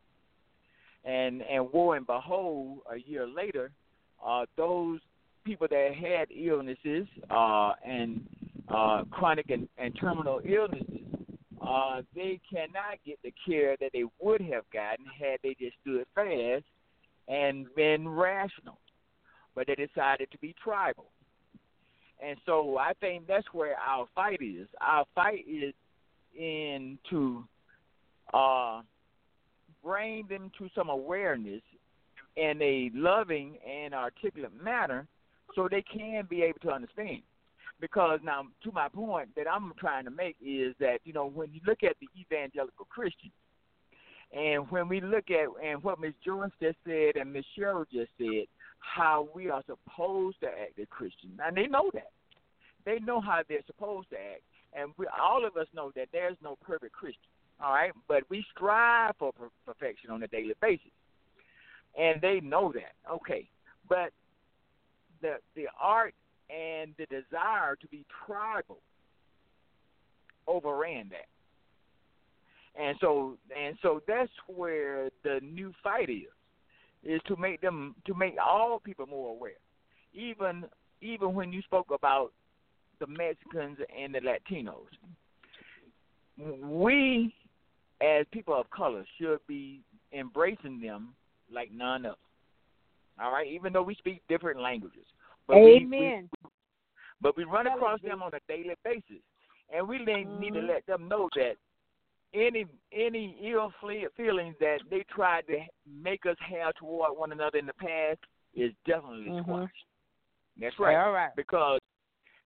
And 1.06 1.42
and 1.42 1.68
lo 1.74 1.94
and 1.94 2.06
behold, 2.06 2.80
a 2.92 2.98
year 3.00 3.28
later, 3.28 3.72
uh, 4.24 4.46
those 4.58 5.00
people 5.44 5.68
that 5.70 5.92
had 5.96 6.28
illnesses 6.30 7.08
uh, 7.32 7.74
and 7.84 8.22
uh, 8.70 9.04
chronic 9.10 9.50
and, 9.50 9.68
and 9.78 9.98
terminal 10.00 10.40
illnesses, 10.46 11.00
uh, 11.66 12.02
they 12.16 12.40
cannot 12.50 12.98
get 13.06 13.20
the 13.24 13.34
care 13.46 13.76
that 13.80 13.92
they 13.94 14.04
would 14.20 14.42
have 14.42 14.64
gotten 14.74 15.06
had 15.06 15.40
they 15.44 15.56
just 15.60 15.76
stood 15.82 16.06
fast 16.16 16.66
and 17.28 17.68
been 17.76 18.08
rational. 18.08 18.78
But 19.54 19.68
they 19.68 19.76
decided 19.76 20.32
to 20.32 20.38
be 20.40 20.56
tribal. 20.64 21.08
And 22.24 22.38
so 22.46 22.78
I 22.78 22.94
think 23.00 23.28
that's 23.28 23.48
where 23.52 23.76
our 23.78 24.08
fight 24.16 24.42
is. 24.42 24.68
Our 24.80 25.06
fight 25.14 25.46
is 25.48 25.74
in 26.38 26.98
to 27.10 27.44
uh, 28.34 28.82
bring 29.84 30.28
them 30.28 30.52
to 30.58 30.70
some 30.76 30.90
awareness 30.90 31.62
in 32.38 32.62
a 32.62 32.92
loving 32.94 33.58
and 33.70 33.94
articulate 33.94 34.52
manner 34.64 35.08
so 35.56 35.68
they 35.70 35.84
can 35.84 36.26
be 36.30 36.44
able 36.44 36.60
to 36.60 36.72
understand. 36.72 37.22
Because 37.82 38.20
now, 38.24 38.44
to 38.64 38.72
my 38.72 38.88
point 38.88 39.30
that 39.36 39.48
I'm 39.52 39.74
trying 39.78 40.06
to 40.06 40.12
make 40.12 40.38
is 40.40 40.76
that 40.80 41.00
you 41.04 41.14
know 41.14 41.26
when 41.26 41.52
you 41.52 41.60
look 41.66 41.84
at 41.84 41.98
the 42.00 42.08
evangelical 42.18 42.86
Christian, 42.86 43.32
and 44.32 44.70
when 44.70 44.88
we 44.88 45.02
look 45.02 45.26
at 45.32 45.48
and 45.66 45.84
what 45.84 46.00
Ms. 46.00 46.14
Jones 46.24 46.54
just 46.62 46.78
said 46.86 47.18
and 47.20 47.34
Ms. 47.34 47.44
Cheryl 47.58 47.86
just 47.92 48.12
said, 48.18 48.46
how 48.80 49.28
we 49.36 49.50
are 49.50 49.64
supposed 49.66 50.40
to 50.42 50.48
act 50.48 50.80
as 50.80 50.88
Christians, 50.90 51.40
and 51.44 51.58
they 51.58 51.68
know 51.68 51.90
that, 51.94 52.12
they 52.86 53.00
know 53.00 53.20
how 53.20 53.42
they're 53.48 53.66
supposed 53.66 54.10
to 54.12 54.16
act, 54.16 54.44
and 54.74 54.92
we 54.98 55.06
all 55.20 55.46
of 55.46 55.58
us 55.58 55.68
know 55.74 55.92
that 55.96 56.08
there's 56.14 56.38
no 56.42 56.58
perfect 56.62 56.94
Christian, 56.94 57.22
all 57.64 57.74
right, 57.74 57.92
but 58.08 58.24
we 58.30 58.46
strive 58.56 59.16
for 59.20 59.34
perfection 59.66 60.12
on 60.12 60.24
a 60.24 60.28
daily 60.28 60.54
basis, 60.62 60.92
and 62.00 62.22
they 62.22 62.40
know 62.40 62.72
that. 62.74 62.94
Okay, 63.12 63.50
but 63.90 64.12
the 65.22 65.36
the 65.56 65.66
art 65.80 66.16
and 66.52 66.94
the 66.98 67.06
desire 67.06 67.76
to 67.80 67.88
be 67.88 68.06
tribal 68.26 68.80
overran 70.48 71.10
that. 71.10 71.28
And 72.80 72.98
so 73.02 73.38
and 73.58 73.78
so 73.82 74.02
that's 74.08 74.32
where 74.48 75.10
the 75.24 75.40
new 75.42 75.74
fight 75.84 76.10
is, 76.10 76.32
is 77.04 77.22
to 77.28 77.36
make 77.36 77.62
them 77.62 77.96
to 78.06 78.14
make 78.14 78.36
all 78.42 78.80
people 78.80 79.06
more 79.08 79.32
aware. 79.32 79.60
Even 80.14 80.66
even 81.02 81.34
when 81.34 81.52
you 81.52 81.62
spoke 81.64 81.92
about 81.92 82.32
the 83.00 83.08
Mexicans 83.08 83.78
and 83.98 84.16
the 84.16 84.20
Latinos, 84.20 84.88
we 86.64 87.34
as 88.02 88.26
people 88.32 88.54
of 88.54 88.70
color 88.70 89.06
should 89.20 89.40
be 89.48 89.82
embracing 90.14 90.80
them 90.82 91.10
like 91.54 91.72
none 91.72 92.06
other. 92.06 92.16
All 93.22 93.32
right, 93.32 93.48
even 93.48 93.74
though 93.74 93.84
we 93.84 93.96
speak 93.96 94.22
different 94.30 94.60
languages. 94.60 95.06
But 95.48 95.58
Amen. 95.58 96.30
But 97.22 97.38
we 97.38 97.44
run 97.44 97.68
across 97.68 98.02
them 98.02 98.24
on 98.24 98.32
a 98.34 98.40
daily 98.48 98.76
basis, 98.84 99.22
and 99.74 99.88
we 99.88 100.00
need 100.00 100.06
to 100.06 100.60
mm-hmm. 100.60 100.68
let 100.68 100.86
them 100.86 101.08
know 101.08 101.30
that 101.36 101.54
any 102.34 102.66
any 102.94 103.38
ill 103.44 103.72
feelings 104.16 104.56
that 104.60 104.80
they 104.90 105.04
tried 105.14 105.46
to 105.48 105.60
make 106.02 106.26
us 106.26 106.38
have 106.40 106.74
toward 106.76 107.18
one 107.18 107.32
another 107.32 107.58
in 107.58 107.66
the 107.66 107.74
past 107.74 108.20
is 108.56 108.72
definitely 108.86 109.26
mm-hmm. 109.26 109.42
squashed. 109.42 109.86
That's 110.60 110.80
right. 110.80 110.96
all 110.96 111.12
right. 111.12 111.32
Because 111.36 111.80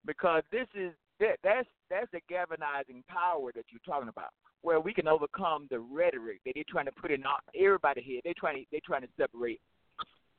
because 0.05 0.43
this 0.51 0.67
is 0.75 0.91
that 1.19 1.37
that's 1.43 1.67
that's 1.89 2.11
the 2.11 2.19
galvanizing 2.27 3.03
power 3.07 3.51
that 3.55 3.65
you're 3.69 3.79
talking 3.85 4.09
about, 4.09 4.29
where 4.61 4.79
we 4.79 4.93
can 4.93 5.07
overcome 5.07 5.67
the 5.69 5.79
rhetoric 5.79 6.41
that 6.45 6.53
they're 6.55 6.63
trying 6.67 6.85
to 6.85 6.91
put 6.91 7.11
in 7.11 7.23
everybody 7.59 8.01
here. 8.01 8.21
They're 8.23 8.33
trying 8.37 8.57
to 8.57 8.63
they're 8.71 8.81
trying 8.85 9.03
to 9.03 9.09
separate 9.17 9.61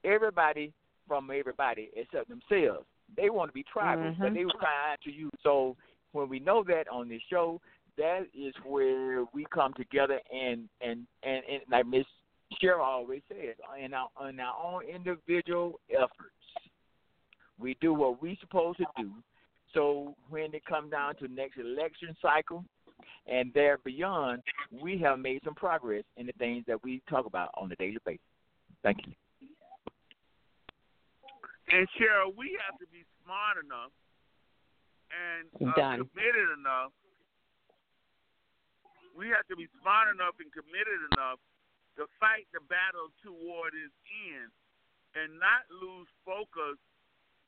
everybody 0.05 0.73
from 1.07 1.31
everybody 1.31 1.91
except 1.95 2.29
themselves. 2.29 2.87
They 3.17 3.31
want 3.31 3.51
to 3.51 3.55
be 3.55 3.65
tribal, 3.71 4.05
mm-hmm. 4.05 4.23
but 4.23 4.35
they 4.35 4.45
were 4.45 4.53
trying 4.59 4.97
to 5.05 5.13
you. 5.13 5.31
So 5.43 5.77
when 6.13 6.29
we 6.29 6.41
know 6.41 6.65
that 6.65 6.89
on 6.91 7.09
this 7.09 7.23
show, 7.31 7.61
that 7.97 8.27
is 8.35 8.55
where 8.65 9.25
we 9.33 9.47
come 9.53 9.73
together 9.75 10.21
and 10.33 10.69
and 10.81 11.07
and, 11.23 11.43
and 11.51 11.63
like 11.71 11.87
Miss 11.87 12.05
Cheryl 12.63 12.81
always 12.81 13.23
says, 13.29 13.57
in 13.83 13.95
our 13.95 14.09
in 14.29 14.41
our 14.41 14.55
own 14.63 14.83
individual 14.85 15.81
efforts, 15.91 16.35
we 17.59 17.77
do 17.81 17.95
what 17.95 18.21
we 18.21 18.37
supposed 18.41 18.79
to 18.79 18.87
do. 18.97 19.11
So 19.75 20.15
when 20.31 20.55
it 20.55 20.65
comes 20.65 20.91
down 20.91 21.17
to 21.17 21.29
next 21.29 21.59
election 21.59 22.17
cycle 22.23 22.65
and 23.27 23.53
there 23.53 23.79
beyond, 23.85 24.43
we 24.71 24.99
have 24.99 25.19
made 25.19 25.43
some 25.45 25.55
progress 25.55 26.05
in 26.17 26.27
the 26.27 26.33
things 26.39 26.65
that 26.67 26.83
we 26.83 27.03
talk 27.11 27.27
about 27.27 27.51
on 27.57 27.71
a 27.71 27.77
daily 27.77 27.99
basis. 28.05 28.21
Thank 28.83 28.99
you. 29.07 29.13
And 31.69 31.87
Cheryl, 31.99 32.31
we 32.39 32.55
have 32.63 32.79
to 32.79 32.87
be 32.95 33.03
smart 33.23 33.59
enough 33.59 33.91
and 35.11 35.51
uh, 35.59 35.75
committed 36.07 36.49
enough. 36.55 36.95
We 39.19 39.33
have 39.35 39.47
to 39.51 39.57
be 39.57 39.67
smart 39.83 40.15
enough 40.15 40.39
and 40.39 40.53
committed 40.55 41.01
enough 41.17 41.43
to 41.99 42.07
fight 42.21 42.47
the 42.53 42.61
battle 42.69 43.11
toward 43.25 43.73
its 43.75 43.95
end 44.31 44.53
and 45.17 45.41
not 45.41 45.65
lose 45.73 46.07
focus 46.23 46.77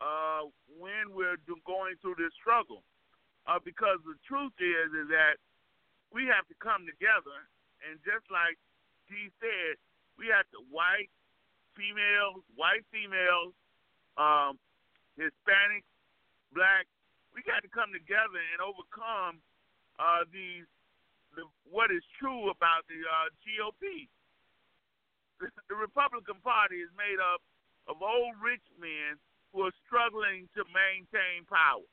uh, 0.00 0.48
when 0.80 1.12
we're 1.12 1.38
going 1.68 1.94
through 2.00 2.16
this 2.16 2.32
struggle. 2.40 2.82
Uh, 3.46 3.60
because 3.60 4.00
the 4.04 4.16
truth 4.28 4.52
is, 4.60 4.88
is 4.92 5.08
that 5.08 5.40
we 6.12 6.28
have 6.28 6.44
to 6.48 6.56
come 6.60 6.84
together, 6.84 7.48
and 7.84 7.96
just 8.04 8.24
like 8.28 8.56
he 9.08 9.32
said, 9.40 9.76
we 10.20 10.28
have 10.28 10.44
to 10.52 10.60
white 10.68 11.08
females, 11.72 12.44
white 12.56 12.84
females, 12.92 13.56
um, 14.18 14.58
Hispanic, 15.16 15.86
black. 16.52 16.84
We 17.32 17.46
got 17.46 17.62
to 17.62 17.70
come 17.70 17.94
together 17.94 18.42
and 18.52 18.58
overcome 18.58 19.38
uh, 20.02 20.26
these 20.34 20.66
the, 21.38 21.46
what 21.70 21.94
is 21.94 22.02
true 22.18 22.50
about 22.50 22.82
the 22.90 22.98
uh, 22.98 23.30
GOP. 23.46 24.10
The, 25.38 25.48
the 25.70 25.78
Republican 25.78 26.42
Party 26.42 26.82
is 26.82 26.90
made 26.98 27.22
up 27.22 27.40
of 27.86 28.02
old 28.02 28.34
rich 28.42 28.64
men 28.76 29.16
who 29.54 29.64
are 29.64 29.76
struggling 29.86 30.50
to 30.58 30.66
maintain 30.74 31.46
power. 31.48 31.86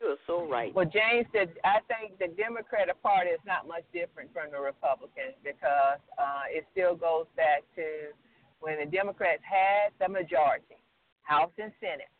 You 0.00 0.14
are 0.14 0.22
so 0.30 0.46
right. 0.46 0.70
Well, 0.72 0.86
James 0.86 1.26
said, 1.34 1.50
I 1.66 1.82
think 1.90 2.22
the 2.22 2.30
Democratic 2.38 3.02
Party 3.02 3.34
is 3.34 3.42
not 3.42 3.66
much 3.66 3.82
different 3.92 4.30
from 4.32 4.54
the 4.54 4.60
Republicans 4.62 5.34
because 5.42 5.98
uh, 6.14 6.46
it 6.46 6.64
still 6.70 6.94
goes 6.94 7.26
back 7.34 7.66
to 7.74 8.14
when 8.60 8.78
the 8.78 8.86
Democrats 8.86 9.42
had 9.44 9.92
the 10.00 10.08
majority, 10.08 10.78
House 11.22 11.52
and 11.58 11.72
Senate. 11.80 12.10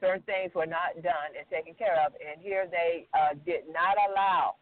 Certain 0.00 0.22
things 0.28 0.52
were 0.54 0.68
not 0.68 0.92
done 1.00 1.32
and 1.32 1.48
taken 1.48 1.72
care 1.72 1.96
of, 2.04 2.12
and 2.20 2.40
here 2.40 2.68
they 2.70 3.08
uh, 3.16 3.32
did 3.46 3.64
not 3.72 3.96
allow 3.96 4.56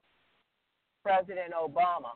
President 1.03 1.51
Obama 1.51 2.15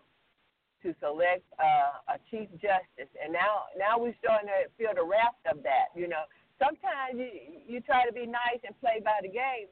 to 0.83 0.95
select 1.03 1.43
uh, 1.59 2.15
a 2.15 2.17
chief 2.31 2.47
justice, 2.63 3.11
and 3.19 3.33
now 3.33 3.67
now 3.75 3.99
we're 3.99 4.15
starting 4.23 4.47
to 4.47 4.71
feel 4.79 4.95
the 4.95 5.03
wrath 5.03 5.35
of 5.51 5.67
that. 5.67 5.91
You 5.99 6.07
know, 6.07 6.23
sometimes 6.63 7.19
you 7.19 7.59
you 7.67 7.81
try 7.83 8.07
to 8.07 8.13
be 8.15 8.25
nice 8.25 8.63
and 8.63 8.79
play 8.79 9.03
by 9.03 9.19
the 9.21 9.29
game, 9.29 9.67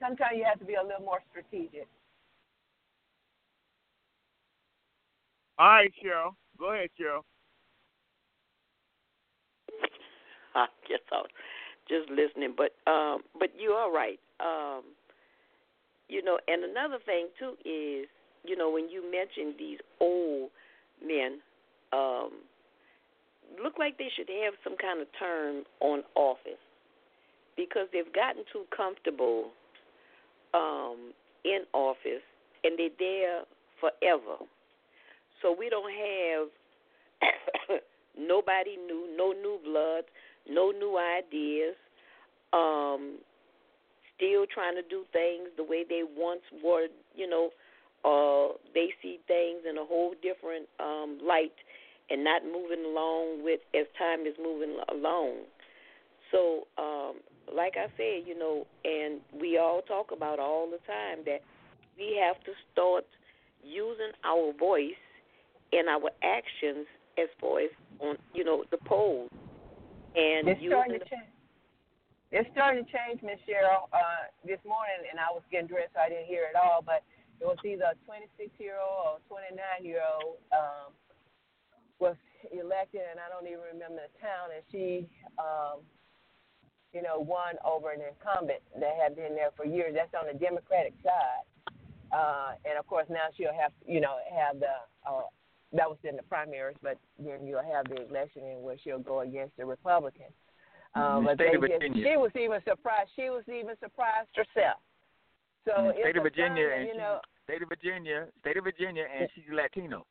sometimes 0.00 0.36
you 0.36 0.44
have 0.44 0.58
to 0.58 0.64
be 0.64 0.74
a 0.74 0.82
little 0.82 1.04
more 1.04 1.22
strategic. 1.30 1.88
All 5.58 5.68
right, 5.68 5.92
Cheryl. 6.02 6.34
Go 6.58 6.72
ahead, 6.72 6.90
Cheryl. 7.00 7.22
I 10.54 10.66
guess 10.88 11.00
I 11.12 11.16
was 11.16 11.30
just 11.88 12.08
listening, 12.10 12.54
but 12.56 12.72
um, 12.90 13.22
but 13.38 13.50
you 13.58 13.70
are 13.70 13.92
right. 13.92 14.20
Um, 14.40 14.82
you 16.08 16.22
know, 16.22 16.38
and 16.48 16.64
another 16.64 16.98
thing 17.04 17.28
too 17.38 17.54
is, 17.64 18.08
you 18.44 18.56
know, 18.56 18.70
when 18.70 18.88
you 18.88 19.02
mentioned 19.10 19.54
these 19.58 19.78
old 20.00 20.50
men, 21.04 21.40
um, 21.92 22.30
look 23.62 23.78
like 23.78 23.98
they 23.98 24.08
should 24.16 24.28
have 24.44 24.54
some 24.62 24.76
kind 24.76 25.00
of 25.00 25.08
term 25.18 25.64
on 25.80 26.02
office 26.14 26.60
because 27.56 27.88
they've 27.92 28.12
gotten 28.12 28.44
too 28.52 28.64
comfortable 28.74 29.50
um, 30.52 31.12
in 31.44 31.60
office 31.72 32.24
and 32.64 32.78
they're 32.78 32.88
there 32.98 33.42
forever. 33.80 34.36
So 35.44 35.54
we 35.56 35.68
don't 35.68 35.92
have 35.92 36.48
nobody 38.18 38.78
new, 38.78 39.14
no 39.14 39.32
new 39.32 39.58
blood, 39.62 40.04
no 40.48 40.70
new 40.70 40.96
ideas. 40.96 41.76
Um, 42.54 43.18
still 44.16 44.46
trying 44.52 44.74
to 44.76 44.82
do 44.88 45.04
things 45.12 45.50
the 45.58 45.62
way 45.62 45.84
they 45.86 46.00
once 46.16 46.40
were, 46.64 46.86
you 47.14 47.28
know, 47.28 47.50
uh, 48.06 48.56
they 48.72 48.88
see 49.02 49.20
things 49.28 49.60
in 49.68 49.76
a 49.76 49.84
whole 49.84 50.14
different 50.22 50.66
um, 50.80 51.18
light 51.22 51.52
and 52.08 52.24
not 52.24 52.42
moving 52.42 52.82
along 52.86 53.44
with 53.44 53.60
as 53.74 53.84
time 53.98 54.20
is 54.20 54.34
moving 54.42 54.78
along. 54.90 55.44
So 56.32 56.66
um, 56.78 57.16
like 57.54 57.74
I 57.76 57.88
said, 57.98 58.26
you 58.26 58.38
know, 58.38 58.66
and 58.82 59.20
we 59.38 59.58
all 59.58 59.82
talk 59.82 60.10
about 60.10 60.38
all 60.38 60.70
the 60.70 60.80
time 60.86 61.22
that 61.26 61.40
we 61.98 62.18
have 62.24 62.42
to 62.44 62.52
start 62.72 63.04
using 63.62 64.12
our 64.24 64.54
voice 64.58 65.03
and 65.74 65.88
our 65.88 66.10
actions 66.22 66.86
as 67.18 67.28
far 67.40 67.60
as 67.60 67.70
on 68.00 68.16
you 68.32 68.44
know 68.44 68.64
the 68.70 68.78
polls 68.86 69.30
and 70.14 70.46
it's 70.46 70.62
starting 70.62 70.98
to 70.98 71.04
change. 71.10 71.30
It's 72.30 72.50
starting 72.50 72.82
to 72.82 72.90
change, 72.90 73.22
Miss 73.22 73.38
Cheryl. 73.46 73.86
Uh, 73.94 74.30
this 74.42 74.58
morning, 74.66 75.06
and 75.06 75.22
I 75.22 75.30
was 75.30 75.42
getting 75.54 75.70
dressed, 75.70 75.94
so 75.94 76.02
I 76.02 76.10
didn't 76.10 76.26
hear 76.26 76.50
it 76.50 76.58
all, 76.58 76.82
but 76.82 77.06
it 77.38 77.46
was 77.46 77.58
either 77.62 77.94
a 77.94 77.98
26 78.06 78.50
year 78.58 78.78
old 78.78 79.22
or 79.22 79.38
29 79.38 79.54
year 79.86 80.02
old 80.02 80.38
um, 80.50 80.90
was 82.02 82.18
elected, 82.50 83.06
and 83.06 83.22
I 83.22 83.30
don't 83.30 83.46
even 83.46 83.62
remember 83.74 84.02
the 84.02 84.14
town, 84.18 84.50
and 84.50 84.62
she 84.70 85.06
um, 85.38 85.86
you 86.94 87.02
know, 87.02 87.18
won 87.18 87.58
over 87.66 87.90
an 87.90 88.00
incumbent 88.02 88.62
that 88.78 88.94
had 88.94 89.18
been 89.18 89.34
there 89.34 89.50
for 89.58 89.66
years. 89.66 89.98
That's 89.98 90.14
on 90.14 90.30
the 90.30 90.38
Democratic 90.38 90.94
side. 91.02 91.44
Uh, 92.14 92.54
and 92.62 92.78
of 92.78 92.86
course, 92.86 93.06
now 93.10 93.34
she'll 93.34 93.54
have, 93.54 93.74
you 93.82 94.00
know, 94.00 94.22
have 94.30 94.62
the, 94.62 94.70
uh, 95.02 95.26
that 95.74 95.88
was 95.88 95.98
in 96.04 96.16
the 96.16 96.22
primaries, 96.22 96.76
but 96.82 96.98
then 97.18 97.46
you'll 97.46 97.62
have 97.62 97.86
the 97.88 98.06
election 98.08 98.42
in 98.44 98.62
where 98.62 98.76
she'll 98.82 98.98
go 98.98 99.20
against 99.20 99.56
the 99.56 99.64
Republican. 99.64 100.26
Um, 100.94 101.24
but 101.24 101.34
State 101.34 101.56
of 101.56 101.62
just, 101.62 101.94
she 101.94 102.16
was 102.16 102.30
even 102.36 102.60
surprised. 102.66 103.10
She 103.16 103.28
was 103.28 103.42
even 103.48 103.74
surprised 103.82 104.30
herself. 104.36 104.78
So 105.64 105.90
it's 105.90 105.98
State 106.00 106.16
of 106.16 106.22
Virginia, 106.22 106.68
and 106.70 106.82
you 106.86 106.92
she's- 106.94 106.98
know, 106.98 107.18
State 107.44 107.62
of 107.62 107.68
Virginia, 107.68 108.26
State 108.40 108.56
of 108.56 108.64
Virginia, 108.64 109.04
and 109.12 109.28
she's 109.34 109.44
Latino. 109.52 110.06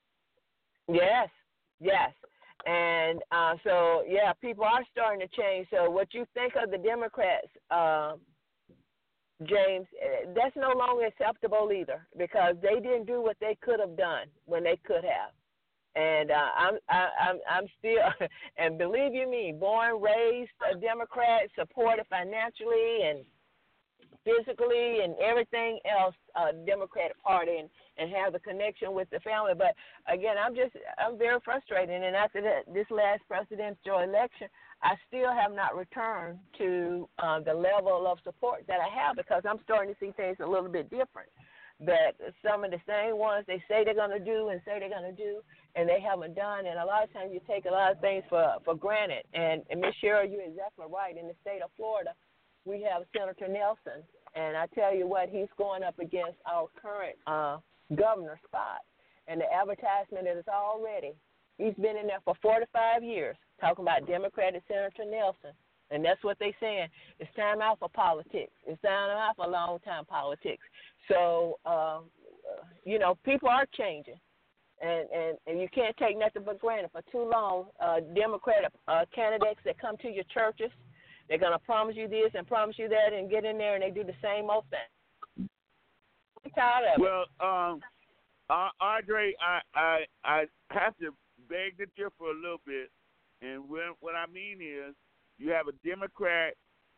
Yes, 0.87 1.29
yes. 1.79 2.11
And 2.65 3.21
uh, 3.31 3.55
so, 3.63 4.03
yeah, 4.07 4.33
people 4.33 4.63
are 4.65 4.83
starting 4.91 5.19
to 5.19 5.27
change. 5.35 5.67
So, 5.71 5.89
what 5.89 6.13
you 6.13 6.25
think 6.33 6.53
of 6.61 6.71
the 6.71 6.77
Democrats, 6.77 7.47
um, 7.71 8.19
James, 9.43 9.87
eh, 10.01 10.29
that's 10.35 10.55
no 10.55 10.71
longer 10.77 11.05
acceptable 11.05 11.71
either 11.73 12.07
because 12.17 12.55
they 12.61 12.75
didn't 12.79 13.05
do 13.05 13.21
what 13.21 13.35
they 13.41 13.57
could 13.61 13.79
have 13.79 13.97
done 13.97 14.27
when 14.45 14.63
they 14.63 14.77
could 14.85 15.03
have. 15.03 15.31
And 15.95 16.31
uh, 16.31 16.49
I'm 16.57 16.75
I, 16.89 17.07
I'm 17.29 17.39
I'm 17.49 17.67
still, 17.79 18.01
and 18.57 18.77
believe 18.77 19.13
you 19.13 19.29
me, 19.29 19.53
born 19.57 20.01
raised 20.01 20.51
a 20.71 20.77
Democrat, 20.77 21.49
supported 21.55 22.05
financially 22.09 23.03
and 23.05 23.25
physically 24.23 25.01
and 25.03 25.15
everything 25.19 25.79
else, 25.85 26.15
uh, 26.35 26.51
Democratic 26.65 27.21
Party, 27.21 27.57
and 27.59 27.69
and 27.97 28.09
have 28.11 28.33
the 28.33 28.39
connection 28.39 28.93
with 28.93 29.09
the 29.11 29.19
family. 29.19 29.53
But 29.55 29.75
again, 30.11 30.35
I'm 30.37 30.55
just 30.55 30.75
I'm 30.97 31.17
very 31.17 31.39
frustrated. 31.43 32.01
And 32.01 32.15
after 32.15 32.41
that, 32.41 32.73
this 32.73 32.87
last 32.89 33.21
presidential 33.27 33.99
election, 33.99 34.47
I 34.81 34.95
still 35.07 35.31
have 35.31 35.53
not 35.53 35.75
returned 35.75 36.39
to 36.57 37.07
uh, 37.19 37.39
the 37.41 37.53
level 37.53 38.07
of 38.07 38.17
support 38.23 38.65
that 38.67 38.79
I 38.79 38.89
have 38.89 39.15
because 39.15 39.43
I'm 39.47 39.59
starting 39.63 39.93
to 39.93 39.99
see 39.99 40.11
things 40.17 40.37
a 40.41 40.47
little 40.47 40.69
bit 40.69 40.89
different. 40.89 41.29
That 41.79 42.15
some 42.45 42.63
of 42.63 42.71
the 42.71 42.81
same 42.87 43.17
ones 43.17 43.45
they 43.47 43.61
say 43.67 43.83
they're 43.83 43.95
going 43.95 44.17
to 44.17 44.23
do 44.23 44.49
and 44.49 44.61
say 44.63 44.79
they're 44.79 44.89
going 44.89 45.15
to 45.15 45.23
do, 45.23 45.41
and 45.75 45.89
they 45.89 45.99
haven't 45.99 46.35
done. 46.35 46.65
And 46.65 46.79
a 46.79 46.85
lot 46.85 47.03
of 47.03 47.13
times 47.13 47.31
you 47.33 47.41
take 47.47 47.65
a 47.65 47.71
lot 47.71 47.91
of 47.91 47.99
things 47.99 48.23
for 48.29 48.55
for 48.65 48.75
granted. 48.75 49.23
And, 49.33 49.63
and 49.69 49.81
Ms. 49.81 49.93
Cheryl, 50.03 50.29
you're 50.29 50.45
exactly 50.45 50.85
right. 50.89 51.17
In 51.17 51.27
the 51.27 51.35
state 51.41 51.61
of 51.63 51.69
Florida, 51.77 52.11
we 52.65 52.81
have 52.83 53.03
Senator 53.15 53.47
Nelson, 53.47 54.03
and 54.35 54.55
I 54.55 54.67
tell 54.73 54.95
you 54.95 55.07
what, 55.07 55.29
he's 55.29 55.51
going 55.57 55.83
up 55.83 55.99
against 55.99 56.37
our 56.45 56.67
current 56.81 57.17
uh, 57.27 57.57
governor 57.95 58.39
spot. 58.47 58.81
And 59.27 59.39
the 59.39 59.51
advertisement 59.51 60.27
is 60.27 60.45
already, 60.47 61.13
he's 61.57 61.75
been 61.75 61.97
in 61.97 62.07
there 62.07 62.19
for 62.25 62.35
45 62.41 63.03
years 63.03 63.35
talking 63.59 63.83
about 63.83 64.07
Democratic 64.07 64.63
Senator 64.67 65.09
Nelson. 65.09 65.51
And 65.91 66.03
that's 66.03 66.23
what 66.23 66.37
they're 66.39 66.55
saying. 66.59 66.87
It's 67.19 67.33
time 67.35 67.61
out 67.61 67.79
for 67.79 67.89
politics. 67.89 68.51
It's 68.65 68.81
time 68.81 69.09
out 69.11 69.35
for 69.35 69.47
long 69.47 69.79
time 69.79 70.05
politics. 70.05 70.63
So, 71.07 71.59
um, 71.65 72.05
you 72.83 72.97
know, 72.99 73.17
people 73.23 73.49
are 73.49 73.67
changing. 73.77 74.19
And, 74.83 75.07
and, 75.15 75.37
and 75.47 75.61
you 75.61 75.69
can't 75.73 75.95
take 75.95 76.19
nothing 76.19 76.43
but 76.45 76.59
granted. 76.59 76.91
For 76.91 77.01
too 77.09 77.29
long, 77.29 77.67
uh, 77.79 78.01
Democratic 78.13 78.69
uh, 78.89 79.05
candidates 79.15 79.61
that 79.63 79.79
come 79.79 79.95
to 79.97 80.09
your 80.09 80.25
churches, 80.25 80.71
they're 81.29 81.37
to 81.37 81.59
promise 81.59 81.95
you 81.95 82.09
this 82.09 82.31
and 82.35 82.45
promise 82.45 82.75
you 82.77 82.89
that 82.89 83.13
and 83.17 83.29
get 83.29 83.45
in 83.45 83.57
there 83.57 83.75
and 83.75 83.83
they 83.83 83.91
do 83.91 84.03
the 84.03 84.15
same 84.21 84.49
old 84.49 84.65
thing. 84.69 85.47
I'm 86.43 86.51
tired 86.51 86.83
of 86.95 86.99
it. 86.99 87.01
Well, 87.01 87.25
um, 87.39 87.79
uh, 88.49 88.69
Andre, 88.81 89.33
I, 89.41 89.61
I 89.73 89.99
I 90.25 90.45
have 90.71 90.97
to 90.97 91.13
beg 91.49 91.77
the 91.77 91.85
tip 91.97 92.11
for 92.17 92.31
a 92.31 92.35
little 92.35 92.59
bit, 92.65 92.91
and 93.41 93.69
when, 93.69 93.93
what 94.01 94.15
I 94.15 94.25
mean 94.31 94.59
is, 94.61 94.93
you 95.37 95.51
have 95.51 95.67
a 95.67 95.87
Democrat 95.87 96.55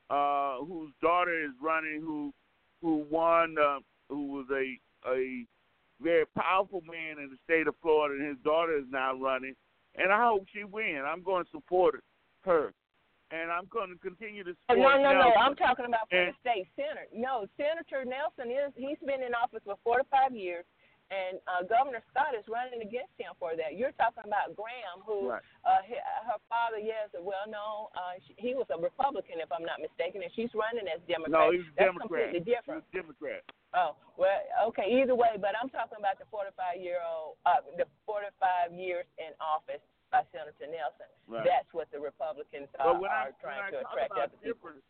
uh, 0.09 0.57
whose 0.65 0.91
daughter 1.01 1.43
is 1.43 1.51
running, 1.61 2.01
who 2.01 2.33
who 2.81 3.05
won, 3.11 3.55
uh, 3.63 3.77
who 4.09 4.25
was 4.27 4.47
a 4.51 4.79
a 5.07 5.45
very 6.01 6.25
powerful 6.37 6.81
man 6.81 7.17
in 7.23 7.29
the 7.29 7.37
state 7.43 7.67
of 7.67 7.75
Florida, 7.81 8.15
and 8.15 8.27
his 8.35 8.37
daughter 8.43 8.77
is 8.77 8.85
now 8.91 9.13
running, 9.15 9.55
and 9.95 10.11
I 10.11 10.25
hope 10.27 10.45
she 10.53 10.63
wins. 10.63 11.03
I'm 11.07 11.23
going 11.23 11.43
to 11.45 11.51
support 11.51 12.03
her, 12.43 12.73
and 13.31 13.51
I'm 13.51 13.65
going 13.71 13.89
to 13.91 13.97
continue 13.99 14.43
to 14.43 14.51
Oh, 14.69 14.75
support. 14.75 15.01
no, 15.01 15.13
no, 15.13 15.19
no. 15.19 15.33
I'm 15.39 15.55
talking 15.55 15.85
about 15.85 16.09
for 16.09 16.15
And- 16.19 16.33
the 16.33 16.37
state 16.39 16.67
senator. 16.75 17.07
No, 17.13 17.47
Senator 17.57 18.03
Nelson 18.05 18.51
is 18.51 18.73
he's 18.75 18.99
been 19.05 19.23
in 19.23 19.33
office 19.33 19.63
for 19.63 19.77
four 19.83 19.97
to 19.99 20.03
five 20.05 20.35
years. 20.35 20.65
and 21.13 21.37
uh, 21.45 21.61
Governor 21.69 22.01
Scott 22.09 22.33
is 22.33 22.41
running 22.49 22.81
against 22.81 23.13
him 23.21 23.29
for 23.37 23.53
that. 23.55 23.77
You're 23.77 23.93
talking 23.93 24.25
about 24.25 24.57
Graham, 24.57 25.05
who 25.05 25.29
Right. 25.37 25.43
uh, 25.61 25.85
her 26.25 26.41
father, 26.49 26.79
yes, 26.81 27.13
well 27.13 27.45
known. 27.45 27.93
Uh, 27.93 28.17
she, 28.25 28.33
he 28.41 28.51
was 28.57 28.65
a 28.73 28.81
Republican, 28.81 29.37
if 29.37 29.45
I'm 29.53 29.61
not 29.61 29.77
mistaken, 29.77 30.23
and 30.25 30.33
she's 30.33 30.49
running 30.57 30.89
as 30.89 30.97
Democrat. 31.05 31.29
No, 31.29 31.51
he 31.53 31.61
was 31.61 31.67
That's 31.77 31.93
Democrat. 31.93 32.33
completely 32.33 32.39
different. 32.41 32.81
He 32.89 32.97
was 32.97 33.05
Democrat. 33.05 33.45
Oh 33.75 33.99
well, 34.15 34.39
okay. 34.71 34.87
Either 34.87 35.15
way, 35.15 35.35
but 35.35 35.51
I'm 35.59 35.67
talking 35.69 35.99
about 35.99 36.15
the 36.17 36.25
45 36.31 36.79
year 36.79 37.03
old, 37.03 37.35
uh, 37.43 37.59
the 37.75 37.83
45 38.07 38.71
years 38.71 39.03
in 39.19 39.35
office 39.43 39.83
by 40.07 40.23
Senator 40.31 40.71
Nelson. 40.71 41.11
Right. 41.27 41.43
That's 41.43 41.67
what 41.75 41.91
the 41.91 41.99
Republicans 41.99 42.71
are, 42.79 42.95
But 42.95 43.03
when 43.03 43.11
I 43.11 43.29
are 43.29 43.35
trying 43.43 43.59
when 43.59 43.67
I 43.67 43.71
to 43.75 43.83
talk 43.83 43.91
attract 43.91 44.11
about 44.15 44.23
other 44.31 44.39
people. 44.39 44.47
difference, 44.47 44.85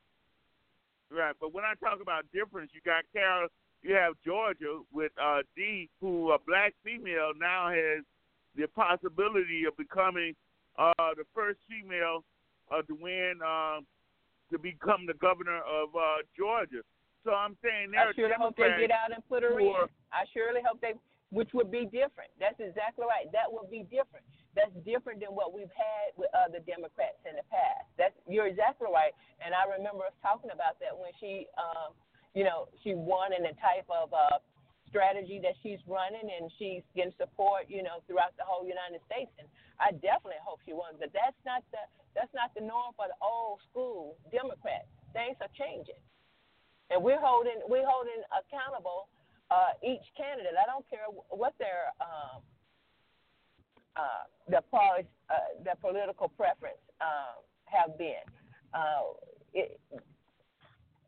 right? 1.09 1.35
But 1.41 1.49
when 1.57 1.65
I 1.65 1.73
talk 1.81 1.97
about 1.97 2.29
difference, 2.29 2.69
you 2.77 2.85
got 2.85 3.09
Carol, 3.09 3.49
you 3.81 3.97
have 3.97 4.13
Georgia 4.21 4.85
with 4.93 5.11
uh, 5.17 5.41
D, 5.57 5.89
who 5.97 6.31
a 6.31 6.39
black 6.45 6.77
female 6.85 7.33
now 7.33 7.73
has 7.73 8.05
the 8.53 8.69
possibility 8.77 9.65
of 9.65 9.75
becoming 9.77 10.37
uh, 10.77 11.17
the 11.17 11.25
first 11.33 11.57
female 11.65 12.21
uh, 12.69 12.81
to 12.85 12.93
win 12.93 13.41
uh, 13.41 13.81
to 14.51 14.59
become 14.59 15.05
the 15.09 15.17
governor 15.17 15.57
of 15.65 15.89
uh, 15.95 16.21
Georgia. 16.37 16.85
So 17.25 17.33
I'm 17.33 17.57
saying 17.65 17.89
there 17.89 18.05
I 18.05 18.13
surely 18.13 18.37
hope 18.37 18.53
they 18.53 18.69
get 18.77 18.93
out 18.93 19.09
and 19.09 19.25
put 19.25 19.41
her 19.41 19.57
in. 19.57 19.89
I 20.13 20.29
surely 20.29 20.61
hope 20.61 20.77
they, 20.77 20.93
which 21.33 21.49
would 21.57 21.73
be 21.73 21.89
different. 21.89 22.29
That's 22.37 22.61
exactly 22.61 23.09
right. 23.09 23.25
That 23.33 23.49
would 23.49 23.73
be 23.73 23.81
different. 23.89 24.21
That's 24.53 24.71
different 24.85 25.25
than 25.25 25.33
what 25.33 25.49
we've 25.49 25.73
had 25.73 26.13
with 26.21 26.29
other 26.37 26.61
Democrats 26.61 27.17
in 27.25 27.33
the 27.33 27.43
past. 27.49 27.89
That's 27.97 28.13
you're 28.29 28.45
exactly 28.45 28.93
right. 28.93 29.09
And 29.41 29.57
I 29.57 29.65
remember 29.65 30.05
us 30.05 30.13
talking 30.21 30.53
about 30.53 30.77
that 30.85 30.93
when 30.93 31.09
she, 31.17 31.49
um, 31.57 31.97
you 32.37 32.45
know, 32.45 32.69
she 32.85 32.93
won 32.93 33.33
in 33.33 33.41
the 33.41 33.57
type 33.57 33.89
of 33.89 34.13
uh, 34.13 34.37
strategy 34.85 35.41
that 35.41 35.57
she's 35.65 35.81
running, 35.89 36.29
and 36.29 36.53
she's 36.61 36.85
getting 36.93 37.17
support, 37.17 37.65
you 37.73 37.81
know, 37.81 38.05
throughout 38.05 38.37
the 38.37 38.45
whole 38.45 38.69
United 38.69 39.01
States. 39.09 39.33
And 39.41 39.49
I 39.81 39.97
definitely 39.97 40.45
hope 40.45 40.61
she 40.61 40.77
won. 40.77 40.93
But 41.01 41.09
that's 41.09 41.41
not 41.41 41.65
the 41.73 41.81
that's 42.13 42.31
not 42.37 42.53
the 42.53 42.61
norm 42.61 42.93
for 42.93 43.09
the 43.09 43.17
old 43.17 43.65
school 43.65 44.13
Democrats. 44.29 44.87
Things 45.17 45.41
are 45.41 45.49
changing 45.57 45.97
and 46.91 47.01
we're 47.01 47.21
holding 47.21 47.59
we're 47.67 47.87
holding 47.87 48.21
accountable 48.31 49.09
uh, 49.51 49.77
each 49.83 50.05
candidate. 50.17 50.53
I 50.57 50.65
don't 50.65 50.87
care 50.89 51.05
what 51.29 51.53
their 51.57 51.93
um, 52.01 52.41
uh, 53.95 54.25
their 54.49 54.65
uh, 54.73 55.01
their 55.63 55.79
political 55.79 56.29
preference 56.29 56.81
um, 57.01 57.41
have 57.65 57.97
been. 57.97 58.25
Uh, 58.73 59.17
it, 59.53 59.79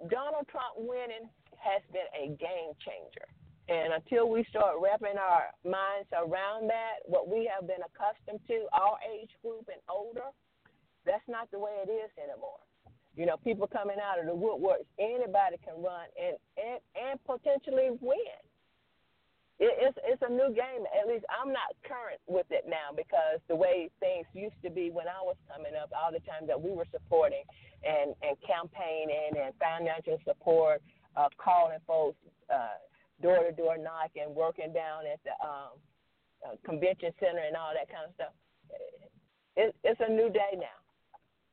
Donald 0.09 0.45
Trump 0.49 0.77
winning 0.77 1.25
has 1.57 1.81
been 1.91 2.07
a 2.13 2.27
game 2.37 2.73
changer. 2.85 3.27
And 3.67 3.91
until 3.91 4.29
we 4.29 4.45
start 4.47 4.79
wrapping 4.79 5.19
our 5.19 5.51
minds 5.65 6.07
around 6.15 6.69
that, 6.69 7.03
what 7.03 7.27
we 7.27 7.49
have 7.51 7.67
been 7.67 7.83
accustomed 7.83 8.39
to, 8.47 8.63
our 8.71 8.95
age 9.03 9.31
group 9.43 9.67
and 9.67 9.81
older, 9.91 10.31
that's 11.03 11.25
not 11.27 11.51
the 11.51 11.59
way 11.59 11.75
it 11.83 11.91
is 11.91 12.07
anymore. 12.15 12.63
You 13.17 13.25
know, 13.25 13.35
people 13.41 13.65
coming 13.65 13.97
out 13.97 14.21
of 14.21 14.29
the 14.29 14.37
woodworks, 14.37 14.85
anybody 15.01 15.57
can 15.65 15.81
run 15.81 16.05
and 16.13 16.37
and, 16.53 16.79
and 16.93 17.15
potentially 17.25 17.89
win. 17.97 18.37
It, 19.57 19.73
it's 19.81 19.97
it's 20.05 20.21
a 20.21 20.29
new 20.29 20.53
game. 20.53 20.85
At 20.93 21.09
least 21.09 21.25
I'm 21.33 21.49
not 21.49 21.73
current 21.81 22.21
with 22.29 22.45
it 22.53 22.69
now 22.69 22.93
because 22.93 23.41
the 23.49 23.57
way 23.57 23.89
things 23.99 24.29
used 24.37 24.61
to 24.61 24.69
be 24.69 24.93
when 24.93 25.09
I 25.09 25.25
was 25.25 25.35
coming 25.49 25.73
up, 25.73 25.89
all 25.97 26.13
the 26.13 26.21
time 26.29 26.45
that 26.45 26.61
we 26.61 26.69
were 26.69 26.85
supporting 26.93 27.41
and 27.81 28.13
and 28.21 28.37
campaigning 28.45 29.33
and 29.33 29.49
financial 29.57 30.21
support, 30.21 30.85
uh, 31.17 31.33
calling 31.41 31.81
folks 31.89 32.21
uh, 32.53 32.77
door 33.17 33.41
to 33.41 33.51
door 33.51 33.81
knocking, 33.81 34.29
working 34.29 34.69
down 34.77 35.09
at 35.09 35.17
the 35.25 35.33
um, 35.41 35.73
uh, 36.45 36.53
convention 36.61 37.09
center 37.17 37.41
and 37.41 37.57
all 37.57 37.73
that 37.73 37.89
kind 37.89 38.05
of 38.05 38.13
stuff. 38.13 38.35
It, 39.57 39.73
it's 39.81 40.01
a 40.05 40.11
new 40.11 40.29
day 40.29 40.53
now. 40.53 40.77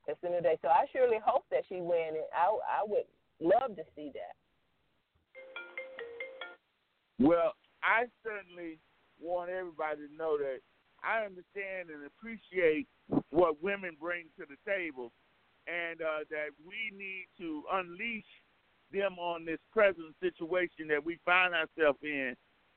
It's 0.06 0.20
a 0.22 0.28
new 0.28 0.40
day. 0.40 0.58
So 0.62 0.68
I 0.68 0.86
surely 0.92 1.18
hope 1.24 1.44
that 1.50 1.64
she 1.68 1.76
win 1.76 2.12
it. 2.12 2.28
I 2.34 2.46
I 2.46 2.84
would 2.86 3.06
love 3.40 3.76
to 3.76 3.82
see 3.96 4.12
that. 4.14 4.36
Well, 7.18 7.54
I 7.82 8.06
certainly 8.22 8.78
want 9.20 9.50
everybody 9.50 10.08
to 10.08 10.16
know 10.16 10.36
that 10.38 10.58
I 11.02 11.24
understand 11.24 11.90
and 11.90 12.04
appreciate 12.06 12.86
what 13.30 13.62
women 13.62 13.96
bring 14.00 14.26
to 14.38 14.46
the 14.48 14.56
table, 14.70 15.12
and 15.66 16.00
uh, 16.00 16.24
that 16.30 16.48
we 16.66 16.96
need 16.96 17.26
to 17.38 17.62
unleash 17.72 18.24
them 18.92 19.18
on 19.18 19.44
this 19.44 19.58
present 19.72 20.14
situation 20.20 20.88
that 20.88 21.04
we 21.04 21.18
find 21.24 21.54
ourselves 21.54 21.98
in. 22.02 22.34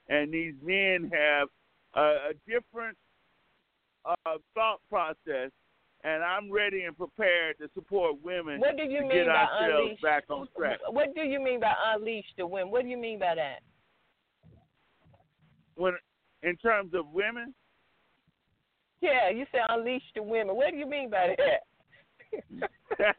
And 0.09 0.33
these 0.33 0.53
men 0.61 1.11
have 1.13 1.47
a, 1.95 2.29
a 2.29 2.33
different 2.47 2.97
uh, 4.05 4.37
thought 4.53 4.79
process, 4.89 5.51
and 6.03 6.23
I'm 6.23 6.51
ready 6.51 6.83
and 6.83 6.95
prepared 6.97 7.57
to 7.59 7.69
support 7.73 8.21
women 8.23 8.59
What 8.59 8.77
do 8.77 8.83
you 8.83 9.01
to 9.01 9.07
mean 9.07 9.25
get 9.25 9.27
by 9.27 9.33
ourselves 9.45 9.81
unleash? 9.83 10.01
back 10.01 10.23
on 10.29 10.47
track. 10.57 10.79
What 10.89 11.13
do 11.15 11.21
you 11.21 11.41
mean 11.41 11.59
by 11.59 11.73
unleash 11.93 12.25
the 12.37 12.45
women? 12.45 12.71
What 12.71 12.83
do 12.83 12.89
you 12.89 12.97
mean 12.97 13.19
by 13.19 13.35
that? 13.35 13.59
When, 15.75 15.93
in 16.43 16.55
terms 16.57 16.93
of 16.93 17.07
women, 17.11 17.53
Yeah, 19.01 19.29
you 19.29 19.45
say 19.51 19.59
unleash 19.69 20.03
the 20.15 20.23
women. 20.23 20.55
What 20.55 20.71
do 20.71 20.77
you 20.77 20.87
mean 20.87 21.09
by 21.09 21.35
that? 21.37 21.63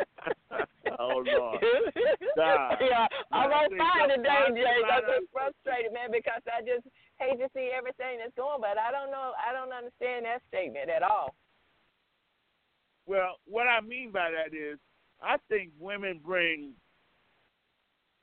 oh 0.98 1.22
Lord. 1.24 1.62
God. 2.36 2.76
yeah, 2.80 3.06
I'm 3.32 3.50
on 3.50 3.70
fire 3.78 4.06
so 4.10 4.16
today. 4.16 4.28
I- 4.28 4.44
I'm 4.44 5.02
just 5.06 5.32
frustrated, 5.32 5.92
man, 5.94 6.10
because 6.12 6.42
I 6.50 6.60
just 6.60 6.84
hate 7.18 7.38
to 7.38 7.48
see 7.54 7.70
everything 7.76 8.18
that's 8.18 8.34
going. 8.36 8.60
But 8.60 8.76
I 8.78 8.90
don't 8.92 9.10
know. 9.10 9.32
I 9.38 9.52
don't 9.52 9.72
understand 9.72 10.26
that 10.26 10.42
statement 10.48 10.90
at 10.90 11.02
all. 11.02 11.34
Well, 13.08 13.36
what 13.46 13.66
I 13.66 13.80
mean 13.80 14.12
by 14.12 14.30
that 14.30 14.54
is, 14.54 14.78
I 15.22 15.36
think 15.48 15.70
women 15.80 16.20
bring 16.24 16.72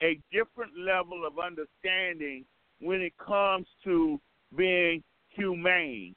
a 0.04 0.20
different 0.32 0.74
level 0.78 1.26
of 1.26 1.40
understanding 1.40 2.46
when 2.80 3.02
it 3.02 3.14
comes 3.18 3.66
to 3.84 4.22
being 4.56 5.04
humane, 5.30 6.16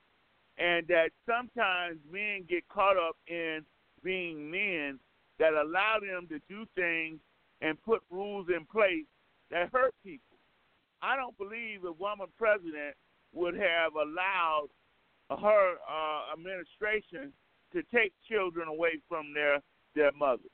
and 0.59 0.87
that 0.89 1.09
sometimes 1.27 1.99
men 2.13 2.45
get 2.47 2.69
caught 2.69 2.99
up 2.99 3.17
in 3.27 3.65
being 4.05 4.51
men 4.51 4.99
that 5.39 5.55
allow 5.55 5.97
them 6.01 6.29
to 6.29 6.39
do 6.51 6.67
things 6.75 7.21
and 7.63 7.83
put 7.85 8.03
rules 8.11 8.49
in 8.55 8.67
place 8.67 9.07
that 9.51 9.71
hurt 9.73 9.95
people. 10.05 10.37
I 11.01 11.17
don't 11.17 11.37
believe 11.39 11.85
a 11.85 11.93
woman 11.93 12.27
president 12.37 12.95
would 13.33 13.55
have 13.55 13.95
allowed 13.95 14.69
her 15.31 15.75
uh, 15.89 16.33
administration 16.35 17.33
to 17.73 17.83
take 17.95 18.13
children 18.29 18.69
away 18.69 19.01
from 19.09 19.33
their 19.35 19.61
their 19.95 20.13
mothers. 20.13 20.51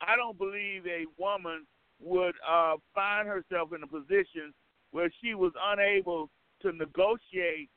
I 0.00 0.16
don't 0.16 0.36
believe 0.36 0.86
a 0.86 1.06
woman 1.18 1.66
would 2.00 2.34
uh, 2.46 2.74
find 2.94 3.26
herself 3.26 3.70
in 3.74 3.82
a 3.82 3.86
position 3.86 4.52
where 4.90 5.10
she 5.22 5.34
was 5.34 5.52
unable 5.72 6.30
to 6.62 6.72
negotiate 6.72 7.70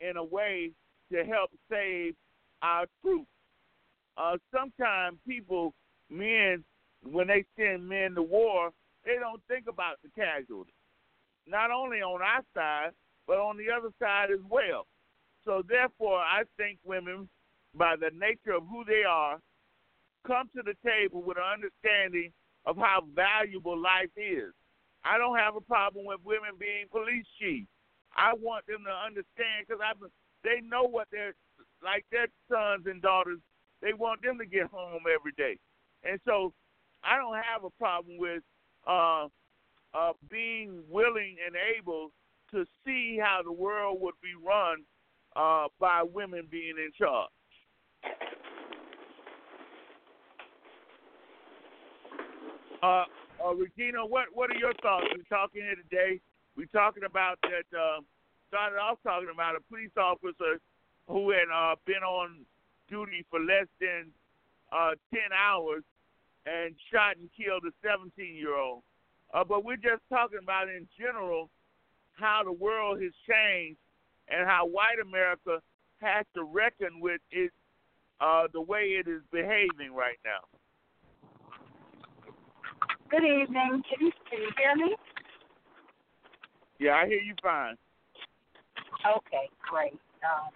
in 0.00 0.16
a 0.16 0.24
way 0.24 0.72
to 1.12 1.24
help 1.24 1.50
save 1.70 2.14
our 2.62 2.86
troops. 3.02 3.28
Uh, 4.16 4.36
sometimes 4.54 5.18
people, 5.26 5.74
men, 6.10 6.62
when 7.02 7.28
they 7.28 7.44
send 7.56 7.88
men 7.88 8.14
to 8.14 8.22
war, 8.22 8.70
they 9.04 9.16
don't 9.18 9.42
think 9.48 9.66
about 9.68 9.96
the 10.02 10.10
casualties. 10.10 10.74
Not 11.46 11.70
only 11.70 12.02
on 12.02 12.20
our 12.20 12.42
side, 12.54 12.90
but 13.26 13.38
on 13.38 13.56
the 13.56 13.72
other 13.74 13.88
side 13.98 14.30
as 14.30 14.40
well. 14.48 14.86
So 15.44 15.62
therefore, 15.66 16.18
I 16.18 16.42
think 16.56 16.78
women, 16.84 17.28
by 17.74 17.96
the 17.96 18.10
nature 18.16 18.56
of 18.56 18.66
who 18.68 18.84
they 18.84 19.04
are, 19.08 19.38
come 20.26 20.48
to 20.54 20.62
the 20.62 20.74
table 20.84 21.22
with 21.22 21.36
an 21.38 21.44
understanding 21.44 22.32
of 22.66 22.76
how 22.76 23.02
valuable 23.14 23.78
life 23.78 24.10
is. 24.16 24.52
I 25.04 25.16
don't 25.16 25.38
have 25.38 25.56
a 25.56 25.60
problem 25.60 26.04
with 26.04 26.20
women 26.24 26.58
being 26.58 26.86
police 26.90 27.24
chiefs. 27.38 27.70
I 28.16 28.34
want 28.34 28.66
them 28.66 28.84
to 28.84 28.92
understand 28.92 29.66
because 29.66 29.80
I 29.80 29.92
they 30.42 30.60
know 30.66 30.84
what 30.84 31.08
they're 31.10 31.34
like 31.82 32.04
their 32.10 32.28
sons 32.50 32.86
and 32.86 33.00
daughters. 33.00 33.38
They 33.80 33.94
want 33.94 34.22
them 34.22 34.36
to 34.38 34.46
get 34.46 34.66
home 34.66 35.04
every 35.08 35.32
day, 35.38 35.58
and 36.04 36.20
so 36.24 36.52
I 37.02 37.16
don't 37.16 37.36
have 37.36 37.64
a 37.64 37.70
problem 37.78 38.18
with 38.18 38.42
uh, 38.86 39.28
uh, 39.94 40.12
being 40.28 40.82
willing 40.88 41.36
and 41.44 41.56
able 41.78 42.10
to 42.50 42.64
see 42.84 43.18
how 43.22 43.40
the 43.42 43.52
world 43.52 43.98
would 44.00 44.16
be 44.22 44.34
run 44.34 44.84
uh, 45.36 45.68
by 45.78 46.02
women 46.02 46.46
being 46.50 46.74
in 46.76 46.90
charge. 46.98 47.30
Uh, 52.82 53.04
uh, 53.44 53.54
Regina, 53.54 54.04
what 54.04 54.26
what 54.32 54.50
are 54.50 54.56
your 54.58 54.72
thoughts? 54.82 55.06
We're 55.14 55.22
talking 55.28 55.62
here 55.62 55.76
today. 55.76 56.20
We're 56.56 56.66
talking 56.66 57.04
about 57.04 57.38
that. 57.42 57.76
Uh, 57.76 58.00
started 58.48 58.76
off 58.76 58.98
talking 59.02 59.28
about 59.32 59.54
a 59.54 59.60
police 59.68 59.92
officer 59.96 60.58
who 61.06 61.30
had 61.30 61.48
uh, 61.54 61.76
been 61.86 62.02
on 62.02 62.40
duty 62.88 63.24
for 63.30 63.38
less 63.38 63.66
than 63.80 64.06
uh, 64.72 64.92
ten 65.12 65.30
hours 65.36 65.84
and 66.46 66.74
shot 66.90 67.16
and 67.16 67.28
killed 67.36 67.64
a 67.68 67.72
17 67.86 68.34
year 68.34 68.56
old. 68.56 68.82
Uh, 69.32 69.44
but 69.44 69.64
we're 69.64 69.76
just 69.76 70.02
talking 70.08 70.38
about 70.42 70.68
in 70.68 70.88
general 70.98 71.50
how 72.14 72.42
the 72.44 72.52
world 72.52 73.00
has 73.00 73.12
changed 73.28 73.78
and 74.28 74.48
how 74.48 74.66
white 74.66 74.98
America 75.02 75.60
has 76.00 76.24
to 76.34 76.44
reckon 76.44 77.00
with 77.00 77.20
it, 77.30 77.52
uh, 78.20 78.44
the 78.52 78.60
way 78.60 78.98
it 79.00 79.08
is 79.08 79.22
behaving 79.32 79.94
right 79.94 80.18
now. 80.24 80.44
Good 83.10 83.24
evening. 83.24 83.82
Can 83.88 84.06
you, 84.06 84.12
can 84.30 84.40
you 84.40 84.50
hear 84.56 84.76
me? 84.76 84.96
Yeah, 86.78 86.92
I 86.92 87.06
hear 87.06 87.20
you 87.20 87.34
fine. 87.42 87.76
Okay, 89.04 89.48
great. 89.68 89.98
Um, 90.22 90.50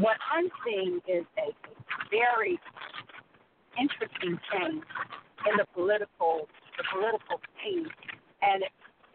what 0.00 0.16
I'm 0.32 0.48
seeing 0.64 1.00
is 1.08 1.24
a 1.38 1.52
very 2.10 2.58
interesting 3.78 4.38
change 4.52 4.82
in 5.46 5.56
the 5.56 5.66
political 5.74 6.48
the 6.76 6.84
political 6.92 7.40
scene, 7.60 7.88
and 8.42 8.64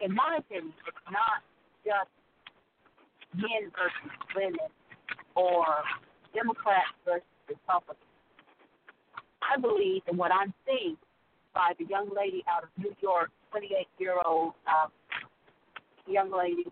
in 0.00 0.14
my 0.14 0.38
opinion, 0.38 0.72
it's 0.86 0.96
not 1.10 1.42
just 1.84 2.10
men 3.34 3.70
versus 3.74 4.12
women 4.34 4.70
or 5.34 5.64
Democrats 6.34 6.94
versus 7.04 7.26
Republicans. 7.48 7.98
I 9.42 9.60
believe 9.60 10.02
in 10.10 10.16
what 10.16 10.32
I'm 10.32 10.52
seeing 10.66 10.96
young 11.88 12.08
lady 12.14 12.44
out 12.48 12.64
of 12.64 12.68
New 12.78 12.94
York, 13.00 13.30
28 13.50 13.86
year 13.98 14.14
old 14.24 14.52
uh, 14.66 14.88
young 16.06 16.30
lady 16.30 16.64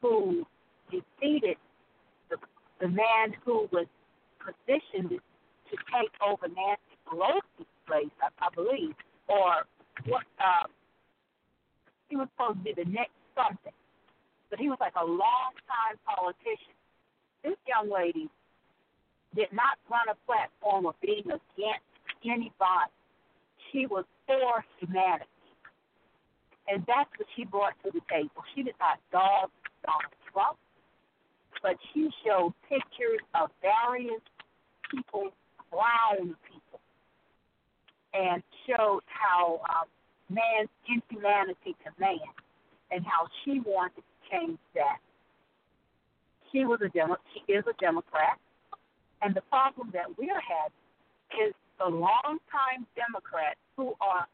who 0.00 0.46
defeated 0.90 1.56
the, 2.30 2.36
the 2.80 2.88
man 2.88 3.34
who 3.44 3.68
was 3.72 3.86
positioned 4.38 5.10
to 5.10 5.76
take 5.92 6.12
over 6.24 6.48
Nancy 6.48 6.96
Pelosi's 7.06 7.66
place, 7.86 8.12
I, 8.22 8.28
I 8.40 8.48
believe, 8.54 8.94
or 9.28 9.64
what? 10.06 10.24
Uh, 10.38 10.68
he 12.08 12.16
was 12.16 12.28
supposed 12.36 12.58
to 12.58 12.64
be 12.64 12.72
the 12.72 12.88
next 12.88 13.12
something, 13.36 13.72
but 14.50 14.58
he 14.58 14.68
was 14.68 14.78
like 14.80 14.94
a 14.96 15.04
long 15.04 15.52
time 15.68 15.98
politician. 16.06 16.72
This 17.44 17.56
young 17.68 17.92
lady 17.92 18.28
did 19.36 19.52
not 19.52 19.76
run 19.90 20.08
a 20.08 20.16
platform 20.26 20.86
of 20.86 20.94
being 21.02 21.26
against 21.26 21.84
anybody. 22.24 22.92
She 23.70 23.86
was 23.86 24.04
for 24.28 24.64
humanity. 24.78 25.24
And 26.68 26.84
that's 26.86 27.08
what 27.16 27.26
she 27.34 27.44
brought 27.44 27.72
to 27.82 27.90
the 27.90 28.04
table. 28.12 28.44
She 28.54 28.62
did 28.62 28.74
not 28.78 29.00
dog 29.10 29.50
Donald 29.82 30.14
Trump, 30.30 30.58
but 31.62 31.76
she 31.92 32.10
showed 32.24 32.52
pictures 32.68 33.24
of 33.34 33.48
various 33.62 34.20
people, 34.90 35.32
brown 35.72 36.36
people, 36.44 36.80
and 38.12 38.42
showed 38.68 39.00
how 39.08 39.60
um, 39.64 39.88
man's 40.28 40.68
inhumanity 40.84 41.74
to 41.84 41.90
man 41.98 42.20
and 42.90 43.04
how 43.04 43.28
she 43.44 43.60
wanted 43.64 44.04
to 44.04 44.30
change 44.30 44.58
that. 44.74 44.98
She 46.52 46.64
was 46.64 46.80
a 46.84 46.88
Demo- 46.88 47.16
she 47.32 47.50
is 47.50 47.64
a 47.68 47.72
Democrat, 47.80 48.38
and 49.22 49.34
the 49.34 49.42
problem 49.48 49.90
that 49.92 50.06
we're 50.18 50.40
having 50.40 51.48
is 51.48 51.54
the 51.78 51.86
longtime 51.86 52.86
Democrats 52.96 53.58
who 53.76 53.94
are 54.00 54.26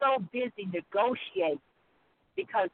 so 0.00 0.22
busy 0.32 0.68
negotiating 0.72 1.60
because 2.36 2.68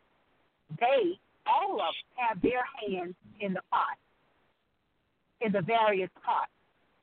they, 0.80 1.18
all 1.46 1.74
of 1.74 1.94
them, 1.94 2.10
have 2.16 2.42
their 2.42 2.64
hands 2.82 3.14
in 3.40 3.54
the 3.54 3.62
pot, 3.70 3.98
in 5.40 5.52
the 5.52 5.62
various 5.62 6.10
pots. 6.24 6.50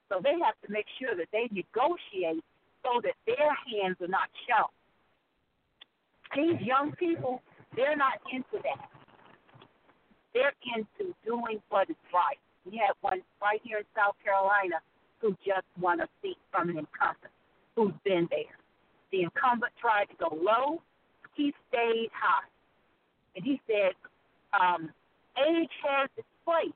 So 0.10 0.20
they 0.22 0.36
have 0.44 0.56
to 0.66 0.72
make 0.72 0.86
sure 1.00 1.16
that 1.16 1.28
they 1.32 1.48
negotiate 1.52 2.44
so 2.84 3.02
that 3.04 3.16
their 3.26 3.56
hands 3.72 3.98
are 4.02 4.12
not 4.12 4.30
shown. 4.48 4.72
These 6.36 6.66
young 6.66 6.92
people, 6.94 7.42
they're 7.76 7.96
not 7.96 8.20
into 8.32 8.62
that. 8.64 8.90
They're 10.34 10.54
into 10.76 11.14
doing 11.26 11.62
what 11.70 11.90
is 11.90 11.96
right. 12.14 12.40
We 12.66 12.82
have 12.86 12.96
one 13.02 13.22
right 13.42 13.62
here 13.64 13.80
in 13.80 13.86
South 13.96 14.16
Carolina 14.24 14.82
who 15.24 15.32
just 15.46 15.66
won 15.80 16.02
a 16.02 16.08
seat 16.22 16.36
from 16.52 16.70
an 16.70 16.78
incumbent 16.78 17.32
who's 17.76 17.96
been 18.04 18.28
there. 18.30 18.60
The 19.12 19.24
incumbent 19.24 19.72
tried 19.80 20.06
to 20.12 20.16
go 20.20 20.36
low, 20.36 20.82
he 21.34 21.54
stayed 21.70 22.10
high. 22.12 22.46
And 23.36 23.46
he 23.46 23.62
said, 23.66 23.96
um, 24.52 24.92
age 25.40 25.72
has 25.82 26.10
its 26.18 26.28
place, 26.44 26.76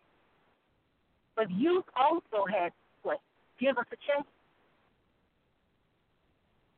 but 1.35 1.51
youth 1.51 1.83
also 1.93 2.47
has 2.47 2.71
its 2.71 3.03
place. 3.03 3.27
Give 3.59 3.77
us 3.77 3.85
a 3.91 3.99
chance. 4.07 4.27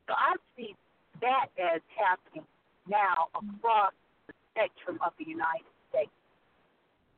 So 0.08 0.14
I 0.18 0.34
see 0.56 0.74
that 1.20 1.46
as 1.54 1.80
happening 1.94 2.44
now 2.88 3.30
across 3.30 3.94
the 4.26 4.34
spectrum 4.50 4.98
of 5.06 5.12
the 5.18 5.24
United 5.24 5.70
States. 5.88 6.10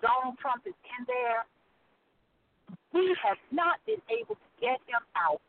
Donald 0.03 0.36
Trump 0.38 0.66
is 0.66 0.76
in 0.98 1.07
there 1.07 1.46
we 2.93 3.16
have 3.22 3.38
not 3.51 3.80
been 3.86 4.01
able 4.09 4.36
to 4.36 4.49
get 4.61 4.78
him 4.86 5.03
out, 5.16 5.40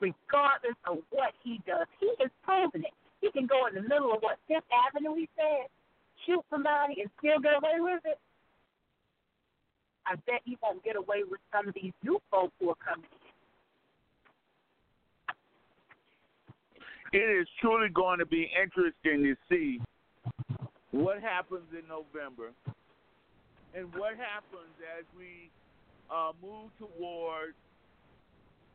regardless 0.00 0.76
of 0.86 0.98
what 1.10 1.32
he 1.42 1.60
does. 1.66 1.86
He 2.00 2.06
is 2.22 2.30
proven 2.42 2.84
it. 2.84 2.94
He 3.20 3.30
can 3.32 3.46
go 3.46 3.66
in 3.66 3.74
the 3.74 3.82
middle 3.82 4.12
of 4.12 4.20
what 4.20 4.38
Fifth 4.46 4.68
Avenue, 4.70 5.14
he 5.14 5.28
said, 5.36 5.68
shoot 6.26 6.44
somebody 6.50 7.00
and 7.00 7.10
still 7.18 7.40
get 7.40 7.54
away 7.54 7.80
with 7.80 8.00
it. 8.04 8.18
I 10.06 10.14
bet 10.26 10.40
he 10.44 10.56
won't 10.62 10.82
get 10.84 10.96
away 10.96 11.22
with 11.28 11.40
some 11.52 11.68
of 11.68 11.74
these 11.74 11.92
new 12.02 12.18
folks 12.30 12.52
who 12.60 12.70
are 12.70 12.80
coming 12.80 13.04
in. 13.04 13.28
It 17.20 17.40
is 17.40 17.48
truly 17.60 17.88
going 17.88 18.18
to 18.18 18.26
be 18.26 18.50
interesting 18.52 19.22
to 19.24 19.34
see 19.48 19.80
what 20.90 21.20
happens 21.20 21.64
in 21.72 21.86
November 21.88 22.52
and 23.74 23.92
what 23.94 24.16
happens 24.16 24.72
as 24.98 25.04
we 25.16 25.50
uh, 26.10 26.32
move 26.42 26.70
toward 26.78 27.54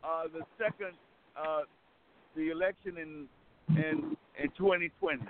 uh, 0.03 0.23
the 0.33 0.41
second, 0.57 0.93
uh, 1.37 1.61
the 2.35 2.49
election 2.49 2.97
in 2.97 3.27
in 3.77 4.15
in 4.41 4.49
2020. 4.57 5.21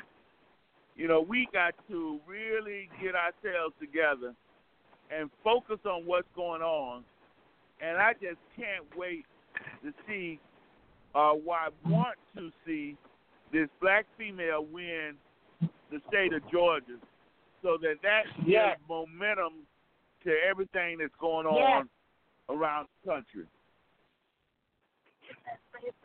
You 0.95 1.07
know, 1.07 1.21
we 1.21 1.47
got 1.51 1.73
to 1.89 2.19
really 2.27 2.89
get 3.01 3.15
ourselves 3.15 3.73
together 3.79 4.33
and 5.09 5.29
focus 5.43 5.79
on 5.85 6.05
what's 6.05 6.27
going 6.35 6.61
on. 6.61 7.03
And 7.81 7.97
I 7.97 8.13
just 8.13 8.37
can't 8.55 8.85
wait 8.95 9.25
to 9.83 9.91
see, 10.07 10.39
uh, 11.15 11.31
why 11.31 11.67
I 11.67 11.89
want 11.89 12.17
to 12.37 12.51
see 12.65 12.95
this 13.51 13.67
black 13.81 14.05
female 14.17 14.65
win 14.71 15.15
the 15.91 15.99
state 16.09 16.33
of 16.33 16.41
Georgia, 16.51 16.97
so 17.61 17.77
that 17.81 17.95
that 18.01 18.23
yes. 18.45 18.77
momentum 18.89 19.65
to 20.23 20.31
everything 20.49 20.97
that's 20.99 21.13
going 21.19 21.45
on 21.47 21.89
around 22.49 22.87
the 23.03 23.11
country. 23.11 23.45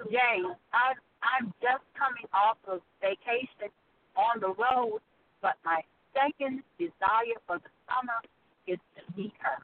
James, 0.07 0.57
I, 0.73 0.95
I'm 1.23 1.53
just 1.63 1.85
coming 1.95 2.27
off 2.33 2.59
of 2.67 2.81
vacation 3.01 3.71
on 4.17 4.41
the 4.41 4.49
road, 4.49 5.01
but 5.43 5.55
my 5.65 5.83
second 6.15 6.63
desire 6.79 7.39
for 7.47 7.59
the 7.59 7.71
summer 7.87 8.19
is 8.67 8.79
to 8.97 9.03
meet 9.21 9.33
her. 9.39 9.63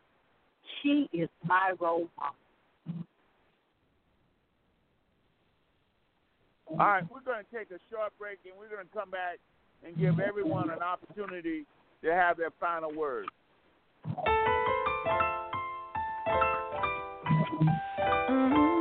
She 0.83 1.09
is 1.13 1.29
my 1.45 1.73
role 1.81 2.09
model. 2.17 2.37
All 6.71 6.77
right, 6.77 7.05
we're 7.11 7.21
going 7.21 7.45
to 7.45 7.57
take 7.57 7.71
a 7.71 7.81
short 7.91 8.13
break 8.19 8.39
and 8.45 8.55
we're 8.59 8.69
going 8.69 8.87
to 8.87 8.93
come 8.93 9.11
back 9.11 9.39
and 9.87 9.97
give 9.97 10.19
everyone 10.19 10.71
an 10.71 10.83
opportunity 10.83 11.67
to 12.03 12.13
have 12.13 12.37
their 12.37 12.51
final 12.59 12.93
words. 12.93 13.29
Mm-hmm. 18.29 18.74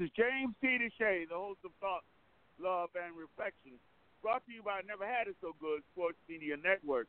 Is 0.00 0.08
James 0.16 0.54
T. 0.62 0.78
DeShay, 0.80 1.28
the 1.28 1.34
host 1.34 1.60
of 1.62 1.72
Thought, 1.78 2.04
Love, 2.58 2.88
and 2.96 3.14
Reflection, 3.14 3.72
brought 4.22 4.40
to 4.46 4.52
you 4.52 4.62
by 4.62 4.80
Never 4.88 5.04
Had 5.04 5.28
It 5.28 5.36
So 5.42 5.54
Good 5.60 5.82
Sports 5.92 6.16
Media 6.26 6.56
Network. 6.56 7.06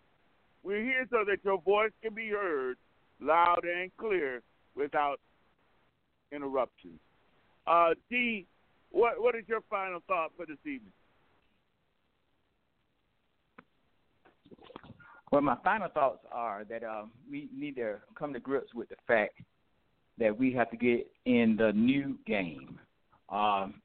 We're 0.61 0.83
here 0.83 1.07
so 1.09 1.23
that 1.25 1.37
your 1.45 1.61
voice 1.61 1.91
can 2.03 2.13
be 2.13 2.27
heard 2.27 2.75
loud 3.21 3.61
and 3.63 3.95
clear 3.95 4.41
without 4.75 5.21
interruptions. 6.33 6.99
Uh, 7.65 7.91
D, 8.09 8.45
what 8.89 9.21
what 9.21 9.35
is 9.35 9.43
your 9.47 9.61
final 9.69 10.01
thought 10.05 10.31
for 10.35 10.45
this 10.45 10.59
evening? 10.65 10.91
Well, 15.31 15.41
my 15.41 15.55
final 15.63 15.87
thoughts 15.87 16.25
are 16.29 16.65
that 16.65 16.83
uh, 16.83 17.03
we 17.29 17.47
need 17.55 17.77
to 17.77 17.99
come 18.15 18.33
to 18.33 18.39
grips 18.41 18.73
with 18.73 18.89
the 18.89 18.97
fact 19.07 19.39
that 20.21 20.37
we 20.37 20.53
have 20.53 20.69
to 20.69 20.77
get 20.77 21.07
in 21.25 21.55
the 21.57 21.73
new 21.73 22.15
game. 22.27 22.79
Um, 23.29 23.81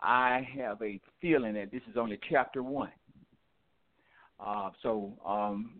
I 0.00 0.48
have 0.56 0.80
a 0.80 0.98
feeling 1.20 1.54
that 1.54 1.70
this 1.70 1.82
is 1.90 1.96
only 1.98 2.18
chapter 2.30 2.62
one. 2.62 2.90
Uh, 4.40 4.70
so 4.82 5.12
um, 5.26 5.70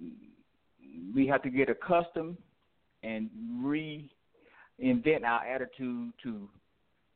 we 1.15 1.27
have 1.27 1.43
to 1.43 1.49
get 1.49 1.71
accustomed 1.71 2.37
and 3.03 3.31
reinvent 3.63 5.25
our 5.25 5.47
attitude 5.47 6.13
to 6.23 6.49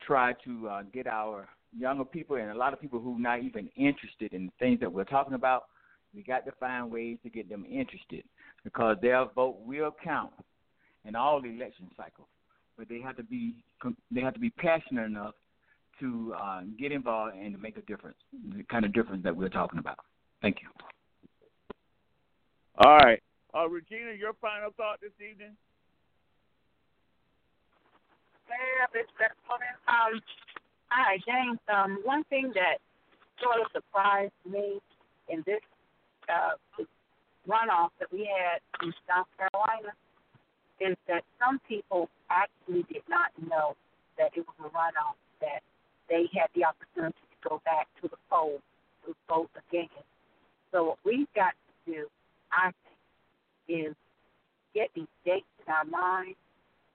try 0.07 0.33
to 0.45 0.69
uh, 0.69 0.83
get 0.95 1.07
our 1.07 1.49
younger 1.77 2.05
people 2.07 2.37
and 2.37 2.51
a 2.51 2.55
lot 2.55 2.73
of 2.73 2.81
people 2.81 3.01
who 3.01 3.17
are 3.17 3.21
not 3.21 3.43
even 3.43 3.69
interested 3.77 4.33
in 4.33 4.47
the 4.47 4.53
things 4.59 4.81
that 4.81 4.91
we're 4.91 5.05
talking 5.05 5.35
about. 5.35 5.65
We 6.15 6.23
got 6.23 6.47
to 6.47 6.53
find 6.53 6.91
ways 6.91 7.19
to 7.23 7.29
get 7.29 7.51
them 7.51 7.67
interested 7.71 8.25
because 8.65 8.97
their 9.03 9.27
vote 9.35 9.59
will 9.67 9.95
count 10.03 10.33
in 11.05 11.15
all 11.17 11.39
election 11.45 11.91
cycles. 11.97 12.29
But 12.79 12.89
they 12.89 13.01
have 13.01 13.17
to 13.17 13.23
be 13.23 13.55
they 14.11 14.21
have 14.21 14.35
to 14.35 14.41
be 14.41 14.51
passionate 14.51 15.05
enough 15.05 15.35
to 16.01 16.35
uh, 16.41 16.63
get 16.79 16.91
involved 16.91 17.37
and 17.37 17.55
to 17.55 17.61
make 17.61 17.77
a 17.77 17.83
difference, 17.83 18.17
the 18.57 18.65
kind 18.65 18.85
of 18.85 18.93
difference 18.93 19.23
that 19.25 19.37
we're 19.37 19.49
talking 19.49 19.79
about. 19.79 19.99
Thank 20.41 20.57
you. 20.63 20.69
All 22.79 22.97
right. 22.97 23.23
Uh, 23.55 23.69
Regina, 23.69 24.13
your 24.19 24.33
final 24.41 24.71
thought 24.77 25.01
this 25.01 25.13
evening? 25.21 25.55
Um, 29.89 30.21
hi, 30.89 31.19
James. 31.27 31.59
Um, 31.73 32.01
one 32.05 32.25
thing 32.25 32.51
that 32.55 32.79
sort 33.43 33.61
of 33.61 33.67
surprised 33.73 34.33
me 34.49 34.81
in 35.29 35.43
this 35.47 35.61
uh, 36.29 36.83
runoff 37.49 37.91
that 37.99 38.13
we 38.13 38.29
had 38.29 38.61
in 38.85 38.93
South 39.09 39.27
Carolina 39.37 39.93
is 40.81 40.97
that 41.09 41.23
some 41.39 41.61
people 41.69 42.09
actually 42.33 42.85
did 42.93 43.03
not 43.09 43.31
know 43.49 43.77
that 44.19 44.33
it 44.37 44.45
was 44.47 44.57
a 44.61 44.71
runoff, 44.73 45.17
that 45.41 45.61
they 46.09 46.29
had 46.33 46.49
the 46.55 46.65
opportunity 46.65 47.21
to 47.31 47.49
go 47.49 47.61
back 47.65 47.89
to 48.01 48.09
the 48.09 48.17
poll 48.31 48.61
to 49.05 49.15
vote 49.29 49.51
again. 49.69 49.89
So 50.73 50.85
what 50.85 50.99
we've 51.05 51.33
got 51.35 51.53
to 51.53 51.93
do, 51.93 52.07
I 52.53 52.73
think, 53.69 53.89
is 53.89 53.95
get 54.75 54.89
these 54.95 55.07
dates 55.25 55.47
in 55.67 55.73
our 55.73 55.85
mind. 55.85 56.35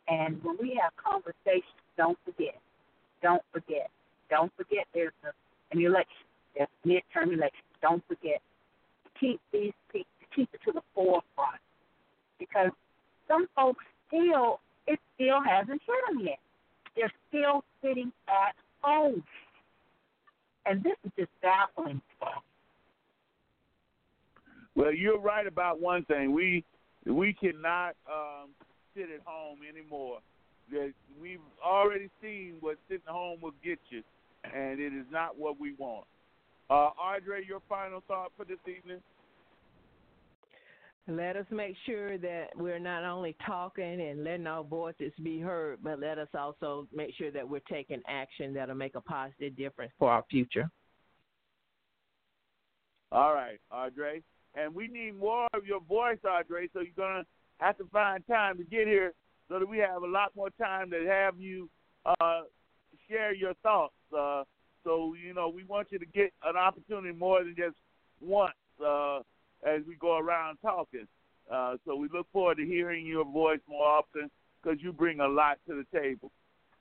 And 0.07 0.43
when 0.43 0.57
we 0.61 0.80
have 0.81 0.93
conversations, 0.95 1.64
don't 1.97 2.18
forget. 2.26 2.55
Don't 3.22 3.43
forget. 3.51 3.89
Don't 4.30 4.51
forget 4.55 4.85
there's 4.93 5.14
a, 5.23 5.31
an 5.76 5.84
election. 5.84 6.26
There's 6.55 6.69
midterm 6.85 7.34
election. 7.34 7.65
Don't 7.81 8.03
forget. 8.07 8.41
Keep 9.19 9.41
these 9.51 9.73
people, 9.91 10.07
keep 10.35 10.49
it 10.53 10.61
to 10.65 10.72
the 10.72 10.81
forefront. 10.93 11.61
Because 12.39 12.72
some 13.27 13.47
folks 13.55 13.84
still, 14.07 14.59
it 14.88 14.99
still 15.15 15.41
hasn't 15.43 15.81
hit 15.85 15.95
them 16.07 16.26
yet. 16.26 16.39
They're 16.95 17.11
still 17.30 17.64
sitting 17.81 18.11
at 18.27 18.55
home. 18.81 19.23
And 20.65 20.84
this 20.84 20.95
is 21.05 21.11
just 21.18 21.30
baffling 21.41 22.01
Well, 24.76 24.93
you're 24.93 25.19
right 25.19 25.47
about 25.47 25.80
one 25.80 26.03
thing. 26.05 26.34
We 26.34 26.64
we 27.05 27.34
cannot 27.34 27.95
um, 28.11 28.49
sit 28.93 29.05
at 29.14 29.22
home 29.26 29.59
anymore. 29.68 30.19
That 30.72 30.91
we've 31.22 31.39
already 31.65 32.09
seen 32.22 32.55
what 32.59 32.77
sitting 32.89 33.03
home 33.07 33.39
will 33.41 33.53
get 33.64 33.80
you, 33.89 34.03
and 34.43 34.80
it 34.80 34.93
is 34.93 35.05
not 35.09 35.38
what 35.38 35.57
we 35.59 35.73
want. 35.77 36.05
Uh, 36.69 36.91
Audrey, 36.99 37.45
your 37.47 37.61
final 37.69 38.03
thought 38.09 38.31
for 38.35 38.43
this 38.43 38.57
evening? 38.68 38.99
Let 41.09 41.38
us 41.38 41.45
make 41.51 41.75
sure 41.85 42.17
that 42.17 42.47
we're 42.55 42.79
not 42.79 43.05
only 43.05 43.35
talking 43.45 44.01
and 44.01 44.25
letting 44.25 44.45
our 44.45 44.63
voices 44.63 45.13
be 45.23 45.39
heard, 45.39 45.79
but 45.81 46.01
let 46.01 46.17
us 46.17 46.27
also 46.38 46.85
make 46.93 47.15
sure 47.17 47.31
that 47.31 47.47
we're 47.47 47.61
taking 47.61 48.01
action 48.09 48.53
that'll 48.53 48.75
make 48.75 48.95
a 48.95 49.01
positive 49.01 49.55
difference 49.55 49.93
for 49.97 50.11
our 50.11 50.25
future. 50.29 50.69
All 53.13 53.34
right, 53.34 53.59
Audrey. 53.71 54.21
And 54.53 54.75
we 54.75 54.89
need 54.89 55.15
more 55.17 55.47
of 55.53 55.65
your 55.65 55.79
voice, 55.79 56.17
Audrey, 56.27 56.69
so 56.73 56.81
you're 56.81 56.91
going 56.97 57.23
to 57.23 57.27
have 57.59 57.77
to 57.77 57.85
find 57.85 58.25
time 58.27 58.57
to 58.57 58.63
get 58.65 58.88
here 58.88 59.13
so 59.47 59.59
that 59.59 59.65
we 59.65 59.77
have 59.77 60.03
a 60.03 60.07
lot 60.07 60.35
more 60.35 60.49
time 60.59 60.89
to 60.91 61.05
have 61.07 61.39
you 61.39 61.69
uh, 62.05 62.41
share 63.07 63.34
your 63.34 63.53
thoughts. 63.63 63.93
Uh, 64.17 64.43
so, 64.84 65.15
you 65.21 65.34
know, 65.34 65.47
we 65.47 65.63
want 65.63 65.88
you 65.89 65.99
to 65.99 66.05
get 66.05 66.34
an 66.43 66.57
opportunity 66.57 67.17
more 67.17 67.43
than 67.43 67.55
just 67.57 67.77
once. 68.19 68.51
Uh, 68.85 69.19
as 69.65 69.81
we 69.88 69.95
go 69.95 70.17
around 70.17 70.57
talking. 70.61 71.07
Uh, 71.51 71.75
so 71.85 71.95
we 71.95 72.09
look 72.13 72.27
forward 72.31 72.57
to 72.57 72.65
hearing 72.65 73.05
your 73.05 73.25
voice 73.25 73.59
more 73.69 73.85
often 73.85 74.29
because 74.61 74.79
you 74.81 74.91
bring 74.91 75.19
a 75.19 75.27
lot 75.27 75.57
to 75.67 75.75
the 75.75 75.99
table. 75.99 76.31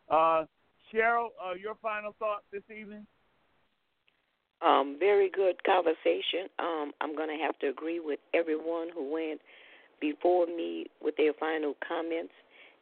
Uh, 0.09 0.45
Cheryl, 0.93 1.29
uh, 1.45 1.55
your 1.55 1.77
final 1.83 2.15
thoughts 2.19 2.45
this 2.53 2.63
evening? 2.71 3.07
Um, 4.63 4.97
very 4.99 5.31
good 5.31 5.63
conversation. 5.65 6.49
Um, 6.59 6.93
I'm 7.01 7.15
going 7.15 7.29
to 7.29 7.45
have 7.45 7.59
to 7.61 7.69
agree 7.69 8.01
with 8.01 8.21
everyone 8.33 8.89
who 8.95 9.13
went 9.13 9.41
before 10.01 10.47
me 10.47 10.87
with 11.03 11.17
their 11.17 11.33
final 11.35 11.75
comments. 11.87 12.33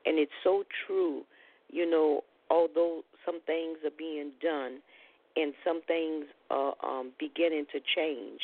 And 0.07 0.19
it's 0.19 0.33
so 0.43 0.65
true. 0.87 1.23
You 1.71 1.89
know, 1.89 2.23
although 2.51 3.03
some 3.27 3.41
things 3.47 3.79
are 3.85 3.97
being 3.97 4.33
done 4.41 4.79
and 5.37 5.53
some 5.65 5.81
things 5.87 6.27
are 6.51 6.75
um, 6.85 7.13
beginning 7.19 7.67
to 7.73 7.81
change, 7.97 8.41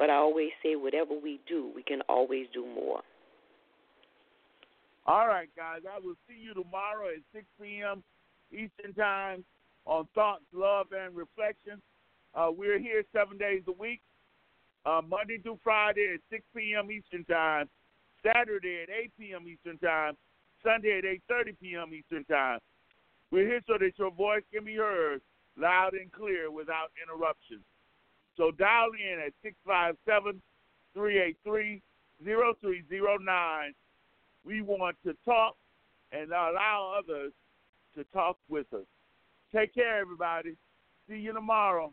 but 0.00 0.08
I 0.08 0.14
always 0.14 0.48
say, 0.62 0.76
whatever 0.76 1.12
we 1.12 1.40
do, 1.46 1.70
we 1.76 1.82
can 1.82 2.00
always 2.08 2.46
do 2.54 2.64
more. 2.64 3.02
All 5.04 5.26
right, 5.26 5.48
guys. 5.54 5.82
I 5.86 5.98
will 5.98 6.14
see 6.26 6.36
you 6.42 6.54
tomorrow 6.54 7.08
at 7.08 7.20
6 7.34 7.44
p.m. 7.60 8.02
Eastern 8.50 8.94
Time 8.94 9.44
on 9.84 10.08
Thoughts, 10.14 10.44
Love, 10.54 10.86
and 10.98 11.14
Reflection. 11.14 11.82
Uh, 12.34 12.48
we're 12.50 12.78
here 12.78 13.04
seven 13.14 13.36
days 13.36 13.60
a 13.68 13.72
week, 13.72 14.00
uh, 14.86 15.02
Monday 15.06 15.36
through 15.36 15.58
Friday 15.62 16.14
at 16.14 16.20
6 16.30 16.42
p.m. 16.56 16.90
Eastern 16.90 17.24
Time, 17.26 17.68
Saturday 18.24 18.84
at 18.84 18.88
8 18.88 19.12
p.m. 19.18 19.44
Eastern 19.46 19.76
Time, 19.78 20.14
Sunday 20.64 20.96
at 20.96 21.04
8:30 21.04 21.56
p.m. 21.60 21.92
Eastern 21.92 22.24
Time. 22.24 22.58
We're 23.30 23.46
here 23.46 23.60
so 23.66 23.74
that 23.78 23.98
your 23.98 24.10
voice 24.10 24.42
can 24.52 24.64
be 24.64 24.76
heard 24.76 25.20
loud 25.58 25.92
and 25.92 26.10
clear 26.10 26.50
without 26.50 26.88
interruptions. 27.02 27.64
So 28.36 28.50
dial 28.50 28.90
in 28.94 29.20
at 29.20 29.32
657 29.42 30.40
383 30.94 31.82
0309. 32.24 33.74
We 34.44 34.62
want 34.62 34.96
to 35.04 35.14
talk 35.24 35.56
and 36.12 36.30
allow 36.30 36.94
others 36.98 37.32
to 37.96 38.04
talk 38.12 38.36
with 38.48 38.72
us. 38.72 38.86
Take 39.54 39.74
care, 39.74 40.00
everybody. 40.00 40.56
See 41.08 41.16
you 41.16 41.32
tomorrow. 41.32 41.92